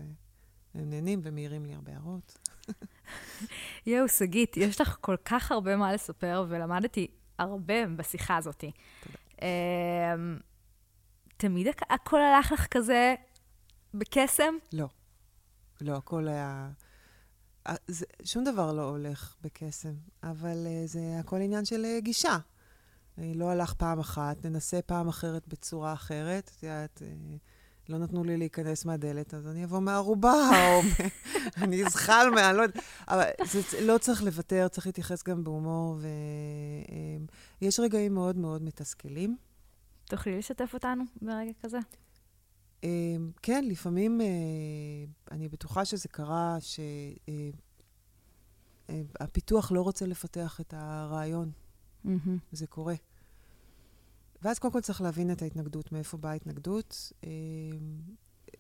והם 0.75 0.91
נהנים 0.91 1.21
ומעירים 1.23 1.65
לי 1.65 1.75
הרבה 1.75 1.93
הערות. 1.93 2.39
יואו, 3.87 4.09
שגית, 4.09 4.57
יש 4.57 4.81
לך 4.81 4.97
כל 5.01 5.17
כך 5.25 5.53
הרבה 5.53 5.77
מה 5.77 5.93
לספר, 5.93 6.45
ולמדתי 6.49 7.07
הרבה 7.39 7.87
בשיחה 7.87 8.37
הזאת. 8.37 8.65
אמ, 9.43 9.47
תמיד 11.37 11.67
הכל 11.91 12.21
הלך 12.21 12.53
לך 12.53 12.67
כזה 12.71 13.15
בקסם? 13.95 14.55
לא. 14.73 14.89
לא, 15.81 15.97
הכל 15.97 16.29
היה... 16.29 16.71
אה, 17.67 17.75
זה, 17.87 18.05
שום 18.25 18.45
דבר 18.45 18.73
לא 18.73 18.83
הולך 18.83 19.37
בקסם, 19.43 19.95
אבל 20.23 20.67
uh, 20.67 20.87
זה 20.87 21.01
הכל 21.21 21.37
עניין 21.37 21.65
של 21.65 21.85
uh, 21.85 22.01
גישה. 22.05 22.39
לא 23.19 23.51
הלך 23.51 23.75
פעם 23.75 23.99
אחת, 23.99 24.47
ננסה 24.47 24.83
פעם 24.83 25.09
אחרת 25.09 25.49
בצורה 25.49 25.93
אחרת. 25.93 26.51
את 26.57 26.63
יודעת, 26.63 27.03
לא 27.89 27.99
נתנו 27.99 28.25
לי 28.25 28.37
להיכנס 28.37 28.85
מהדלת, 28.85 29.35
אז 29.35 29.47
אני 29.47 29.65
אבוא 29.65 29.81
מהערובה, 29.81 30.33
או 30.69 30.81
אני 31.57 31.87
אזחל 31.87 32.27
מה... 32.35 32.53
לא 32.53 32.63
יודעת. 32.63 32.85
אבל 33.09 33.25
זה, 33.45 33.81
לא 33.81 33.99
צריך 33.99 34.23
לוותר, 34.23 34.69
צריך 34.69 34.87
להתייחס 34.87 35.23
גם 35.23 35.45
בהומור, 35.45 35.99
ויש 37.61 37.81
רגעים 37.81 38.15
מאוד 38.15 38.37
מאוד 38.37 38.63
מתסכלים. 38.63 39.37
תוכלי 40.05 40.39
לשתף 40.39 40.75
אותנו 40.75 41.05
ברגע 41.23 41.53
כזה? 41.63 41.79
אמ, 42.83 43.31
כן, 43.43 43.65
לפעמים 43.69 44.21
אה, 44.21 44.27
אני 45.31 45.49
בטוחה 45.49 45.85
שזה 45.85 46.09
קרה, 46.09 46.57
שהפיתוח 48.91 49.65
אה, 49.65 49.71
אה, 49.71 49.77
לא 49.77 49.83
רוצה 49.83 50.07
לפתח 50.07 50.61
את 50.61 50.75
הרעיון. 50.77 51.51
Mm-hmm. 52.05 52.09
זה 52.53 52.67
קורה. 52.67 52.95
ואז 54.43 54.59
קודם 54.59 54.73
כל 54.73 54.81
צריך 54.81 55.01
להבין 55.01 55.33
את 55.33 55.43
ההתנגדות, 55.43 55.93
מאיפה 55.93 56.17
באה 56.17 56.33
ההתנגדות. 56.33 57.13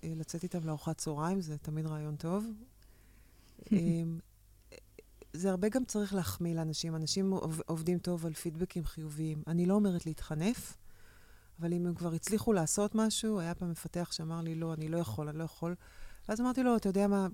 לצאת 0.03 0.43
איתם 0.43 0.65
לארוחת 0.65 0.99
צהריים, 0.99 1.41
זה 1.41 1.59
תמיד 1.59 1.87
רעיון 1.87 2.17
טוב. 2.17 2.47
אמ, 3.73 4.19
זה 5.33 5.51
הרבה 5.51 5.69
גם 5.69 5.85
צריך 5.85 6.15
להחמיא 6.15 6.55
לאנשים. 6.55 6.97
אנשים 6.97 7.33
עובדים 7.67 7.99
טוב 7.99 8.27
על 8.27 8.33
פידבקים 8.33 8.85
חיוביים. 8.85 9.43
אני 9.47 9.67
לא 9.67 9.75
אומרת 9.75 10.07
להתחנף, 10.07 10.77
אבל 11.63 11.73
אם 11.73 11.87
הם 11.87 11.95
כבר 11.95 12.13
הצליחו 12.13 12.53
לעשות 12.53 12.95
משהו, 12.95 13.41
היה 13.41 13.55
פעם 13.55 13.71
מפתח 13.71 14.09
שאמר 14.13 14.41
לי, 14.41 14.55
לא, 14.55 14.75
אני 14.75 14.89
לא 14.89 14.99
יכול, 14.99 15.29
אני 15.29 15.39
לא 15.39 15.45
יכול. 15.45 15.75
ואז 16.29 16.41
אמרתי 16.41 16.63
לו, 16.63 16.77
אתה 16.77 16.89
יודע 16.89 17.07
מה, 17.07 17.27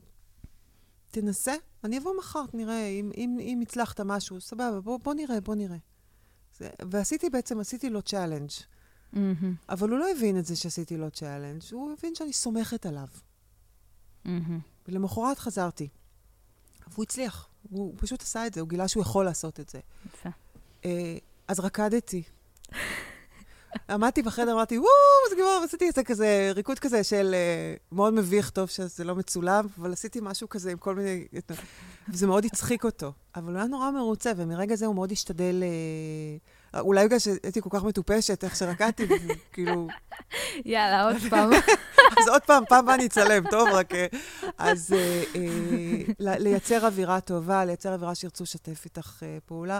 תנסה, 1.10 1.54
אני 1.84 1.98
אבוא 1.98 2.12
מחר, 2.18 2.44
נראה, 2.54 2.86
אם, 2.86 3.10
אם, 3.16 3.38
אם 3.40 3.60
הצלחת 3.62 4.00
משהו, 4.00 4.40
סבבה, 4.40 4.80
בוא, 4.80 4.98
בוא 5.02 5.14
נראה, 5.14 5.40
בוא 5.40 5.54
נראה. 5.54 5.76
זה, 6.58 6.70
ועשיתי 6.90 7.30
בעצם, 7.30 7.60
עשיתי 7.60 7.90
לו 7.90 8.02
challenge. 8.02 8.50
Mm-hmm. 8.50 9.18
אבל 9.68 9.90
הוא 9.90 9.98
לא 9.98 10.10
הבין 10.10 10.38
את 10.38 10.44
זה 10.46 10.56
שעשיתי 10.56 10.96
לו 10.96 11.10
challenge, 11.10 11.62
הוא 11.72 11.92
הבין 11.98 12.14
שאני 12.14 12.32
סומכת 12.32 12.86
עליו. 12.86 13.08
Mm-hmm. 14.26 14.28
ולמחרת 14.88 15.38
חזרתי. 15.38 15.88
והוא 16.90 17.02
הצליח, 17.02 17.48
הוא 17.70 17.94
פשוט 17.96 18.22
עשה 18.22 18.46
את 18.46 18.54
זה, 18.54 18.60
הוא 18.60 18.68
גילה 18.68 18.88
שהוא 18.88 19.00
יכול 19.00 19.24
לעשות 19.24 19.60
את 19.60 19.68
זה. 19.68 19.80
יפה. 20.06 20.28
Uh, 20.82 20.86
אז 21.48 21.60
רקדתי. 21.60 22.22
עמדתי 23.90 24.22
בחדר, 24.22 24.52
אמרתי, 24.52 24.78
וואו, 24.78 24.90
זה 25.30 25.36
גמור, 25.36 25.60
עשיתי 25.64 25.88
את 25.88 25.94
זה 25.94 26.04
כזה, 26.04 26.52
ריקוד 26.54 26.78
כזה 26.78 27.04
של 27.04 27.34
uh, 27.34 27.94
מאוד 27.96 28.14
מביך, 28.14 28.50
טוב 28.50 28.68
שזה 28.68 29.04
לא 29.04 29.14
מצולם, 29.14 29.66
אבל 29.80 29.92
עשיתי 29.92 30.18
משהו 30.22 30.48
כזה 30.48 30.70
עם 30.70 30.78
כל 30.78 30.94
מיני... 30.94 31.24
וזה 32.08 32.26
מאוד 32.26 32.44
הצחיק 32.44 32.84
אותו. 32.84 33.12
אבל 33.36 33.52
הוא 33.52 33.58
היה 33.58 33.66
נורא 33.66 33.90
מרוצה, 33.90 34.32
ומרגע 34.36 34.76
זה 34.76 34.86
הוא 34.86 34.94
מאוד 34.94 35.12
השתדל... 35.12 35.62
Uh, 35.62 36.80
אולי 36.80 37.06
בגלל 37.06 37.18
שהייתי 37.18 37.60
כל 37.60 37.70
כך 37.72 37.84
מטופשת, 37.84 38.44
איך 38.44 38.56
שרקדתי, 38.56 39.06
כאילו... 39.52 39.88
יאללה, 40.64 41.04
עוד 41.04 41.16
פעם. 41.30 41.50
אז 42.18 42.28
עוד 42.28 42.42
פעם, 42.42 42.64
פעם 42.68 42.84
הבאה 42.84 42.94
אני 42.94 43.06
אצלם, 43.06 43.50
טוב, 43.50 43.68
רק... 43.68 43.94
אה, 43.94 44.06
אז 44.58 44.94
לייצר 46.18 46.86
אווירה 46.86 47.20
טובה, 47.20 47.64
לייצר 47.64 47.94
אווירה 47.94 48.14
שירצו 48.14 48.44
לשתף 48.44 48.84
איתך 48.84 49.22
פעולה. 49.46 49.78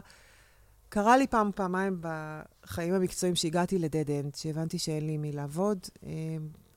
קרה 0.88 1.16
לי 1.16 1.26
פעם, 1.26 1.50
פעמיים 1.54 2.00
בחיים 2.00 2.94
המקצועיים 2.94 3.36
שהגעתי 3.36 3.78
לדד 3.78 4.10
אנד, 4.10 4.34
שהבנתי 4.34 4.78
שאין 4.78 5.06
לי 5.06 5.16
מי 5.16 5.32
לעבוד. 5.32 5.78
אה, 6.06 6.10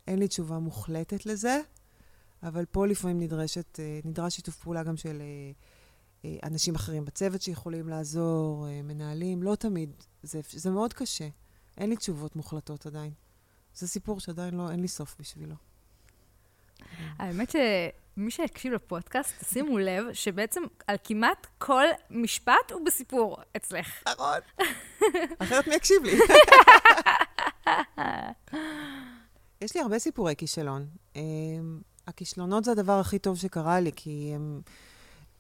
אין 0.08 0.20
לי 0.20 0.28
תשובה 0.28 0.60
מוחלטת 0.60 1.26
לזה, 1.26 1.60
אבל 2.44 2.66
פה 2.66 2.88
לפעמים 2.88 3.20
נדרשת, 3.20 3.80
אה, 3.80 4.00
נדרש 4.06 4.36
שיתוף 4.36 4.56
פעולה 4.56 4.84
גם 4.84 4.98
של 4.98 5.22
אה, 6.26 6.38
אנשים 6.44 6.76
אחרים 6.76 7.06
בצוות 7.06 7.42
שיכולים 7.42 7.90
לעזור, 7.90 8.68
מנהלים, 8.84 9.44
לא 9.44 9.56
תמיד. 9.56 9.90
זה, 10.24 10.42
זה 10.50 10.70
מאוד 10.70 10.94
קשה. 10.94 11.28
אין 11.78 11.90
לי 11.90 11.96
תשובות 11.96 12.36
מוחלטות 12.36 12.86
עדיין. 12.86 13.12
זה 13.76 13.88
סיפור 13.88 14.20
שעדיין 14.20 14.54
לא, 14.54 14.72
אין 14.72 14.80
לי 14.80 14.88
סוף 14.88 15.16
בשבילו. 15.20 15.56
האמת 17.18 17.56
שמי 18.16 18.32
שהקשיב 18.32 18.74
לפודקאסט, 18.74 19.34
תשימו 19.40 19.78
לב 19.78 20.14
שבעצם 20.14 20.64
על 20.88 20.96
כמעט 21.04 21.48
כל 21.58 21.84
משפט 22.10 22.72
הוא 22.72 22.86
בסיפור 22.86 23.38
אצלך. 23.58 24.04
נכון. 24.08 24.40
אחרת 25.44 25.68
מי 25.68 25.76
יקשיב 25.76 26.04
לי? 26.04 26.20
יש 29.62 29.76
לי 29.76 29.82
הרבה 29.82 30.00
סיפורי 30.00 30.36
כישלון. 30.36 30.88
אמ, 31.16 31.82
הכישלונות 32.08 32.64
זה 32.64 32.72
הדבר 32.72 33.00
הכי 33.00 33.20
טוב 33.20 33.38
שקרה 33.38 33.80
לי, 33.80 33.92
כי 33.96 34.32
הם... 34.36 34.62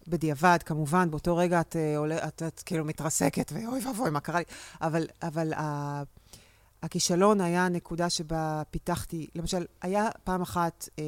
בדיעבד, 0.07 0.57
כמובן, 0.65 1.11
באותו 1.11 1.37
רגע 1.37 1.61
את, 1.61 1.75
uh, 1.75 2.27
את, 2.27 2.43
את 2.47 2.61
כאילו 2.65 2.85
מתרסקת, 2.85 3.51
ואוי 3.55 3.87
ואבוי, 3.87 4.09
מה 4.09 4.19
קרה 4.19 4.39
לי? 4.39 4.45
אבל, 4.81 5.07
אבל 5.21 5.53
uh, 5.53 5.57
הכישלון 6.83 7.41
היה 7.41 7.65
הנקודה 7.65 8.09
שבה 8.09 8.61
פיתחתי, 8.71 9.27
למשל, 9.35 9.65
היה 9.81 10.09
פעם 10.23 10.41
אחת 10.41 10.89
אה, 10.99 11.03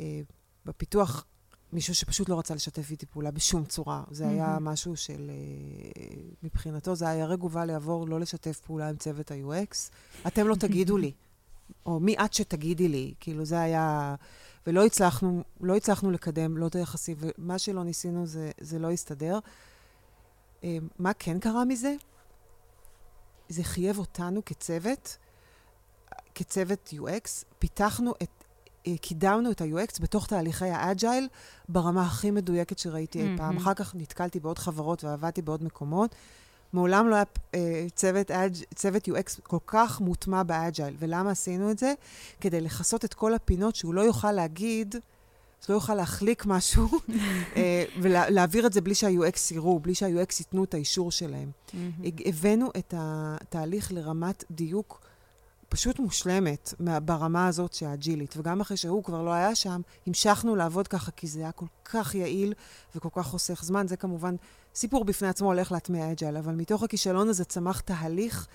אה, 0.00 0.20
בפיתוח 0.66 1.24
מישהו 1.72 1.94
שפשוט 1.94 2.28
לא 2.28 2.38
רצה 2.38 2.54
לשתף 2.54 2.90
איתי 2.90 3.06
פעולה 3.06 3.30
בשום 3.30 3.64
צורה. 3.64 4.04
זה 4.10 4.24
mm-hmm. 4.24 4.28
היה 4.28 4.58
משהו 4.60 4.96
של, 4.96 5.30
אה, 5.30 6.02
מבחינתו, 6.42 6.94
זה 6.94 7.08
היה 7.08 7.26
רגע 7.26 7.44
ובא 7.44 7.64
לעבור 7.64 8.08
לא 8.08 8.20
לשתף 8.20 8.60
פעולה 8.60 8.88
עם 8.88 8.96
צוות 8.96 9.30
ה-UX. 9.30 9.90
אתם 10.26 10.48
לא 10.48 10.54
תגידו 10.54 10.96
לי, 10.96 11.12
או 11.86 12.00
מי 12.00 12.16
את 12.24 12.34
שתגידי 12.34 12.88
לי, 12.88 13.14
כאילו 13.20 13.44
זה 13.44 13.60
היה... 13.60 14.14
ולא 14.66 14.86
הצלחנו, 14.86 15.42
לא 15.60 15.76
הצלחנו 15.76 16.10
לקדם, 16.10 16.56
לא 16.56 16.66
את 16.66 16.74
היחסים, 16.74 17.16
ומה 17.20 17.58
שלא 17.58 17.84
ניסינו 17.84 18.26
זה, 18.26 18.50
זה 18.60 18.78
לא 18.78 18.90
הסתדר. 18.90 19.38
אה, 20.64 20.78
מה 20.98 21.12
כן 21.18 21.38
קרה 21.38 21.64
מזה? 21.64 21.94
זה 23.48 23.64
חייב 23.64 23.98
אותנו 23.98 24.44
כצוות, 24.44 25.16
כצוות 26.34 26.94
UX, 26.96 27.44
פיתחנו 27.58 28.12
את, 28.22 28.39
קידמנו 29.00 29.50
את 29.50 29.60
ה-UX 29.60 30.02
בתוך 30.02 30.26
תהליכי 30.26 30.64
האג'ייל 30.64 31.28
ברמה 31.68 32.02
הכי 32.02 32.30
מדויקת 32.30 32.78
שראיתי 32.78 33.18
mm-hmm. 33.18 33.30
אי 33.32 33.36
פעם. 33.36 33.56
אחר 33.56 33.74
כך 33.74 33.94
נתקלתי 33.94 34.40
בעוד 34.40 34.58
חברות 34.58 35.04
ועבדתי 35.04 35.42
בעוד 35.42 35.64
מקומות. 35.64 36.14
מעולם 36.72 37.08
לא 37.08 37.14
היה 37.14 37.24
uh, 37.24 37.56
צוות, 37.94 38.30
צוות 38.74 39.08
UX 39.08 39.40
כל 39.42 39.58
כך 39.66 40.00
מוטמע 40.00 40.42
באג'ייל. 40.42 40.94
ולמה 40.98 41.30
עשינו 41.30 41.70
את 41.70 41.78
זה? 41.78 41.94
כדי 42.40 42.60
לכסות 42.60 43.04
את 43.04 43.14
כל 43.14 43.34
הפינות 43.34 43.76
שהוא 43.76 43.94
לא 43.94 44.00
יוכל 44.00 44.32
להגיד, 44.32 44.94
לא 45.68 45.74
יוכל 45.74 45.94
להחליק 45.94 46.46
משהו 46.46 46.88
אה, 47.56 47.84
ולהעביר 48.00 48.66
את 48.66 48.72
זה 48.72 48.80
בלי 48.80 48.94
שה-UX 48.94 49.54
יראו, 49.54 49.78
בלי 49.78 49.94
שה-UX 49.94 50.36
ייתנו 50.38 50.64
את 50.64 50.74
האישור 50.74 51.10
שלהם. 51.10 51.50
הבאנו 52.26 52.70
את 52.78 52.94
התהליך 52.96 53.92
לרמת 53.92 54.44
דיוק 54.50 55.09
פשוט 55.70 55.98
מושלמת 55.98 56.74
ברמה 57.04 57.46
הזאת 57.46 57.72
של 57.72 57.86
האג'ילית. 57.86 58.34
וגם 58.36 58.60
אחרי 58.60 58.76
שהוא 58.76 59.04
כבר 59.04 59.22
לא 59.22 59.30
היה 59.32 59.54
שם, 59.54 59.80
המשכנו 60.06 60.56
לעבוד 60.56 60.88
ככה, 60.88 61.10
כי 61.10 61.26
זה 61.26 61.40
היה 61.40 61.52
כל 61.52 61.66
כך 61.84 62.14
יעיל 62.14 62.54
וכל 62.94 63.08
כך 63.12 63.26
חוסך 63.26 63.64
זמן. 63.64 63.88
זה 63.88 63.96
כמובן 63.96 64.36
סיפור 64.74 65.04
בפני 65.04 65.28
עצמו 65.28 65.48
הולך 65.48 65.72
להטמיע 65.72 66.12
אג'ייל, 66.12 66.36
אבל 66.36 66.54
מתוך 66.54 66.82
הכישלון 66.82 67.28
הזה 67.28 67.44
צמח 67.44 67.80
תהליך 67.80 68.46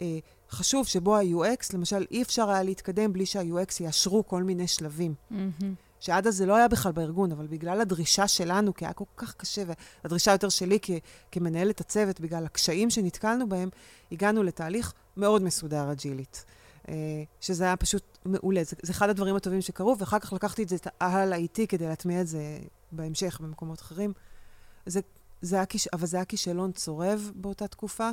אה, 0.00 0.18
חשוב, 0.50 0.86
שבו 0.86 1.16
ה-UX, 1.16 1.74
למשל, 1.74 2.06
אי 2.10 2.22
אפשר 2.22 2.50
היה 2.50 2.62
להתקדם 2.62 3.12
בלי 3.12 3.26
שה-UX 3.26 3.82
יאשרו 3.82 4.26
כל 4.26 4.42
מיני 4.42 4.68
שלבים. 4.68 5.14
Mm-hmm. 5.32 5.64
שעד 6.00 6.26
אז 6.26 6.36
זה 6.36 6.46
לא 6.46 6.56
היה 6.56 6.68
בכלל 6.68 6.92
בארגון, 6.92 7.32
אבל 7.32 7.46
בגלל 7.46 7.80
הדרישה 7.80 8.28
שלנו, 8.28 8.74
כי 8.74 8.84
היה 8.84 8.92
כל 8.92 9.04
כך 9.16 9.34
קשה, 9.34 9.62
והדרישה 10.02 10.32
יותר 10.32 10.48
שלי 10.48 10.78
כ- 10.82 10.90
כמנהלת 11.32 11.80
הצוות, 11.80 12.20
בגלל 12.20 12.44
הקשיים 12.44 12.90
שנתקלנו 12.90 13.48
בהם, 13.48 13.68
הגענו 14.12 14.42
לתהליך 14.42 14.92
מאוד 15.16 15.42
מסודר 15.42 15.92
אג'ילית. 15.92 16.44
אה, 16.88 17.22
שזה 17.40 17.64
היה 17.64 17.76
פשוט 17.76 18.18
מעולה. 18.24 18.64
זה, 18.64 18.76
זה 18.82 18.92
אחד 18.92 19.08
הדברים 19.08 19.36
הטובים 19.36 19.60
שקרו, 19.60 19.96
ואחר 19.98 20.18
כך 20.18 20.32
לקחתי 20.32 20.62
את 20.62 20.68
זה 20.68 20.76
הלאה 21.00 21.36
איתי 21.36 21.66
כדי 21.66 21.86
להטמיע 21.86 22.20
את 22.20 22.26
זה 22.26 22.58
בהמשך 22.92 23.40
במקומות 23.42 23.80
אחרים. 23.80 24.12
זה, 24.86 25.00
זה 25.42 25.56
היה, 25.56 25.64
אבל 25.92 26.06
זה 26.06 26.16
היה 26.16 26.24
כישלון 26.24 26.72
צורב 26.72 27.30
באותה 27.34 27.68
תקופה. 27.68 28.10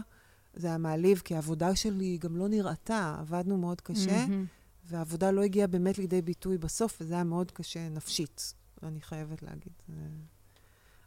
זה 0.56 0.68
היה 0.68 0.78
מעליב, 0.78 1.22
כי 1.26 1.36
העבודה 1.36 1.76
שלי 1.76 2.18
גם 2.18 2.38
לא 2.38 2.48
נראתה, 2.48 3.16
עבדנו 3.20 3.58
מאוד 3.58 3.82
קשה. 3.82 4.26
Mm-hmm. 4.26 4.86
והעבודה 4.86 5.32
לא 5.32 5.42
הגיעה 5.44 5.68
באמת 5.68 5.98
לידי 5.98 6.22
ביטוי 6.22 6.58
בסוף, 6.58 6.98
וזה 7.02 7.14
היה 7.14 7.24
מאוד 7.24 7.52
קשה 7.52 7.90
נפשית, 7.90 8.54
אני 8.84 9.02
חייבת 9.02 9.44
להגיד. 9.44 9.74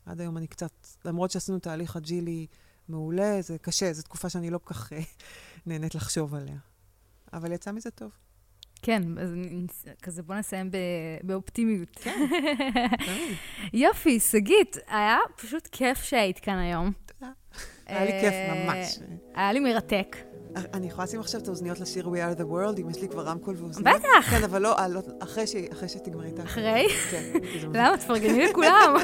עד 0.07 0.21
היום 0.21 0.37
אני 0.37 0.47
קצת, 0.47 0.73
למרות 1.05 1.31
שעשינו 1.31 1.59
תהליך 1.59 1.97
אג'ילי 1.97 2.47
מעולה, 2.89 3.43
זה 3.43 3.59
קשה, 3.59 3.93
זו 3.93 4.03
תקופה 4.03 4.29
שאני 4.29 4.51
לא 4.51 4.59
כל 4.59 4.75
כך 4.75 4.93
אה, 4.93 5.01
נהנית 5.67 5.95
לחשוב 5.95 6.35
עליה. 6.35 6.59
אבל 7.33 7.53
יצא 7.53 7.73
מזה 7.73 7.91
טוב. 7.91 8.11
כן, 8.83 9.03
אז 9.21 9.35
כזה 10.03 10.23
בוא 10.23 10.35
נסיים 10.35 10.71
ב- 10.71 10.77
באופטימיות. 11.23 11.89
כן, 12.03 12.27
תמיד. 13.07 13.37
יופי, 13.85 14.21
שגית, 14.21 14.77
היה 14.89 15.19
פשוט 15.37 15.69
כיף 15.73 16.03
שהיית 16.03 16.39
כאן 16.39 16.59
היום. 16.59 16.93
תודה. 17.07 17.33
היה 17.87 18.05
לי 18.05 18.11
כיף 18.21 18.33
אה, 18.33 18.65
ממש. 18.67 18.99
היה 19.35 19.53
לי 19.53 19.61
מרתק. 19.61 20.17
אני 20.57 20.87
יכולה 20.87 21.05
לשים 21.05 21.21
עכשיו 21.21 21.41
את 21.41 21.47
האוזניות 21.47 21.81
לשיר 21.81 22.07
We 22.07 22.11
are 22.11 22.39
the 22.39 22.45
world, 22.45 22.81
אם 22.81 22.91
יש 22.91 23.03
לי 23.03 23.09
כבר 23.09 23.23
רמקול 23.27 23.55
ואוזניות? 23.59 24.01
בטח. 24.01 24.31
כן, 24.31 24.45
אבל 24.45 24.63
לא, 24.63 24.79
אה, 24.79 24.89
לא, 24.89 25.01
אחרי 25.23 25.47
שתגמרי 25.89 26.29
את 26.29 26.39
ה... 26.39 26.43
אחרי? 26.43 26.89
כן. 27.11 27.33
למה? 27.75 27.99
תפרגני 27.99 28.47
לכולם. 28.47 28.95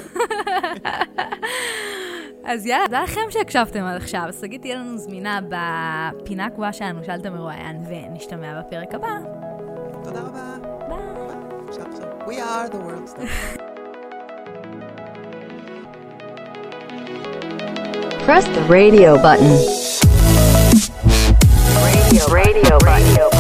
אז 2.47 2.67
יאללה, 2.67 2.85
תודה 2.85 3.03
לכם 3.03 3.21
שהקשבתם 3.31 3.85
עד 3.85 3.97
עכשיו. 3.97 4.29
שגית 4.41 4.61
תהיה 4.61 4.77
לנו 4.77 4.99
זמינה 4.99 5.41
בפינה 5.49 6.47
הקבועה 6.47 6.73
שלנו, 6.73 7.05
שאלת 7.05 7.27
מרואיין, 7.27 7.83
ונשתמע 7.89 8.61
בפרק 8.61 8.95
הבא. 8.95 9.09
תודה 10.05 10.21
רבה. 10.21 10.57
ביי. 10.89 11.05
We 12.27 12.41
are 12.41 12.69
the 12.69 12.79
world. 12.79 13.11
Press 18.25 18.45
the 18.57 18.65
radio 18.77 19.11
button. 19.27 19.53
Radio, 21.85 22.25
radio, 22.29 22.79
radio. 22.93 23.34